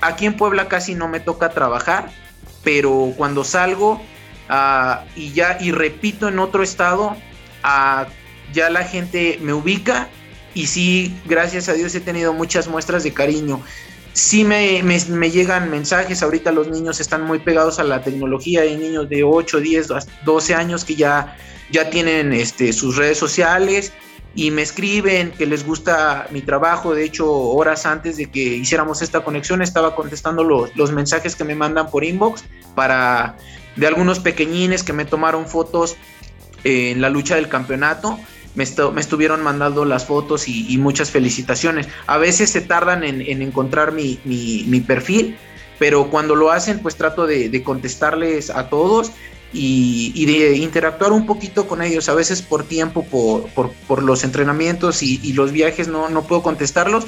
Aquí 0.00 0.26
en 0.26 0.36
Puebla 0.36 0.68
casi 0.68 0.94
no 0.94 1.08
me 1.08 1.20
toca 1.20 1.50
trabajar, 1.50 2.10
pero 2.62 3.14
cuando 3.16 3.44
salgo 3.44 4.02
uh, 4.50 5.04
y 5.16 5.32
ya 5.32 5.56
y 5.60 5.72
repito 5.72 6.28
en 6.28 6.38
otro 6.38 6.62
estado, 6.62 7.16
uh, 7.64 8.04
ya 8.52 8.68
la 8.68 8.84
gente 8.84 9.38
me 9.40 9.54
ubica 9.54 10.08
y 10.54 10.66
sí, 10.66 11.16
gracias 11.24 11.68
a 11.68 11.72
Dios 11.72 11.94
he 11.94 12.00
tenido 12.00 12.34
muchas 12.34 12.68
muestras 12.68 13.04
de 13.04 13.14
cariño 13.14 13.62
sí 14.12 14.44
me, 14.44 14.82
me, 14.82 14.98
me, 15.08 15.30
llegan 15.30 15.70
mensajes, 15.70 16.22
ahorita 16.22 16.52
los 16.52 16.68
niños 16.68 17.00
están 17.00 17.22
muy 17.22 17.38
pegados 17.38 17.78
a 17.78 17.84
la 17.84 18.02
tecnología, 18.02 18.62
hay 18.62 18.76
niños 18.76 19.08
de 19.08 19.24
8, 19.24 19.60
10, 19.60 19.88
12 20.24 20.54
años 20.54 20.84
que 20.84 20.94
ya, 20.94 21.36
ya 21.70 21.90
tienen 21.90 22.32
este, 22.32 22.72
sus 22.72 22.96
redes 22.96 23.18
sociales 23.18 23.92
y 24.34 24.50
me 24.50 24.62
escriben 24.62 25.30
que 25.32 25.46
les 25.46 25.64
gusta 25.64 26.26
mi 26.30 26.40
trabajo, 26.42 26.94
de 26.94 27.04
hecho 27.04 27.30
horas 27.30 27.86
antes 27.86 28.16
de 28.16 28.30
que 28.30 28.40
hiciéramos 28.40 29.02
esta 29.02 29.20
conexión 29.20 29.62
estaba 29.62 29.94
contestando 29.94 30.44
los, 30.44 30.74
los 30.76 30.92
mensajes 30.92 31.36
que 31.36 31.44
me 31.44 31.54
mandan 31.54 31.90
por 31.90 32.04
inbox 32.04 32.44
para 32.74 33.36
de 33.76 33.86
algunos 33.86 34.20
pequeñines 34.20 34.82
que 34.82 34.92
me 34.92 35.04
tomaron 35.04 35.46
fotos 35.46 35.96
en 36.64 37.00
la 37.00 37.10
lucha 37.10 37.36
del 37.36 37.48
campeonato 37.48 38.18
me, 38.54 38.64
estu 38.64 38.92
me, 38.92 39.00
estuvieron 39.00 39.42
mandando 39.42 39.84
las 39.84 40.06
fotos 40.06 40.48
y, 40.48 40.76
muchas 40.78 41.10
felicitaciones. 41.10 41.88
A 42.06 42.18
veces 42.18 42.50
se 42.50 42.60
tardan 42.60 43.04
en, 43.04 43.20
en 43.22 43.42
encontrar 43.42 43.92
mi, 43.92 44.84
perfil, 44.86 45.36
pero 45.78 46.10
cuando 46.10 46.34
lo 46.34 46.50
hacen, 46.50 46.80
pues 46.80 46.96
trato 46.96 47.26
de, 47.26 47.62
contestarles 47.62 48.50
a 48.50 48.68
todos 48.68 49.12
y, 49.52 50.24
de 50.26 50.56
interactuar 50.56 51.12
un 51.12 51.26
poquito 51.26 51.66
con 51.66 51.82
ellos. 51.82 52.08
A 52.08 52.14
veces 52.14 52.42
por 52.42 52.64
tiempo, 52.64 53.04
por, 53.04 54.02
los 54.02 54.24
entrenamientos 54.24 55.02
y, 55.02 55.32
los 55.32 55.52
viajes 55.52 55.88
no, 55.88 56.08
no 56.08 56.24
puedo 56.24 56.42
contestarlos, 56.42 57.06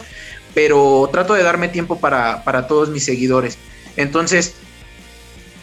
pero 0.55 1.09
trato 1.13 1.35
de 1.35 1.43
darme 1.43 1.69
tiempo 1.69 1.99
para, 1.99 2.45
para 2.45 2.67
todos 2.67 2.89
mis 2.89 3.05
seguidores. 3.05 3.59
Entonces, 3.97 4.55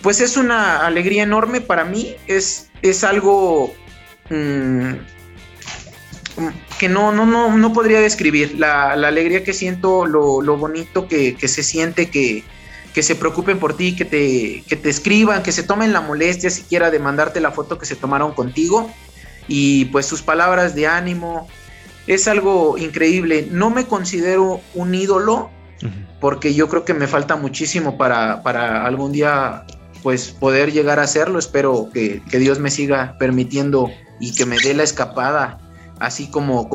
pues 0.01 0.21
es 0.21 0.37
una 0.37 0.85
alegría 0.85 1.23
enorme 1.23 1.61
para 1.61 1.85
mí, 1.85 2.15
es, 2.27 2.69
es 2.81 3.03
algo... 3.03 3.73
Mmm, 4.29 4.93
que 6.79 6.89
no, 6.89 7.11
no, 7.11 7.25
no, 7.25 7.57
no 7.57 7.73
podría 7.73 7.99
describir 8.01 8.55
la, 8.57 8.95
la 8.95 9.09
alegría 9.09 9.43
que 9.43 9.53
siento, 9.53 10.05
lo, 10.05 10.41
lo 10.41 10.57
bonito 10.57 11.07
que, 11.07 11.35
que, 11.35 11.47
se 11.47 11.63
siente, 11.63 12.09
que, 12.09 12.43
que 12.93 13.03
se 13.03 13.15
preocupen 13.15 13.59
por 13.59 13.75
ti, 13.75 13.95
que 13.95 14.05
te, 14.05 14.63
que 14.67 14.75
te 14.75 14.89
escriban, 14.89 15.43
que 15.43 15.51
se 15.51 15.63
tomen 15.63 15.93
la 15.93 16.01
molestia 16.01 16.49
siquiera 16.49 16.91
de 16.91 16.99
mandarte 16.99 17.39
la 17.39 17.51
foto 17.51 17.77
que 17.77 17.85
se 17.85 17.95
tomaron 17.95 18.33
contigo 18.33 18.91
y 19.47 19.85
pues 19.85 20.05
sus 20.05 20.21
palabras 20.21 20.75
de 20.75 20.87
ánimo. 20.87 21.47
Es 22.07 22.27
algo 22.27 22.77
increíble. 22.77 23.47
No 23.51 23.69
me 23.69 23.85
considero 23.85 24.61
un 24.73 24.95
ídolo 24.95 25.49
porque 26.19 26.53
yo 26.53 26.69
creo 26.69 26.85
que 26.85 26.93
me 26.93 27.07
falta 27.07 27.35
muchísimo 27.35 27.97
para, 27.97 28.43
para 28.43 28.85
algún 28.85 29.11
día 29.11 29.65
pues 30.03 30.29
poder 30.31 30.71
llegar 30.71 30.99
a 30.99 31.03
hacerlo. 31.03 31.39
Espero 31.39 31.89
que, 31.93 32.21
que 32.29 32.39
Dios 32.39 32.59
me 32.59 32.71
siga 32.71 33.15
permitiendo 33.19 33.89
y 34.19 34.33
que 34.33 34.45
me 34.45 34.57
dé 34.57 34.73
la 34.73 34.83
escapada 34.83 35.59
así 36.01 36.27
como, 36.29 36.69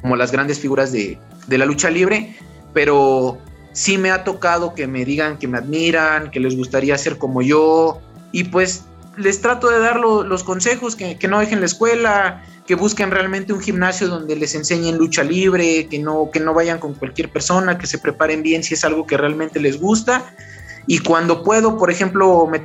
como 0.00 0.16
las 0.16 0.30
grandes 0.30 0.60
figuras 0.60 0.92
de, 0.92 1.18
de, 1.46 1.58
la 1.58 1.64
lucha 1.64 1.90
libre, 1.90 2.36
pero 2.72 3.38
sí 3.72 3.98
me 3.98 4.10
ha 4.10 4.22
tocado 4.22 4.74
que 4.74 4.86
me 4.86 5.04
digan 5.04 5.38
que 5.38 5.48
me 5.48 5.58
admiran, 5.58 6.30
que 6.30 6.40
les 6.40 6.56
gustaría 6.56 6.96
ser 6.98 7.18
como 7.18 7.42
yo, 7.42 8.00
y 8.32 8.44
pues 8.44 8.84
les 9.16 9.40
trato 9.40 9.70
de 9.70 9.78
dar 9.80 9.98
lo, 9.98 10.22
los 10.22 10.44
consejos, 10.44 10.94
que, 10.94 11.18
que, 11.18 11.26
no 11.26 11.40
dejen 11.40 11.60
la 11.60 11.66
escuela, 11.66 12.44
que 12.66 12.74
busquen 12.74 13.10
realmente 13.10 13.54
un 13.54 13.60
gimnasio 13.60 14.08
donde 14.08 14.36
les 14.36 14.54
enseñen 14.54 14.98
lucha 14.98 15.24
libre, 15.24 15.86
que 15.86 15.98
no, 15.98 16.30
que 16.30 16.38
no 16.38 16.52
vayan 16.52 16.78
con 16.78 16.94
cualquier 16.94 17.30
persona, 17.30 17.78
que 17.78 17.86
se 17.86 17.98
preparen 17.98 18.42
bien 18.42 18.62
si 18.62 18.74
es 18.74 18.84
algo 18.84 19.06
que 19.06 19.16
realmente 19.16 19.58
les 19.58 19.80
gusta, 19.80 20.34
y 20.86 20.98
cuando 20.98 21.42
puedo, 21.42 21.78
por 21.78 21.90
ejemplo, 21.90 22.46
me 22.46 22.60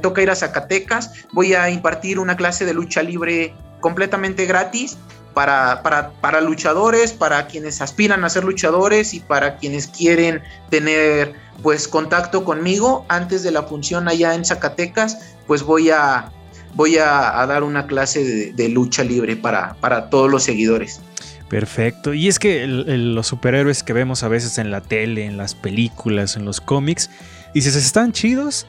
toca 0.00 0.22
ir 0.22 0.30
a 0.30 0.36
Zacatecas, 0.36 1.26
voy 1.32 1.54
a 1.54 1.68
impartir 1.68 2.20
una 2.20 2.36
clase 2.36 2.64
de 2.64 2.74
lucha 2.74 3.02
libre 3.02 3.54
completamente 3.80 4.46
gratis 4.46 4.96
para, 5.38 5.84
para, 5.84 6.10
para, 6.20 6.40
luchadores, 6.40 7.12
para 7.12 7.46
quienes 7.46 7.80
aspiran 7.80 8.24
a 8.24 8.28
ser 8.28 8.42
luchadores 8.42 9.14
y 9.14 9.20
para 9.20 9.56
quienes 9.56 9.86
quieren 9.86 10.42
tener 10.68 11.32
pues 11.62 11.86
contacto 11.86 12.42
conmigo 12.42 13.06
antes 13.08 13.44
de 13.44 13.52
la 13.52 13.62
función 13.62 14.08
allá 14.08 14.34
en 14.34 14.44
Zacatecas, 14.44 15.36
pues 15.46 15.62
voy 15.62 15.90
a, 15.90 16.32
voy 16.74 16.98
a, 16.98 17.46
dar 17.46 17.62
una 17.62 17.86
clase 17.86 18.52
de, 18.52 18.68
lucha 18.68 19.04
libre 19.04 19.36
para, 19.36 19.74
para, 19.74 20.10
todos 20.10 20.28
los 20.28 20.42
seguidores. 20.42 21.00
Perfecto. 21.48 22.14
Y 22.14 22.26
es 22.26 22.40
que 22.40 22.66
los 22.66 23.28
superhéroes 23.28 23.84
que 23.84 23.92
vemos 23.92 24.24
a 24.24 24.28
veces 24.28 24.58
en 24.58 24.72
la 24.72 24.80
tele, 24.80 25.24
en 25.24 25.36
las 25.36 25.54
películas, 25.54 26.34
en 26.34 26.46
los 26.46 26.60
cómics, 26.60 27.10
dices, 27.54 27.76
están 27.76 28.10
chidos, 28.10 28.66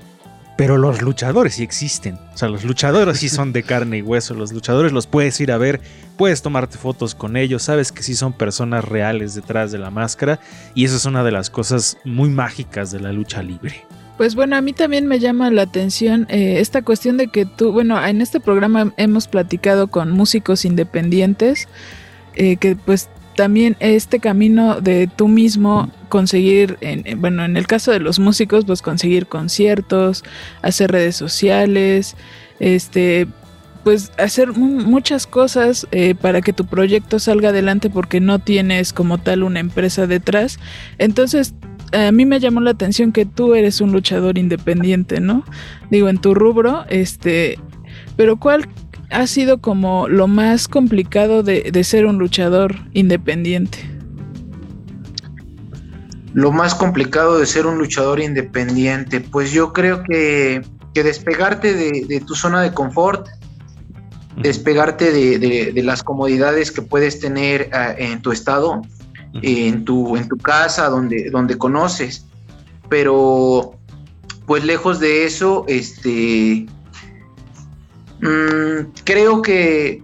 Pero 0.59 0.77
los 0.77 1.01
luchadores 1.01 1.53
sí 1.53 1.63
existen. 1.63 2.19
O 2.33 2.37
sea, 2.37 2.49
los 2.49 2.65
luchadores 2.65 3.19
sí 3.19 3.29
son 3.29 3.53
de 3.53 3.63
carne 3.63 3.99
y 3.99 4.01
hueso. 4.01 4.33
Los 4.33 4.51
luchadores 4.51 4.91
los 4.91 5.07
puedes 5.07 5.39
ir 5.39 5.53
a 5.53 5.57
ver, 5.57 5.79
puedes 6.17 6.41
tomarte 6.41 6.77
fotos 6.77 7.15
con 7.15 7.37
ellos, 7.37 7.63
sabes 7.63 7.93
que 7.93 8.03
sí 8.03 8.13
son 8.13 8.33
personas 8.33 8.83
reales 8.83 9.33
detrás 9.35 9.71
de 9.71 9.77
la 9.77 9.89
máscara. 9.89 10.41
Y 10.75 10.83
eso 10.83 10.97
es 10.97 11.05
una 11.05 11.23
de 11.23 11.31
las 11.31 11.49
cosas 11.49 11.97
muy 12.03 12.29
mágicas 12.29 12.91
de 12.91 12.99
la 12.99 13.13
lucha 13.13 13.41
libre. 13.41 13.85
Pues 14.17 14.35
bueno, 14.35 14.57
a 14.57 14.61
mí 14.61 14.73
también 14.73 15.07
me 15.07 15.19
llama 15.19 15.49
la 15.49 15.61
atención 15.61 16.27
eh, 16.29 16.59
esta 16.59 16.81
cuestión 16.81 17.15
de 17.15 17.29
que 17.29 17.45
tú, 17.45 17.71
bueno, 17.71 18.05
en 18.05 18.19
este 18.19 18.41
programa 18.41 18.91
hemos 18.97 19.29
platicado 19.29 19.87
con 19.87 20.11
músicos 20.11 20.65
independientes, 20.65 21.69
eh, 22.35 22.57
que 22.57 22.75
pues 22.75 23.07
también 23.39 23.77
este 23.79 24.19
camino 24.19 24.81
de 24.81 25.07
tú 25.07 25.29
mismo 25.29 25.89
conseguir, 26.09 26.77
en, 26.81 27.21
bueno, 27.21 27.45
en 27.45 27.55
el 27.55 27.67
caso 27.67 27.89
de 27.89 28.01
los 28.01 28.19
músicos, 28.19 28.65
pues 28.65 28.81
conseguir 28.81 29.27
conciertos, 29.27 30.25
hacer 30.61 30.91
redes 30.91 31.15
sociales, 31.15 32.17
este, 32.59 33.27
pues 33.85 34.11
hacer 34.17 34.51
muchas 34.51 35.25
cosas 35.25 35.87
eh, 35.91 36.15
para 36.15 36.41
que 36.41 36.51
tu 36.51 36.65
proyecto 36.65 37.17
salga 37.17 37.47
adelante 37.47 37.89
porque 37.89 38.19
no 38.19 38.39
tienes 38.39 38.91
como 38.91 39.19
tal 39.19 39.43
una 39.43 39.61
empresa 39.61 40.05
detrás. 40.05 40.59
Entonces, 40.97 41.53
a 41.93 42.11
mí 42.11 42.25
me 42.25 42.41
llamó 42.41 42.59
la 42.59 42.71
atención 42.71 43.13
que 43.13 43.25
tú 43.25 43.55
eres 43.55 43.79
un 43.79 43.93
luchador 43.93 44.37
independiente, 44.37 45.21
¿no? 45.21 45.45
Digo, 45.89 46.09
en 46.09 46.17
tu 46.17 46.33
rubro, 46.33 46.83
este, 46.89 47.57
pero 48.17 48.35
¿cuál 48.35 48.67
ha 49.11 49.27
sido 49.27 49.59
como 49.59 50.07
lo 50.07 50.27
más 50.27 50.67
complicado 50.67 51.43
de, 51.43 51.71
de 51.71 51.83
ser 51.83 52.05
un 52.05 52.17
luchador 52.17 52.75
independiente? 52.93 53.79
Lo 56.33 56.51
más 56.51 56.75
complicado 56.75 57.39
de 57.39 57.45
ser 57.45 57.65
un 57.65 57.77
luchador 57.77 58.19
independiente, 58.19 59.19
pues 59.19 59.51
yo 59.51 59.73
creo 59.73 60.03
que, 60.03 60.61
que 60.93 61.03
despegarte 61.03 61.73
de, 61.73 62.05
de, 62.07 62.21
tu 62.21 62.35
zona 62.35 62.61
de 62.61 62.71
confort, 62.71 63.27
despegarte 64.37 65.11
de, 65.11 65.71
de, 65.73 65.83
las 65.83 66.03
comodidades 66.03 66.71
que 66.71 66.83
puedes 66.83 67.19
tener 67.19 67.69
uh, 67.73 67.95
en 67.97 68.21
tu 68.21 68.31
estado, 68.31 68.81
en 69.41 69.85
tu, 69.85 70.15
en 70.17 70.27
tu 70.27 70.37
casa, 70.37 70.87
donde, 70.89 71.29
donde 71.31 71.57
conoces. 71.57 72.25
Pero, 72.89 73.73
pues 74.45 74.63
lejos 74.63 74.99
de 74.99 75.25
eso, 75.25 75.65
este, 75.67 76.67
mmm, 78.21 78.91
creo 79.03 79.41
que 79.41 80.03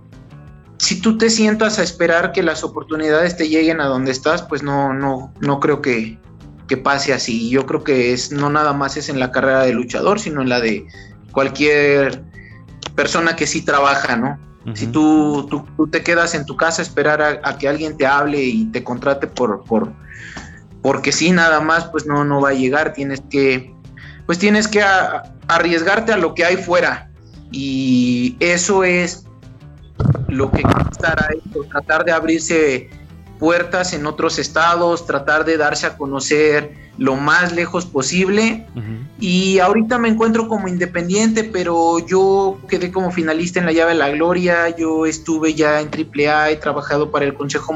si 0.78 1.02
tú 1.02 1.18
te 1.18 1.30
sientas 1.30 1.80
a 1.80 1.84
esperar 1.84 2.32
que 2.32 2.44
las 2.44 2.64
oportunidades 2.64 3.38
te 3.38 3.48
lleguen 3.48 3.82
a 3.82 3.86
donde 3.86 4.12
estás, 4.12 4.42
pues 4.44 4.64
no, 4.64 4.94
no, 4.94 5.34
no 5.40 5.60
creo 5.60 5.82
que, 5.82 6.20
que 6.68 6.78
pase 6.78 7.14
así. 7.14 7.50
Yo 7.50 7.66
creo 7.66 7.84
que 7.84 8.14
es, 8.14 8.32
no 8.32 8.50
nada 8.50 8.74
más 8.74 8.98
es 8.98 9.10
en 9.10 9.20
la 9.20 9.32
carrera 9.32 9.64
de 9.64 9.74
luchador, 9.74 10.20
sino 10.20 10.42
en 10.42 10.50
la 10.50 10.60
de 10.60 10.86
cualquier 11.32 12.24
persona 12.96 13.36
que 13.36 13.48
sí 13.48 13.62
trabaja, 13.62 14.16
¿no? 14.16 14.40
Si 14.74 14.88
tú, 14.88 15.46
tú, 15.48 15.64
tú, 15.78 15.88
te 15.88 16.02
quedas 16.02 16.34
en 16.34 16.44
tu 16.48 16.58
casa 16.58 16.82
a 16.82 16.86
esperar 16.86 17.22
a, 17.22 17.40
a, 17.44 17.56
que 17.56 17.70
alguien 17.70 17.98
te 17.98 18.08
hable 18.08 18.42
y 18.42 18.66
te 18.72 18.84
contrate 18.84 19.28
por, 19.28 19.64
por 19.64 19.94
porque 20.86 21.12
sí, 21.12 21.32
nada 21.32 21.62
más, 21.62 21.86
pues 21.86 22.06
no, 22.06 22.24
no 22.26 22.42
va 22.42 22.50
a 22.50 22.54
llegar. 22.54 22.94
Tienes 22.94 23.20
que, 23.30 23.74
pues 24.28 24.38
tienes 24.38 24.68
que 24.68 24.84
a, 24.84 25.34
arriesgarte 25.48 26.14
a 26.14 26.18
lo 26.18 26.36
que 26.36 26.46
hay 26.46 26.58
fuera. 26.58 27.10
Y 27.58 28.36
eso 28.42 28.84
es 28.84 29.24
lo 30.28 30.52
que 30.52 30.62
estará 30.92 31.30
tratar 31.72 32.04
de 32.04 32.12
abrirse 32.12 32.90
puertas 33.40 33.94
en 33.94 34.06
otros 34.06 34.40
estados, 34.40 35.08
tratar 35.08 35.46
de 35.46 35.56
darse 35.56 35.86
a 35.88 35.96
conocer 35.96 36.74
lo 36.98 37.16
más 37.16 37.54
lejos 37.54 37.86
posible. 37.86 38.68
Uh 38.76 38.80
-huh. 38.80 39.08
Y 39.22 39.60
ahorita 39.60 39.98
me 39.98 40.10
encuentro 40.10 40.50
como 40.50 40.68
independiente, 40.68 41.46
pero 41.46 42.06
yo 42.06 42.60
quedé 42.68 42.92
como 42.92 43.10
finalista 43.10 43.62
en 43.62 43.68
la 43.68 43.72
llave 43.72 43.94
de 43.94 44.00
la 44.00 44.10
gloria, 44.10 44.76
yo 44.76 45.06
estuve 45.06 45.54
ya 45.54 45.80
en 45.80 45.88
AAA, 45.88 46.52
he 46.52 46.58
trabajado 46.58 47.10
para 47.10 47.24
el 47.24 47.36
Consejo 47.36 47.74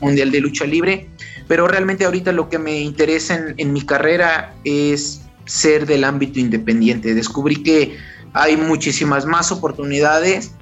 Mundial 0.00 0.30
de 0.30 0.40
Lucha 0.40 0.66
Libre, 0.66 1.08
pero 1.48 1.66
realmente 1.66 2.04
ahorita 2.04 2.30
lo 2.30 2.48
que 2.48 2.60
me 2.60 2.80
interesa 2.80 3.34
en, 3.34 3.54
en 3.56 3.72
mi 3.72 3.82
carrera 3.82 4.54
es 4.62 5.22
ser 5.46 5.84
del 5.86 6.04
ámbito 6.04 6.38
independiente. 6.38 7.12
Descubrí 7.12 7.56
que 7.64 7.96
hay 8.36 8.56
muchísimas 8.56 9.24
más 9.24 9.50
oportunidades 9.50 10.52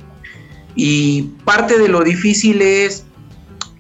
y 0.77 1.23
parte 1.45 1.77
de 1.79 1.89
lo 1.89 2.03
difícil 2.03 2.63
es 2.63 3.05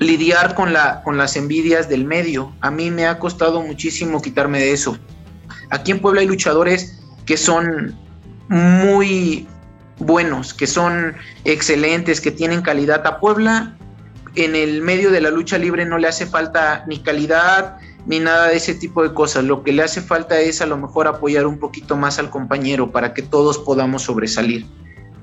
lidiar 0.00 0.54
con, 0.54 0.72
la, 0.72 1.02
con 1.02 1.16
las 1.16 1.36
envidias 1.36 1.88
del 1.88 2.04
medio. 2.04 2.52
A 2.60 2.70
mí 2.70 2.90
me 2.90 3.06
ha 3.06 3.18
costado 3.20 3.62
muchísimo 3.62 4.20
quitarme 4.20 4.58
de 4.58 4.72
eso. 4.72 4.98
Aquí 5.70 5.92
en 5.92 6.00
Puebla 6.00 6.22
hay 6.22 6.26
luchadores 6.26 7.00
que 7.24 7.36
son 7.36 7.96
muy 8.48 9.46
buenos, 9.98 10.52
que 10.52 10.66
son 10.66 11.14
excelentes, 11.44 12.20
que 12.20 12.32
tienen 12.32 12.62
calidad. 12.62 13.06
A 13.06 13.20
Puebla, 13.20 13.76
en 14.34 14.56
el 14.56 14.82
medio 14.82 15.12
de 15.12 15.20
la 15.20 15.30
lucha 15.30 15.56
libre, 15.56 15.86
no 15.86 15.98
le 15.98 16.08
hace 16.08 16.26
falta 16.26 16.84
ni 16.88 16.98
calidad 16.98 17.78
ni 18.06 18.20
nada 18.20 18.48
de 18.48 18.56
ese 18.56 18.74
tipo 18.74 19.02
de 19.02 19.14
cosas. 19.14 19.44
Lo 19.44 19.62
que 19.62 19.72
le 19.72 19.82
hace 19.82 20.00
falta 20.00 20.38
es 20.40 20.60
a 20.60 20.66
lo 20.66 20.76
mejor 20.76 21.06
apoyar 21.06 21.46
un 21.46 21.58
poquito 21.58 21.96
más 21.96 22.18
al 22.18 22.30
compañero 22.30 22.90
para 22.90 23.14
que 23.14 23.22
todos 23.22 23.58
podamos 23.58 24.02
sobresalir. 24.02 24.66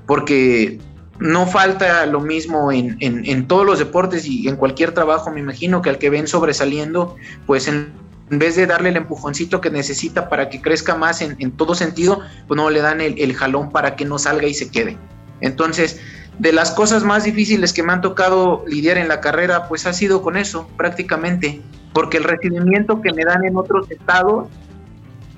Porque 0.06 0.78
no 1.18 1.46
falta 1.46 2.04
lo 2.06 2.20
mismo 2.20 2.72
en, 2.72 2.96
en, 3.00 3.46
todos 3.46 3.64
los 3.64 3.78
deportes 3.78 4.26
y 4.26 4.48
en 4.48 4.56
cualquier 4.56 4.92
trabajo, 4.92 5.30
me 5.30 5.40
imagino 5.40 5.80
que 5.80 5.90
al 5.90 5.98
que 5.98 6.10
ven 6.10 6.26
sobresaliendo, 6.26 7.16
pues 7.46 7.68
en, 7.68 7.92
vez 8.28 8.56
de 8.56 8.66
darle 8.66 8.88
el 8.88 8.96
empujoncito 8.96 9.60
que 9.60 9.70
necesita 9.70 10.28
para 10.28 10.48
que 10.48 10.60
crezca 10.60 10.94
más 10.94 11.20
en, 11.20 11.36
en 11.38 11.52
todo 11.52 11.74
sentido, 11.74 12.20
pues 12.48 12.56
no 12.56 12.70
le 12.70 12.80
dan 12.80 13.00
el, 13.00 13.20
el, 13.20 13.34
jalón 13.34 13.70
para 13.70 13.94
que 13.94 14.04
no 14.04 14.18
salga 14.18 14.46
y 14.46 14.54
se 14.54 14.70
quede. 14.70 14.96
Entonces, 15.40 16.00
de 16.38 16.52
las 16.52 16.70
cosas 16.70 17.04
más 17.04 17.24
difíciles 17.24 17.72
que 17.72 17.82
me 17.82 17.92
han 17.92 18.00
tocado 18.00 18.64
lidiar 18.66 18.98
en 18.98 19.08
la 19.08 19.20
carrera, 19.20 19.68
pues 19.68 19.86
ha 19.86 19.92
sido 19.92 20.22
con 20.22 20.36
eso, 20.36 20.68
prácticamente, 20.76 21.60
porque 21.92 22.16
el 22.16 22.24
recibimiento 22.24 23.00
que 23.00 23.12
me 23.12 23.24
dan 23.24 23.44
en 23.44 23.56
otros 23.56 23.90
estados, 23.90 24.48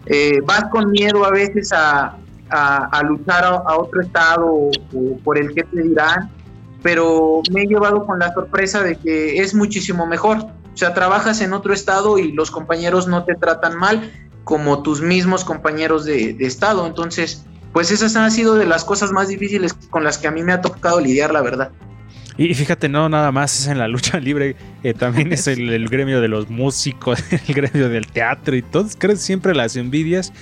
eh, 0.06 0.40
vas 0.44 0.64
con 0.70 0.90
miedo 0.90 1.24
a 1.24 1.30
veces 1.30 1.72
a, 1.72 2.16
luchar 3.02 3.44
a, 3.44 3.76
otro 3.76 4.02
estado 4.02 4.46
o, 4.46 4.70
por 5.24 5.38
el 5.38 5.52
que 5.54 5.64
te 5.64 5.82
dirán, 5.82 6.30
pero 6.82 7.42
me 7.50 7.62
he 7.62 7.66
llevado 7.66 8.06
con 8.06 8.18
la 8.18 8.32
sorpresa 8.32 8.82
de 8.82 8.96
que 8.96 9.38
es 9.38 9.54
muchísimo 9.54 10.06
mejor. 10.06 10.38
O 10.38 10.76
sea, 10.76 10.92
trabajas 10.92 11.40
en 11.40 11.52
otro 11.52 11.72
estado 11.72 12.18
y 12.18 12.32
los 12.32 12.50
compañeros 12.50 13.06
no 13.06 13.24
te 13.24 13.34
tratan 13.34 13.76
mal 13.76 14.12
como 14.44 14.82
tus 14.82 15.00
mismos 15.00 15.44
compañeros 15.44 16.04
de 16.04 16.36
estado. 16.40 16.86
Entonces, 16.86 17.46
pues 17.74 17.90
esas 17.90 18.14
han 18.14 18.30
sido 18.30 18.54
de 18.54 18.66
las 18.66 18.84
cosas 18.84 19.10
más 19.10 19.28
difíciles 19.28 19.74
con 19.90 20.04
las 20.04 20.16
que 20.16 20.28
a 20.28 20.30
mí 20.30 20.42
me 20.42 20.52
ha 20.52 20.60
tocado 20.62 21.00
lidiar, 21.00 21.32
la 21.32 21.42
verdad. 21.42 21.70
Y 22.38 22.54
fíjate, 22.54 22.88
no 22.88 23.08
nada 23.08 23.32
más 23.32 23.60
es 23.60 23.66
en 23.66 23.78
la 23.78 23.88
lucha 23.88 24.18
libre, 24.20 24.54
eh, 24.84 24.94
también 24.94 25.32
es 25.32 25.48
el, 25.48 25.68
el, 25.68 25.88
gremio 25.88 26.20
de 26.20 26.28
los 26.28 26.48
músicos, 26.48 27.22
el 27.48 27.54
gremio 27.54 27.88
del 27.88 28.06
teatro 28.06 28.54
y 28.54 28.62
todo. 28.62 28.88
Creo 28.96 29.16
siempre 29.16 29.54
las 29.54 29.74
envidias 29.74 30.32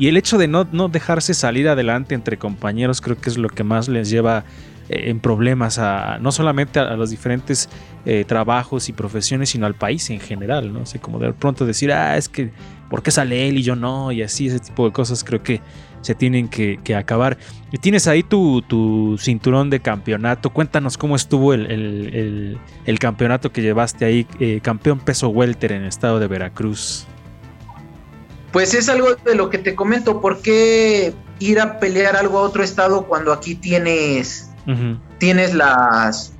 y 0.00 0.08
el 0.08 0.16
hecho 0.16 0.36
de 0.36 0.48
no, 0.48 0.66
no 0.72 0.88
dejarse 0.88 1.32
salir 1.32 1.68
adelante 1.68 2.14
entre 2.14 2.38
compañeros 2.38 3.00
creo 3.00 3.20
que 3.20 3.30
es 3.30 3.38
lo 3.38 3.48
que 3.50 3.62
más 3.62 3.86
les 3.86 4.10
lleva 4.10 4.44
en 4.90 5.20
problemas 5.20 5.78
a 5.78 6.18
no 6.20 6.32
solamente 6.32 6.80
a, 6.80 6.96
los 6.96 7.10
diferentes 7.10 7.68
eh, 8.04 8.24
trabajos 8.26 8.88
y 8.88 8.92
profesiones, 8.92 9.50
sino 9.50 9.66
al 9.66 9.74
país 9.74 10.10
en 10.10 10.20
general, 10.20 10.72
¿no? 10.72 10.80
O 10.80 10.86
sea, 10.86 11.00
como 11.00 11.18
de 11.18 11.32
pronto 11.32 11.64
decir, 11.64 11.92
ah, 11.92 12.16
es 12.16 12.28
que, 12.28 12.50
¿por 12.88 13.02
qué 13.02 13.10
sale 13.10 13.48
él 13.48 13.58
y 13.58 13.62
yo 13.62 13.76
no? 13.76 14.10
Y 14.10 14.22
así, 14.22 14.48
ese 14.48 14.58
tipo 14.58 14.84
de 14.86 14.92
cosas 14.92 15.22
creo 15.22 15.42
que 15.42 15.60
se 16.00 16.14
tienen 16.14 16.48
que, 16.48 16.78
acabar. 16.94 17.38
Y 17.70 17.78
tienes 17.78 18.08
ahí 18.08 18.22
tu, 18.22 18.62
tu, 18.62 19.16
cinturón 19.18 19.70
de 19.70 19.80
campeonato. 19.80 20.50
Cuéntanos 20.50 20.98
cómo 20.98 21.14
estuvo 21.14 21.54
el, 21.54 22.58
el 22.84 22.98
campeonato 22.98 23.52
que 23.52 23.62
llevaste 23.62 24.04
ahí, 24.04 24.26
eh, 24.40 24.60
campeón 24.62 24.98
peso 24.98 25.28
welter 25.28 25.72
en 25.72 25.82
el 25.82 25.88
estado 25.88 26.18
de 26.18 26.26
Veracruz. 26.26 27.06
Pues 28.52 28.74
es 28.74 28.88
algo 28.88 29.14
de 29.14 29.34
lo 29.34 29.48
que 29.48 29.58
te 29.58 29.74
comento. 29.74 30.20
¿Por 30.20 30.42
qué 30.42 31.14
ir 31.38 31.60
a 31.60 31.78
pelear 31.78 32.16
algo 32.16 32.38
a 32.38 32.42
otro 32.42 32.62
estado 32.62 33.06
cuando 33.06 33.32
aquí 33.32 33.54
tienes, 33.54 34.49
tienes 35.18 35.54
las... 35.54 36.32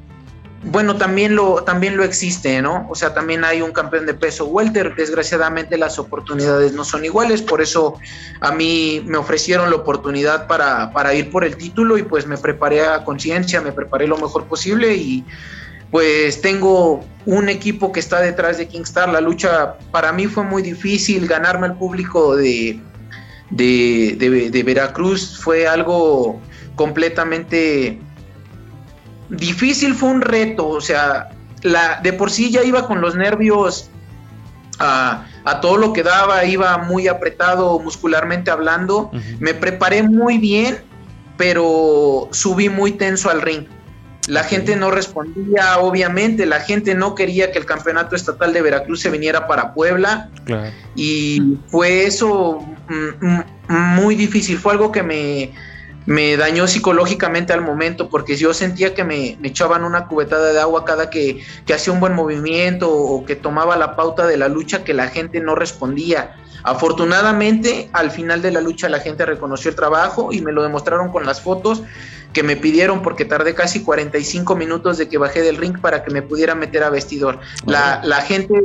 Bueno, 0.63 0.97
también 0.97 1.37
lo, 1.37 1.63
también 1.65 1.97
lo 1.97 2.05
existe, 2.05 2.61
¿no? 2.61 2.87
O 2.91 2.95
sea, 2.95 3.15
también 3.15 3.47
hay 3.47 3.63
un 3.63 3.73
campeón 3.73 4.05
de 4.05 4.13
peso 4.13 4.45
welter. 4.45 4.95
Desgraciadamente 4.95 5.79
las 5.79 5.99
oportunidades 5.99 6.75
no 6.75 6.85
son 6.85 7.03
iguales. 7.03 7.41
Por 7.41 7.63
eso 7.63 7.95
a 8.43 8.53
mí 8.53 9.03
me 9.07 9.17
ofrecieron 9.17 9.71
la 9.71 9.77
oportunidad 9.77 10.47
para, 10.47 10.93
para 10.93 11.15
ir 11.15 11.31
por 11.31 11.45
el 11.45 11.57
título 11.57 11.97
y 11.97 12.03
pues 12.03 12.27
me 12.27 12.37
preparé 12.37 12.85
a 12.85 13.05
conciencia, 13.05 13.63
me 13.63 13.73
preparé 13.73 14.07
lo 14.07 14.19
mejor 14.19 14.45
posible 14.45 14.95
y 14.97 15.25
pues 15.91 16.43
tengo 16.43 17.03
un 17.25 17.49
equipo 17.49 17.91
que 17.91 18.01
está 18.01 18.21
detrás 18.21 18.59
de 18.59 18.69
Kingstar. 18.69 19.09
La 19.09 19.23
lucha 19.23 19.79
para 19.91 20.13
mí 20.13 20.27
fue 20.27 20.45
muy 20.45 20.61
difícil. 20.61 21.27
Ganarme 21.27 21.69
al 21.69 21.79
público 21.79 22.37
de, 22.37 22.79
de, 23.49 24.51
de 24.53 24.63
Veracruz 24.63 25.39
fue 25.41 25.67
algo 25.67 26.39
completamente 26.77 27.99
difícil, 29.31 29.95
fue 29.95 30.11
un 30.11 30.21
reto. 30.21 30.69
O 30.69 30.81
sea, 30.81 31.31
la, 31.63 32.01
de 32.03 32.13
por 32.13 32.31
sí 32.31 32.51
ya 32.51 32.63
iba 32.63 32.87
con 32.87 33.01
los 33.01 33.15
nervios 33.17 33.91
a, 34.79 35.27
a 35.45 35.61
todo 35.61 35.77
lo 35.77 35.93
que 35.93 36.03
daba, 36.03 36.45
iba 36.45 36.79
muy 36.79 37.09
apretado 37.09 37.79
muscularmente 37.79 38.51
hablando, 38.51 39.11
me 39.39 39.55
preparé 39.55 40.03
muy 40.03 40.39
bien, 40.39 40.79
pero 41.37 42.29
subí 42.33 42.69
muy 42.69 42.93
tenso 42.93 43.31
al 43.31 43.43
ring. 43.43 43.67
La 44.27 44.45
gente 44.45 44.77
no 44.77 44.91
respondía, 44.91 45.79
obviamente, 45.79 46.47
la 46.47 46.61
gente 46.61 46.95
no 46.95 47.15
quería 47.15 47.51
que 47.51 47.59
el 47.59 47.65
campeonato 47.65 48.15
estatal 48.15 48.53
de 48.53 48.63
Veracruz 48.63 49.01
se 49.01 49.11
viniera 49.11 49.47
para 49.49 49.75
Puebla 49.75 50.31
Claro. 50.45 50.71
y 50.95 51.57
fue 51.69 52.05
eso 52.05 52.61
mm, 52.89 53.27
mm, 53.27 53.45
muy 53.97 54.15
difícil, 54.15 54.59
fue 54.59 54.73
algo 54.73 54.93
que 54.93 55.03
me, 55.03 55.53
me 56.11 56.37
dañó 56.37 56.67
psicológicamente 56.67 57.53
al 57.53 57.61
momento 57.61 58.09
porque 58.09 58.35
yo 58.35 58.53
sentía 58.53 58.95
que 58.95 59.05
me, 59.05 59.37
me 59.41 59.47
echaban 59.47 59.85
una 59.85 60.09
cubetada 60.09 60.53
de 60.53 60.59
agua 60.59 60.85
cada 60.85 61.09
que, 61.09 61.41
que 61.65 61.73
hacía 61.73 61.93
un 61.93 62.01
buen 62.01 62.15
movimiento 62.15 62.93
o 62.93 63.25
que 63.25 63.37
tomaba 63.37 63.77
la 63.77 63.95
pauta 63.95 64.27
de 64.27 64.37
la 64.37 64.49
lucha 64.49 64.83
que 64.83 64.93
la 64.93 65.07
gente 65.07 65.39
no 65.39 65.55
respondía. 65.55 66.35
Afortunadamente, 66.65 67.91
al 67.93 68.11
final 68.11 68.43
de 68.43 68.51
la 68.51 68.61
lucha 68.61 68.89
la 68.89 68.99
gente 68.99 69.25
reconoció 69.25 69.71
el 69.71 69.77
trabajo 69.77 70.33
y 70.33 70.41
me 70.41 70.51
lo 70.51 70.65
demostraron 70.65 71.13
con 71.13 71.25
las 71.27 71.43
fotos 71.43 71.85
que 72.33 72.43
me 72.43 72.57
pidieron 72.57 73.03
porque 73.03 73.25
tardé 73.25 73.55
casi 73.55 73.85
45 73.85 74.57
minutos 74.57 74.99
de 74.99 75.09
que 75.09 75.17
bajé 75.17 75.43
del 75.43 75.59
ring 75.59 75.81
para 75.81 76.03
que 76.03 76.11
me 76.11 76.23
pudiera 76.23 76.57
meter 76.57 76.83
a 76.83 76.91
vestidor. 76.91 77.39
La, 77.67 78.01
la 78.03 78.21
gente 78.23 78.61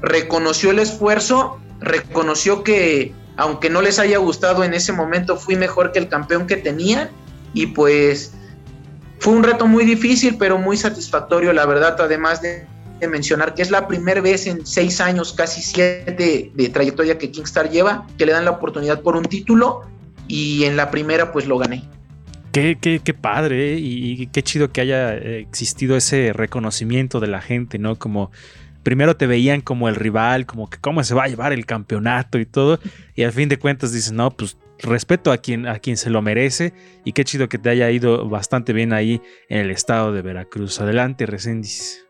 reconoció 0.00 0.70
el 0.70 0.78
esfuerzo, 0.78 1.58
reconoció 1.78 2.64
que 2.64 3.12
aunque 3.36 3.70
no 3.70 3.82
les 3.82 3.98
haya 3.98 4.18
gustado 4.18 4.64
en 4.64 4.74
ese 4.74 4.92
momento, 4.92 5.36
fui 5.36 5.56
mejor 5.56 5.92
que 5.92 5.98
el 5.98 6.08
campeón 6.08 6.46
que 6.46 6.56
tenían 6.56 7.10
y 7.52 7.66
pues 7.66 8.32
fue 9.18 9.34
un 9.34 9.42
reto 9.42 9.66
muy 9.66 9.84
difícil, 9.84 10.36
pero 10.38 10.58
muy 10.58 10.76
satisfactorio, 10.76 11.52
la 11.52 11.66
verdad, 11.66 11.96
además 12.00 12.42
de, 12.42 12.66
mencionar 13.08 13.54
que 13.54 13.60
es 13.60 13.70
la 13.70 13.86
primera 13.86 14.22
vez 14.22 14.46
en 14.46 14.66
seis 14.66 15.02
años, 15.02 15.34
casi 15.34 15.60
siete 15.60 16.50
de 16.54 16.68
trayectoria 16.70 17.18
que 17.18 17.30
Kingstar 17.30 17.70
lleva, 17.70 18.06
que 18.16 18.24
le 18.24 18.32
dan 18.32 18.46
la 18.46 18.52
oportunidad 18.52 19.02
por 19.02 19.16
un 19.16 19.24
título 19.24 19.82
y 20.28 20.64
en 20.64 20.76
la 20.76 20.90
primera 20.90 21.30
pues 21.30 21.46
lo 21.46 21.58
gané. 21.58 21.84
Qué, 22.52 22.78
qué, 22.80 23.00
qué 23.04 23.12
padre 23.12 23.74
¿eh? 23.74 23.78
y, 23.78 24.22
y 24.22 24.26
qué 24.28 24.42
chido 24.42 24.72
que 24.72 24.80
haya 24.80 25.14
existido 25.14 25.94
ese 25.94 26.32
reconocimiento 26.32 27.20
de 27.20 27.26
la 27.26 27.42
gente, 27.42 27.78
¿no? 27.78 27.96
Como 27.96 28.30
primero 28.86 29.16
te 29.16 29.26
veían 29.26 29.62
como 29.62 29.88
el 29.88 29.96
rival, 29.96 30.46
como 30.46 30.70
que 30.70 30.78
cómo 30.78 31.02
se 31.02 31.12
va 31.12 31.24
a 31.24 31.26
llevar 31.26 31.52
el 31.52 31.66
campeonato 31.66 32.38
y 32.38 32.46
todo, 32.46 32.78
y 33.16 33.24
al 33.24 33.32
fin 33.32 33.48
de 33.48 33.58
cuentas 33.58 33.92
dices, 33.92 34.12
no, 34.12 34.30
pues 34.30 34.58
respeto 34.78 35.32
a 35.32 35.38
quien, 35.38 35.66
a 35.66 35.80
quien 35.80 35.96
se 35.96 36.08
lo 36.08 36.22
merece 36.22 36.72
y 37.04 37.10
qué 37.10 37.24
chido 37.24 37.48
que 37.48 37.58
te 37.58 37.68
haya 37.68 37.90
ido 37.90 38.28
bastante 38.28 38.72
bien 38.72 38.92
ahí 38.92 39.20
en 39.48 39.58
el 39.58 39.72
estado 39.72 40.12
de 40.12 40.22
Veracruz. 40.22 40.80
Adelante, 40.80 41.26
Recendis. 41.26 42.06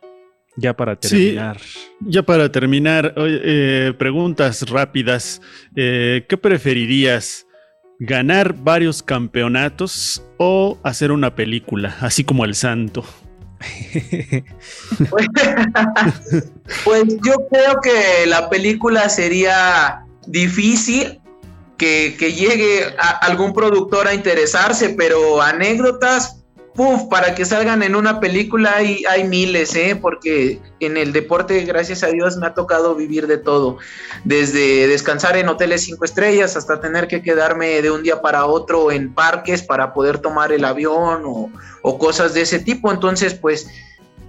Ya 0.58 0.76
para 0.76 0.96
terminar. 0.96 1.58
Sí, 1.58 1.78
ya 2.00 2.24
para 2.24 2.52
terminar, 2.52 3.14
eh, 3.16 3.94
preguntas 3.96 4.68
rápidas. 4.68 5.40
Eh, 5.76 6.26
¿Qué 6.28 6.36
preferirías? 6.36 7.46
¿Ganar 8.00 8.54
varios 8.54 9.02
campeonatos 9.02 10.22
o 10.36 10.78
hacer 10.82 11.10
una 11.10 11.34
película, 11.34 11.96
así 12.00 12.22
como 12.22 12.44
El 12.44 12.54
Santo? 12.54 13.02
Pues 16.84 17.04
yo 17.24 17.34
creo 17.50 17.80
que 17.80 18.26
la 18.26 18.50
película 18.50 19.08
sería 19.08 20.04
difícil 20.26 21.20
que, 21.76 22.16
que 22.18 22.32
llegue 22.32 22.84
a 22.98 23.10
algún 23.18 23.52
productor 23.52 24.08
a 24.08 24.14
interesarse, 24.14 24.90
pero 24.90 25.40
anécdotas, 25.40 26.44
para 27.10 27.34
que 27.34 27.44
salgan 27.44 27.82
en 27.82 27.96
una 27.96 28.20
película 28.20 28.74
hay, 28.76 29.02
hay 29.08 29.24
miles, 29.24 29.74
¿eh? 29.74 29.98
porque 30.00 30.60
en 30.80 30.96
el 30.96 31.12
deporte, 31.12 31.64
gracias 31.64 32.02
a 32.02 32.08
Dios, 32.08 32.36
me 32.36 32.46
ha 32.46 32.54
tocado 32.54 32.94
vivir 32.94 33.26
de 33.26 33.38
todo, 33.38 33.78
desde 34.24 34.86
descansar 34.86 35.36
en 35.36 35.48
hoteles 35.48 35.82
cinco 35.84 36.04
estrellas 36.04 36.56
hasta 36.56 36.80
tener 36.80 37.08
que 37.08 37.22
quedarme 37.22 37.80
de 37.82 37.90
un 37.90 38.02
día 38.02 38.20
para 38.20 38.46
otro 38.46 38.92
en 38.92 39.12
parques 39.12 39.62
para 39.62 39.94
poder 39.94 40.18
tomar 40.18 40.52
el 40.52 40.64
avión 40.64 41.22
o, 41.24 41.50
o 41.82 41.98
cosas 41.98 42.34
de 42.34 42.42
ese 42.42 42.58
tipo, 42.58 42.92
entonces 42.92 43.34
pues 43.34 43.68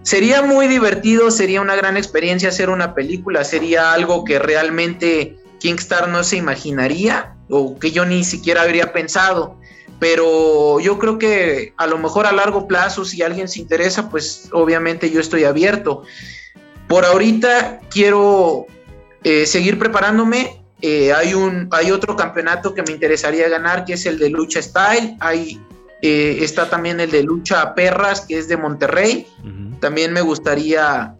sería 0.03 0.41
muy 0.41 0.67
divertido, 0.67 1.31
sería 1.31 1.61
una 1.61 1.75
gran 1.75 1.97
experiencia 1.97 2.49
hacer 2.49 2.69
una 2.69 2.93
película, 2.95 3.43
sería 3.43 3.91
algo 3.91 4.23
que 4.23 4.39
realmente 4.39 5.37
Kingstar 5.59 6.07
no 6.07 6.23
se 6.23 6.37
imaginaría 6.37 7.35
o 7.49 7.77
que 7.77 7.91
yo 7.91 8.05
ni 8.05 8.23
siquiera 8.23 8.61
habría 8.61 8.93
pensado. 8.93 9.57
Pero 9.99 10.79
yo 10.79 10.99
creo 10.99 11.17
que 11.17 11.73
a 11.77 11.87
lo 11.87 11.97
mejor 11.97 12.27
a 12.27 12.31
largo 12.31 12.67
plazo, 12.67 13.03
si 13.03 13.23
alguien 13.23 13.47
se 13.47 13.59
interesa, 13.59 14.09
pues 14.09 14.49
obviamente 14.51 15.09
yo 15.09 15.19
estoy 15.19 15.43
abierto. 15.43 16.03
Por 16.87 17.03
ahorita 17.03 17.81
quiero 17.89 18.67
eh, 19.23 19.45
seguir 19.45 19.79
preparándome. 19.79 20.61
Eh, 20.81 21.11
hay, 21.11 21.33
un, 21.33 21.67
hay 21.71 21.91
otro 21.91 22.15
campeonato 22.15 22.75
que 22.75 22.83
me 22.83 22.91
interesaría 22.91 23.49
ganar, 23.49 23.85
que 23.85 23.93
es 23.93 24.05
el 24.05 24.19
de 24.19 24.29
lucha 24.29 24.61
style. 24.61 25.17
Hay, 25.19 25.59
eh, 26.03 26.37
está 26.41 26.69
también 26.69 26.99
el 26.99 27.09
de 27.09 27.23
lucha 27.23 27.73
perras, 27.73 28.21
que 28.21 28.37
es 28.37 28.47
de 28.47 28.57
Monterrey. 28.57 29.27
También 29.79 30.13
me 30.13 30.21
gustaría 30.21 31.15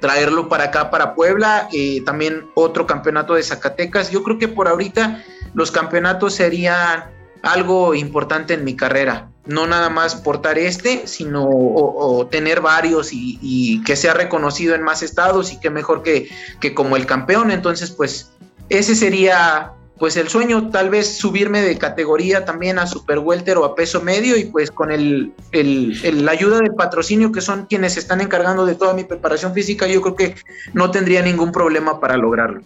traerlo 0.00 0.48
para 0.48 0.64
acá, 0.64 0.90
para 0.90 1.14
Puebla. 1.16 1.68
También 2.06 2.46
otro 2.54 2.86
campeonato 2.86 3.34
de 3.34 3.42
Zacatecas. 3.42 4.10
Yo 4.10 4.22
creo 4.22 4.38
que 4.38 4.48
por 4.48 4.68
ahorita 4.68 5.24
los 5.54 5.72
campeonatos 5.72 6.34
serían 6.34 7.13
algo 7.44 7.94
importante 7.94 8.54
en 8.54 8.64
mi 8.64 8.74
carrera. 8.74 9.30
No 9.46 9.66
nada 9.66 9.90
más 9.90 10.16
portar 10.16 10.58
este, 10.58 11.06
sino 11.06 11.46
o, 11.46 12.26
tener 12.26 12.60
varios 12.60 13.10
y, 13.12 13.82
que 13.84 13.96
sea 13.96 14.14
reconocido 14.14 14.74
en 14.74 14.82
más 14.82 15.02
estados 15.02 15.52
y 15.52 15.60
que 15.60 15.70
mejor 15.70 16.02
que, 16.02 16.28
que 16.60 16.74
como 16.74 16.96
el 16.96 17.06
campeón. 17.06 17.50
Entonces, 17.50 17.90
pues 17.90 18.32
ese 18.70 18.94
sería 18.94 19.72
pues 19.98 20.16
el 20.16 20.28
sueño 20.28 20.70
tal 20.70 20.90
vez 20.90 21.16
subirme 21.16 21.60
de 21.60 21.78
categoría 21.78 22.44
también 22.44 22.78
a 22.78 22.86
super 22.86 23.20
welter 23.20 23.58
o 23.58 23.64
a 23.64 23.74
peso 23.74 24.00
medio 24.00 24.36
y 24.36 24.46
pues 24.46 24.70
con 24.70 24.90
el, 24.90 25.32
el, 25.52 26.24
la 26.24 26.32
ayuda 26.32 26.58
del 26.58 26.74
patrocinio 26.74 27.30
que 27.30 27.40
son 27.40 27.66
quienes 27.66 27.96
están 27.96 28.20
encargando 28.20 28.66
de 28.66 28.74
toda 28.74 28.92
mi 28.94 29.04
preparación 29.04 29.54
física 29.54 29.86
yo 29.86 30.02
creo 30.02 30.16
que 30.16 30.34
no 30.72 30.90
tendría 30.90 31.22
ningún 31.22 31.52
problema 31.52 32.00
para 32.00 32.16
lograrlo. 32.16 32.62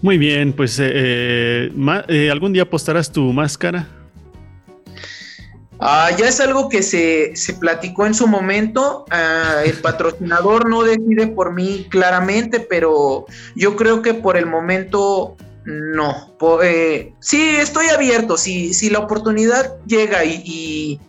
Muy 0.00 0.16
bien, 0.18 0.52
pues 0.52 0.78
eh, 0.80 1.70
eh, 2.08 2.30
algún 2.30 2.52
día 2.52 2.68
postarás 2.68 3.10
tu 3.10 3.32
máscara. 3.32 3.88
Uh, 5.80 6.10
ya 6.18 6.26
es 6.26 6.40
algo 6.40 6.68
que 6.68 6.82
se, 6.82 7.36
se, 7.36 7.54
platicó 7.54 8.04
en 8.04 8.14
su 8.14 8.26
momento. 8.26 9.04
Uh, 9.12 9.64
el 9.64 9.74
patrocinador 9.82 10.68
no 10.68 10.82
decide 10.82 11.28
por 11.28 11.54
mí 11.54 11.86
claramente, 11.88 12.58
pero 12.58 13.26
yo 13.54 13.76
creo 13.76 14.02
que 14.02 14.14
por 14.14 14.36
el 14.36 14.46
momento 14.46 15.36
no. 15.64 16.34
Por, 16.38 16.64
eh, 16.64 17.12
sí, 17.20 17.40
estoy 17.60 17.86
abierto. 17.86 18.36
Si, 18.36 18.74
si 18.74 18.90
la 18.90 18.98
oportunidad 18.98 19.76
llega 19.86 20.24
y, 20.24 20.42
y, 20.44 21.00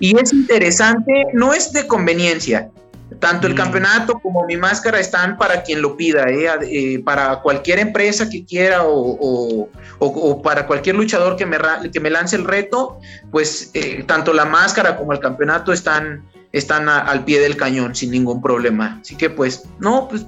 y, 0.00 0.18
es 0.18 0.34
interesante, 0.34 1.24
no 1.32 1.54
es 1.54 1.72
de 1.72 1.86
conveniencia. 1.86 2.70
Tanto 3.18 3.46
el 3.48 3.54
campeonato 3.54 4.20
como 4.20 4.46
mi 4.46 4.56
máscara 4.56 5.00
están 5.00 5.36
para 5.36 5.62
quien 5.62 5.82
lo 5.82 5.96
pida, 5.96 6.24
¿eh? 6.28 6.48
Eh, 6.62 7.02
para 7.04 7.40
cualquier 7.40 7.80
empresa 7.80 8.30
que 8.30 8.44
quiera 8.44 8.84
o, 8.84 8.92
o, 8.92 9.68
o, 9.98 10.06
o, 10.06 10.42
para 10.42 10.66
cualquier 10.66 10.94
luchador 10.94 11.36
que 11.36 11.44
me, 11.44 11.58
que 11.92 11.98
me 11.98 12.10
lance 12.10 12.36
el 12.36 12.44
reto, 12.44 13.00
pues 13.32 13.70
eh, 13.74 14.04
tanto 14.06 14.32
la 14.32 14.44
máscara 14.44 14.96
como 14.96 15.12
el 15.12 15.18
campeonato 15.18 15.72
están, 15.72 16.28
están 16.52 16.88
a, 16.88 16.98
al 17.00 17.24
pie 17.24 17.40
del 17.40 17.56
cañón 17.56 17.94
sin 17.94 18.12
ningún 18.12 18.40
problema. 18.40 18.98
Así 19.00 19.16
que 19.16 19.30
pues, 19.30 19.64
no, 19.80 20.06
pues 20.08 20.24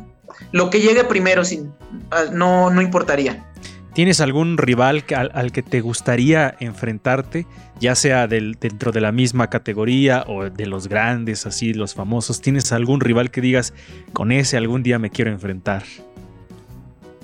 lo 0.53 0.71
que 0.71 0.81
llegue 0.81 1.05
primero 1.05 1.45
sin, 1.45 1.73
no, 2.33 2.71
no 2.71 2.83
importaría. 2.83 3.47
¿Tienes 3.93 4.21
algún 4.21 4.57
rival 4.57 5.05
al, 5.15 5.53
que 5.53 5.63
te 5.63 5.81
gustaría 5.81 6.55
enfrentarte, 6.61 7.47
ya 7.81 7.95
sea 7.95 8.29
dentro 8.29 8.93
de 8.93 9.01
la 9.01 9.11
misma 9.11 9.51
categoría 9.51 10.25
o 10.29 10.49
de 10.49 10.67
los 10.67 10.89
grandes, 10.89 11.45
así, 11.45 11.75
los 11.75 11.95
famosos? 11.95 12.41
¿Tienes 12.41 12.73
algún 12.73 13.01
rival 13.01 13.31
que 13.31 13.41
digas, 13.41 13.75
con 14.13 14.31
ese 14.31 14.57
algún 14.57 14.85
día 14.85 14.99
me 14.99 15.11
quiero 15.11 15.33
enfrentar? 15.33 15.83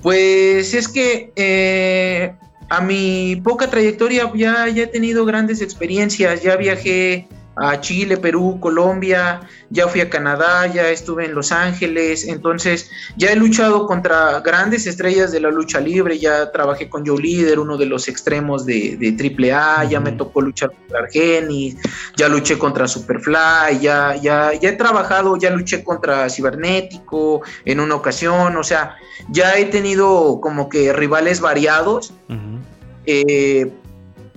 Pues 0.01 0.73
es 0.73 0.87
que 0.89 1.31
eh, 1.37 2.33
a 2.69 2.81
mi 2.81 3.41
poca 3.43 3.69
trayectoria 3.69 4.29
ya, 4.35 4.67
ya 4.67 4.83
he 4.83 4.87
tenido 4.87 5.25
grandes 5.25 5.61
experiencias, 5.61 6.43
ya 6.43 6.57
viajé 6.57 7.27
a 7.59 7.79
Chile, 7.81 8.17
Perú, 8.17 8.59
Colombia, 8.59 9.41
ya 9.69 9.87
fui 9.87 10.01
a 10.01 10.09
Canadá, 10.09 10.67
ya 10.67 10.89
estuve 10.89 11.25
en 11.25 11.33
Los 11.33 11.51
Ángeles, 11.51 12.27
entonces 12.27 12.89
ya 13.17 13.31
he 13.31 13.35
luchado 13.35 13.87
contra 13.87 14.39
grandes 14.41 14.85
estrellas 14.85 15.31
de 15.31 15.39
la 15.39 15.49
lucha 15.49 15.79
libre, 15.79 16.19
ya 16.19 16.51
trabajé 16.51 16.87
con 16.87 17.05
Joe 17.05 17.21
Líder, 17.21 17.59
uno 17.59 17.77
de 17.77 17.87
los 17.87 18.07
extremos 18.07 18.65
de, 18.65 18.97
de 18.97 19.51
AAA, 19.51 19.85
ya 19.85 19.99
me 19.99 20.11
tocó 20.11 20.41
luchar 20.41 20.71
contra 20.71 20.99
Argenis, 20.99 21.77
ya 22.15 22.29
luché 22.29 22.57
contra 22.57 22.87
Superfly, 22.87 23.79
ya, 23.81 24.15
ya, 24.15 24.53
ya 24.53 24.69
he 24.69 24.73
trabajado, 24.73 25.35
ya 25.37 25.49
luché 25.49 25.83
contra 25.83 26.29
Cibernético 26.29 27.41
en 27.65 27.79
una 27.79 27.95
ocasión, 27.95 28.55
o 28.55 28.63
sea, 28.63 28.95
ya 29.29 29.57
he 29.57 29.65
tenido 29.65 30.39
como 30.41 30.69
que 30.69 30.93
rivales 30.93 31.41
variados. 31.41 32.13
Uh 32.29 32.33
-huh. 32.33 32.59
eh, 33.05 33.71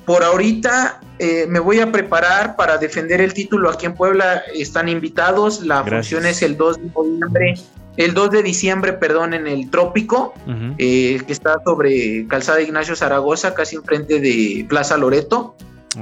por 0.06 0.24
ahorita 0.24 1.00
eh, 1.20 1.46
me 1.46 1.60
voy 1.60 1.80
a 1.80 1.92
preparar 1.92 2.56
para 2.56 2.78
defender 2.78 3.20
el 3.20 3.34
título 3.34 3.70
aquí 3.70 3.86
en 3.86 3.94
Puebla. 3.94 4.42
Están 4.54 4.88
invitados. 4.88 5.62
La 5.62 5.82
Gracias. 5.82 6.20
función 6.20 6.26
es 6.26 6.42
el 6.42 6.56
2 6.56 6.76
de 6.76 6.90
noviembre 6.90 7.54
el 7.96 8.14
2 8.14 8.30
de 8.30 8.42
diciembre, 8.42 8.92
perdón, 8.94 9.34
en 9.34 9.46
el 9.46 9.70
Trópico, 9.70 10.32
eh, 10.78 11.20
que 11.26 11.32
está 11.32 11.60
sobre 11.64 12.26
Calzada 12.28 12.62
Ignacio 12.62 12.96
Zaragoza, 12.96 13.52
casi 13.52 13.76
enfrente 13.76 14.20
de 14.20 14.64
Plaza 14.68 14.96
Loreto. 14.96 15.54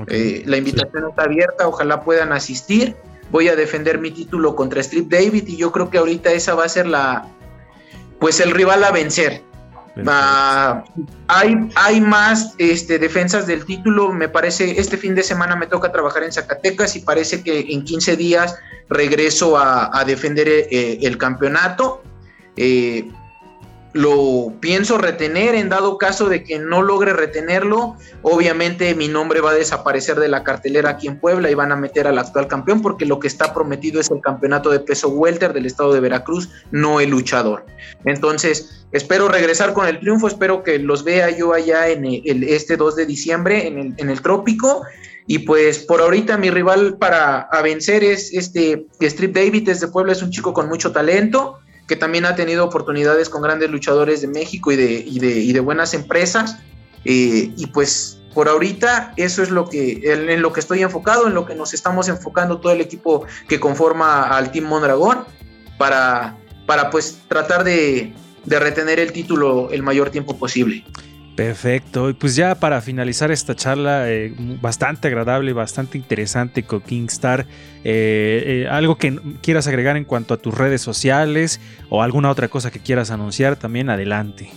Eh, 0.07 0.43
la 0.47 0.59
invitación 0.59 1.09
está 1.09 1.25
abierta, 1.25 1.67
ojalá 1.67 2.03
puedan 2.03 2.33
asistir. 2.33 2.95
Voy 3.31 3.49
a 3.49 3.57
defender 3.57 3.99
mi 3.99 4.11
título 4.11 4.55
contra 4.55 4.81
Strip 4.81 5.11
David 5.11 5.45
y 5.49 5.57
yo 5.57 5.73
creo 5.73 5.91
que 5.91 5.99
ahorita 5.99 6.31
esa 6.33 6.55
va 6.55 6.65
a 6.65 6.69
ser 6.69 6.87
la, 6.87 7.27
pues 8.21 8.39
el 8.41 8.53
rival 8.53 8.85
a 8.85 8.93
vencer. 8.93 9.43
Va- 10.07 10.85
hay, 11.27 11.57
hay 11.75 12.01
más 12.01 12.55
este, 12.59 12.99
defensas 12.99 13.47
del 13.47 13.65
título. 13.65 14.13
Me 14.13 14.29
parece, 14.29 14.79
este 14.81 14.97
fin 14.97 15.15
de 15.15 15.23
semana 15.23 15.57
me 15.57 15.67
toca 15.67 15.91
trabajar 15.93 16.23
en 16.23 16.33
Zacatecas 16.33 16.95
y 16.97 17.01
parece 17.01 17.43
que 17.43 17.67
en 17.71 17.85
15 17.85 18.17
días 18.17 18.57
regreso 18.89 19.57
a, 19.59 19.91
a 19.99 20.05
defender 20.05 20.49
eh, 20.49 20.99
el 21.03 21.19
campeonato. 21.19 22.03
Eh, 22.57 23.11
lo 23.93 24.53
pienso 24.61 24.99
retener 24.99 25.55
en 25.55 25.69
dado 25.69 25.97
caso 25.97 26.29
de 26.29 26.45
que 26.45 26.59
no 26.59 26.83
logre 26.83 27.13
retenerlo. 27.13 27.97
Obviamente 28.23 28.95
mi 28.95 29.09
nombre 29.09 29.41
va 29.41 29.53
a 29.53 29.55
desaparecer 29.55 30.21
de 30.21 30.29
la 30.29 30.45
cartelera 30.45 30.91
aquí 30.91 31.09
en 31.09 31.19
Puebla 31.19 31.51
y 31.51 31.55
van 31.55 31.73
a 31.73 31.77
meter 31.77 32.07
al 32.07 32.19
actual 32.19 32.49
campeón 32.49 32.83
porque 32.83 33.07
lo 33.07 33.19
que 33.19 33.29
está 33.29 33.55
prometido 33.55 34.01
es 34.01 34.11
el 34.11 34.21
campeonato 34.21 34.71
de 34.71 34.81
peso 34.81 35.09
welter 35.09 35.53
del 35.53 35.67
estado 35.67 35.95
de 35.95 36.01
Veracruz, 36.01 36.51
no 36.71 37.01
el 37.01 37.11
luchador. 37.11 37.65
Entonces, 38.05 38.87
espero 38.93 39.29
regresar 39.29 39.73
con 39.73 39.87
el 39.89 40.01
triunfo, 40.01 40.29
espero 40.29 40.63
que 40.63 40.79
los 40.79 41.03
vea 41.03 41.31
yo 41.31 41.55
allá 41.55 41.89
en 41.89 42.05
el, 42.05 42.45
este 42.45 42.77
2 42.77 42.95
de 42.95 43.07
diciembre 43.07 43.67
en 43.67 43.79
el, 43.79 43.95
en 43.97 44.11
el 44.11 44.21
Trópico. 44.21 44.83
Y 45.31 45.41
pues 45.41 45.81
por 45.81 46.01
ahorita 46.01 46.39
mi 46.39 46.49
rival 46.51 46.97
para 46.97 47.41
a 47.41 47.61
vencer 47.61 48.03
es 48.03 48.33
este 48.33 48.87
Strip 48.99 49.35
David 49.35 49.67
desde 49.67 49.89
Puebla, 49.89 50.13
es 50.13 50.23
un 50.23 50.31
chico 50.31 50.55
con 50.55 50.69
mucho 50.69 50.91
talento, 50.91 51.59
que 51.89 51.97
también 51.97 52.27
ha 52.27 52.37
tenido 52.37 52.65
oportunidades 52.65 53.29
con 53.29 53.43
grandes 53.43 53.71
luchadores 53.71 54.21
de 54.21 54.29
México 54.29 54.71
y 54.71 54.77
de, 54.77 54.93
y 55.05 55.19
de, 55.19 55.31
y 55.31 55.53
de 55.53 55.61
buenas 55.61 55.95
empresas. 55.95 56.59
Eh, 57.05 57.51
y 57.57 57.67
pues 57.69 58.21
por 58.35 58.49
ahorita 58.49 59.15
eso 59.17 59.43
es 59.43 59.51
lo 59.51 59.69
que 59.69 60.03
en, 60.05 60.43
lo 60.43 60.53
que 60.53 60.61
estoy 60.61 60.83
enfocado, 60.83 61.27
en 61.27 61.35
lo 61.35 61.47
que 61.47 61.55
nos 61.55 61.73
estamos 61.73 62.09
enfocando 62.09 62.61
todo 62.61 62.73
el 62.73 62.83
equipo 62.83 63.25
que 63.49 63.59
conforma 63.59 64.25
al 64.25 64.53
Team 64.53 64.67
Mondragón 64.67 65.25
para, 65.79 66.37
para 66.67 66.91
pues 66.91 67.21
tratar 67.27 67.65
de, 67.65 68.13
de 68.45 68.59
retener 68.59 69.01
el 69.01 69.13
título 69.13 69.71
el 69.71 69.83
mayor 69.83 70.11
tiempo 70.11 70.37
posible. 70.37 70.85
Perfecto. 71.39 72.11
Y 72.11 72.15
pues 72.15 72.35
ya 72.35 72.57
para 72.57 72.81
finalizar 72.81 73.31
esta 73.31 73.55
charla 73.55 74.11
eh, 74.11 74.35
bastante 74.61 75.07
agradable, 75.07 75.53
bastante 75.53 75.97
interesante 75.97 76.65
con 76.65 76.81
Kingstar, 76.81 77.47
eh, 77.85 78.65
eh, 78.65 78.69
algo 78.69 78.99
que 78.99 79.21
quieras 79.41 79.69
agregar 79.69 79.97
en 79.97 80.05
cuanto 80.05 80.35
a 80.35 80.39
tus 80.39 80.53
redes 80.53 80.83
sociales 80.83 81.61
o 81.91 82.03
alguna 82.03 82.29
otra 82.29 82.49
cosa 82.49 82.73
que 82.73 82.81
quieras 82.81 83.13
anunciar, 83.13 83.55
también 83.55 83.89
adelante. 83.89 84.51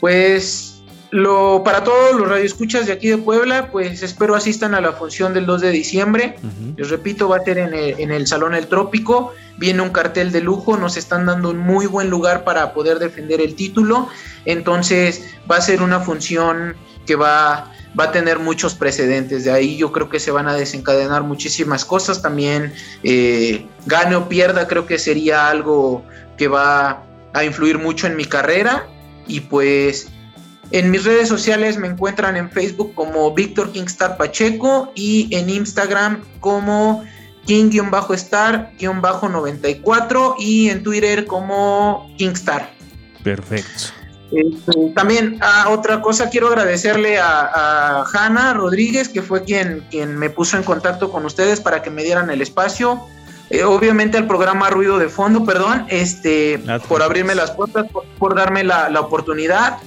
Pues 0.00 0.69
lo 1.10 1.62
para 1.64 1.82
todos 1.82 2.14
los 2.14 2.28
radioescuchas 2.28 2.86
de 2.86 2.92
aquí 2.92 3.08
de 3.08 3.18
Puebla, 3.18 3.70
pues 3.70 4.02
espero 4.02 4.34
asistan 4.36 4.74
a 4.74 4.80
la 4.80 4.92
función 4.92 5.34
del 5.34 5.46
2 5.46 5.60
de 5.60 5.70
diciembre. 5.70 6.36
Les 6.76 6.88
repito, 6.88 7.28
va 7.28 7.38
a 7.38 7.44
ser 7.44 7.58
en 7.58 7.74
el, 7.74 7.98
en 7.98 8.10
el 8.12 8.26
Salón 8.26 8.54
El 8.54 8.68
Trópico. 8.68 9.32
Viene 9.58 9.82
un 9.82 9.90
cartel 9.90 10.30
de 10.30 10.40
lujo, 10.40 10.76
nos 10.76 10.96
están 10.96 11.26
dando 11.26 11.50
un 11.50 11.58
muy 11.58 11.86
buen 11.86 12.10
lugar 12.10 12.44
para 12.44 12.72
poder 12.72 12.98
defender 12.98 13.40
el 13.40 13.54
título. 13.56 14.08
Entonces 14.44 15.24
va 15.50 15.56
a 15.56 15.60
ser 15.60 15.82
una 15.82 16.00
función 16.00 16.76
que 17.06 17.16
va, 17.16 17.72
va 17.98 18.04
a 18.04 18.12
tener 18.12 18.38
muchos 18.38 18.74
precedentes. 18.74 19.44
De 19.44 19.50
ahí 19.50 19.76
yo 19.76 19.90
creo 19.90 20.08
que 20.08 20.20
se 20.20 20.30
van 20.30 20.46
a 20.48 20.54
desencadenar 20.54 21.24
muchísimas 21.24 21.84
cosas. 21.84 22.22
También 22.22 22.72
eh, 23.02 23.66
gane 23.86 24.14
o 24.14 24.28
pierda, 24.28 24.68
creo 24.68 24.86
que 24.86 24.98
sería 24.98 25.48
algo 25.48 26.04
que 26.38 26.46
va 26.46 27.02
a 27.32 27.44
influir 27.44 27.78
mucho 27.78 28.06
en 28.06 28.14
mi 28.14 28.26
carrera. 28.26 28.86
Y 29.26 29.40
pues 29.40 30.08
en 30.72 30.90
mis 30.90 31.04
redes 31.04 31.28
sociales 31.28 31.76
me 31.78 31.86
encuentran 31.88 32.36
en 32.36 32.50
Facebook 32.50 32.94
como 32.94 33.34
Víctor 33.34 33.72
Kingstar 33.72 34.16
Pacheco 34.16 34.92
y 34.94 35.28
en 35.34 35.50
Instagram 35.50 36.22
como 36.40 37.04
King-Star-94 37.46 40.34
y 40.38 40.70
en 40.70 40.82
Twitter 40.82 41.26
como 41.26 42.10
Kingstar. 42.16 42.72
Perfecto. 43.24 43.92
Este, 44.30 44.92
también 44.94 45.38
ah, 45.40 45.66
otra 45.70 46.00
cosa, 46.00 46.30
quiero 46.30 46.46
agradecerle 46.46 47.18
a, 47.18 47.50
a 47.52 48.04
Hanna 48.12 48.54
Rodríguez, 48.54 49.08
que 49.08 49.22
fue 49.22 49.42
quien, 49.42 49.84
quien 49.90 50.16
me 50.16 50.30
puso 50.30 50.56
en 50.56 50.62
contacto 50.62 51.10
con 51.10 51.24
ustedes 51.24 51.60
para 51.60 51.82
que 51.82 51.90
me 51.90 52.04
dieran 52.04 52.30
el 52.30 52.40
espacio. 52.40 53.00
Eh, 53.50 53.64
obviamente 53.64 54.16
al 54.16 54.28
programa 54.28 54.70
Ruido 54.70 55.00
de 55.00 55.08
Fondo, 55.08 55.44
perdón, 55.44 55.84
este, 55.88 56.62
por 56.86 57.02
abrirme 57.02 57.34
las 57.34 57.50
puertas, 57.50 57.90
por, 57.90 58.04
por 58.18 58.36
darme 58.36 58.62
la, 58.62 58.88
la 58.88 59.00
oportunidad. 59.00 59.78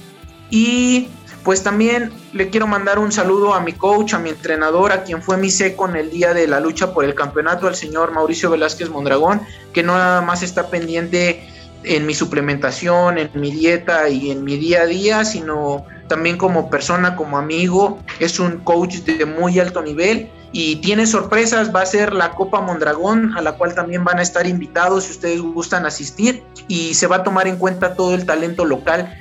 Y 0.50 1.08
pues 1.44 1.62
también 1.62 2.10
le 2.32 2.48
quiero 2.48 2.66
mandar 2.66 2.98
un 2.98 3.12
saludo 3.12 3.52
a 3.54 3.60
mi 3.60 3.74
coach, 3.74 4.14
a 4.14 4.18
mi 4.18 4.30
entrenador, 4.30 4.92
a 4.92 5.04
quien 5.04 5.22
fue 5.22 5.36
mi 5.36 5.50
seco 5.50 5.86
en 5.88 5.96
el 5.96 6.10
día 6.10 6.32
de 6.32 6.48
la 6.48 6.58
lucha 6.58 6.94
por 6.94 7.04
el 7.04 7.14
campeonato, 7.14 7.66
al 7.66 7.76
señor 7.76 8.12
Mauricio 8.12 8.50
Velázquez 8.50 8.88
Mondragón, 8.88 9.42
que 9.74 9.82
no 9.82 9.94
nada 9.94 10.22
más 10.22 10.42
está 10.42 10.70
pendiente 10.70 11.46
en 11.84 12.06
mi 12.06 12.14
suplementación, 12.14 13.18
en 13.18 13.30
mi 13.34 13.50
dieta 13.50 14.08
y 14.08 14.30
en 14.30 14.42
mi 14.42 14.56
día 14.56 14.82
a 14.82 14.86
día, 14.86 15.24
sino 15.26 15.84
también 16.08 16.38
como 16.38 16.70
persona, 16.70 17.14
como 17.14 17.36
amigo. 17.36 17.98
Es 18.20 18.40
un 18.40 18.58
coach 18.60 18.96
de 19.00 19.26
muy 19.26 19.58
alto 19.60 19.82
nivel 19.82 20.30
y 20.52 20.76
tiene 20.76 21.06
sorpresas. 21.06 21.74
Va 21.74 21.82
a 21.82 21.86
ser 21.86 22.14
la 22.14 22.30
Copa 22.30 22.62
Mondragón, 22.62 23.36
a 23.36 23.42
la 23.42 23.52
cual 23.52 23.74
también 23.74 24.02
van 24.02 24.18
a 24.18 24.22
estar 24.22 24.46
invitados 24.46 25.04
si 25.04 25.12
ustedes 25.12 25.42
gustan 25.42 25.84
asistir 25.84 26.42
y 26.68 26.94
se 26.94 27.06
va 27.06 27.16
a 27.16 27.22
tomar 27.22 27.46
en 27.48 27.56
cuenta 27.56 27.94
todo 27.94 28.14
el 28.14 28.24
talento 28.24 28.64
local 28.64 29.14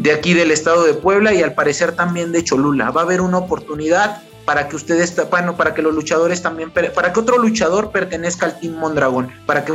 de 0.00 0.12
aquí 0.12 0.32
del 0.32 0.50
estado 0.50 0.84
de 0.84 0.94
Puebla 0.94 1.34
y 1.34 1.42
al 1.42 1.52
parecer 1.52 1.92
también 1.92 2.32
de 2.32 2.42
Cholula. 2.42 2.90
Va 2.90 3.02
a 3.02 3.04
haber 3.04 3.20
una 3.20 3.36
oportunidad 3.36 4.22
para 4.46 4.66
que 4.66 4.76
ustedes, 4.76 5.14
bueno, 5.28 5.58
para 5.58 5.74
que 5.74 5.82
los 5.82 5.94
luchadores 5.94 6.40
también, 6.40 6.70
para 6.70 7.12
que 7.12 7.20
otro 7.20 7.36
luchador 7.36 7.92
pertenezca 7.92 8.46
al 8.46 8.58
Team 8.58 8.76
Mondragón, 8.76 9.30
para 9.44 9.62
que 9.62 9.74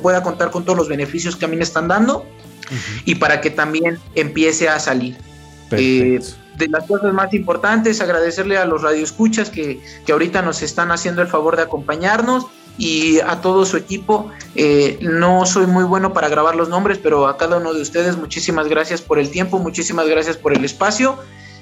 pueda 0.00 0.22
contar 0.22 0.50
con 0.50 0.64
todos 0.64 0.78
los 0.78 0.88
beneficios 0.88 1.36
que 1.36 1.44
a 1.44 1.48
mí 1.48 1.56
me 1.56 1.64
están 1.64 1.86
dando 1.86 2.24
y 3.04 3.16
para 3.16 3.42
que 3.42 3.50
también 3.50 3.98
empiece 4.14 4.70
a 4.70 4.80
salir. 4.80 5.18
Eh, 5.72 6.18
de 6.56 6.68
las 6.68 6.86
cosas 6.86 7.12
más 7.12 7.34
importantes, 7.34 8.00
agradecerle 8.00 8.56
a 8.56 8.64
los 8.64 8.80
radioescuchas 8.80 9.50
que, 9.50 9.82
que 10.06 10.12
ahorita 10.12 10.40
nos 10.40 10.62
están 10.62 10.90
haciendo 10.92 11.20
el 11.20 11.28
favor 11.28 11.56
de 11.56 11.62
acompañarnos 11.64 12.46
y 12.78 13.20
a 13.20 13.40
todo 13.40 13.66
su 13.66 13.76
equipo. 13.76 14.30
Eh, 14.54 14.98
no 15.02 15.44
soy 15.44 15.66
muy 15.66 15.84
bueno 15.84 16.12
para 16.12 16.28
grabar 16.28 16.56
los 16.56 16.68
nombres, 16.68 16.98
pero 16.98 17.26
a 17.26 17.36
cada 17.36 17.58
uno 17.58 17.74
de 17.74 17.82
ustedes 17.82 18.16
muchísimas 18.16 18.68
gracias 18.68 19.02
por 19.02 19.18
el 19.18 19.30
tiempo, 19.30 19.58
muchísimas 19.58 20.08
gracias 20.08 20.36
por 20.36 20.56
el 20.56 20.64
espacio 20.64 21.16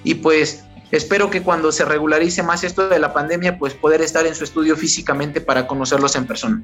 y 0.04 0.14
pues 0.14 0.64
espero 0.90 1.30
que 1.30 1.42
cuando 1.42 1.72
se 1.72 1.84
regularice 1.84 2.42
más 2.42 2.64
esto 2.64 2.88
de 2.88 2.98
la 2.98 3.12
pandemia, 3.12 3.58
pues 3.58 3.74
poder 3.74 4.00
estar 4.00 4.26
en 4.26 4.34
su 4.34 4.44
estudio 4.44 4.76
físicamente 4.76 5.40
para 5.40 5.66
conocerlos 5.66 6.16
en 6.16 6.26
persona. 6.26 6.62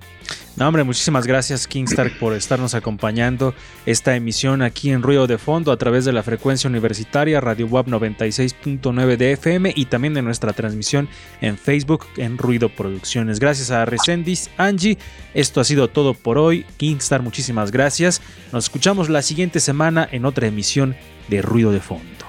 No, 0.57 0.69
hombre, 0.69 0.85
muchísimas 0.85 1.27
gracias 1.27 1.67
Kingstar 1.67 2.19
por 2.19 2.35
estarnos 2.35 2.75
acompañando 2.75 3.55
esta 3.87 4.15
emisión 4.15 4.63
aquí 4.63 4.91
en 4.91 5.03
Ruido 5.03 5.27
de 5.27 5.39
Fondo 5.39 5.73
a 5.73 5.77
través 5.77 6.05
de 6.05 6.13
la 6.13 6.23
frecuencia 6.23 6.69
universitaria 6.69 7.41
Radio 7.41 7.67
Web 7.67 7.87
96.9 7.87 9.17
de 9.17 9.33
FM 9.33 9.73
y 9.75 9.87
también 9.87 10.15
de 10.15 10.23
nuestra 10.23 10.53
transmisión 10.53 11.09
en 11.41 11.57
Facebook 11.57 12.07
en 12.17 12.39
Ruido 12.39 12.69
Producciones. 12.69 13.41
Gracias 13.41 13.71
a 13.71 13.85
Resendis, 13.85 14.51
Angie. 14.57 14.99
Esto 15.35 15.61
ha 15.61 15.65
sido 15.65 15.89
todo 15.89 16.15
por 16.15 16.39
hoy. 16.39 16.65
Kingstar, 16.77 17.23
muchísimas 17.23 17.71
gracias. 17.71 18.21
Nos 18.53 18.65
escuchamos 18.65 19.09
la 19.09 19.23
siguiente 19.23 19.61
semana 19.61 20.09
en 20.11 20.27
otra 20.27 20.47
emisión 20.47 20.97
de 21.29 21.43
Ruido 21.43 21.73
de 21.73 21.81
Fondo. 21.81 22.22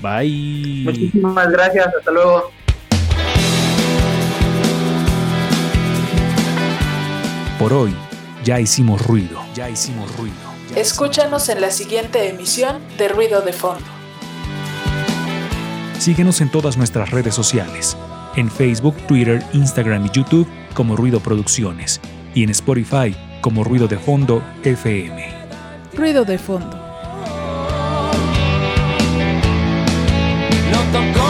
Bye. 0.00 0.82
Muchísimas 0.84 1.50
gracias, 1.50 1.86
hasta 1.86 2.10
luego. 2.10 2.50
Por 7.58 7.72
hoy 7.74 7.94
ya 8.42 8.58
hicimos 8.58 9.06
ruido, 9.06 9.38
ya 9.54 9.68
hicimos 9.68 10.16
ruido. 10.16 10.34
Escúchanos 10.76 11.48
en 11.48 11.60
la 11.60 11.70
siguiente 11.70 12.28
emisión 12.28 12.78
de 12.96 13.08
Ruido 13.08 13.42
de 13.42 13.52
Fondo. 13.52 13.84
Síguenos 15.98 16.40
en 16.40 16.50
todas 16.50 16.78
nuestras 16.78 17.10
redes 17.10 17.34
sociales, 17.34 17.96
en 18.36 18.50
Facebook, 18.50 18.96
Twitter, 19.06 19.42
Instagram 19.52 20.06
y 20.06 20.10
YouTube 20.10 20.48
como 20.72 20.96
Ruido 20.96 21.20
Producciones 21.20 22.00
y 22.34 22.44
en 22.44 22.50
Spotify 22.50 23.14
como 23.42 23.64
Ruido 23.64 23.88
de 23.88 23.98
Fondo 23.98 24.42
FM. 24.64 25.28
Ruido 25.94 26.24
de 26.24 26.38
Fondo. 26.38 26.79
No 30.92 31.12
tocó 31.12 31.29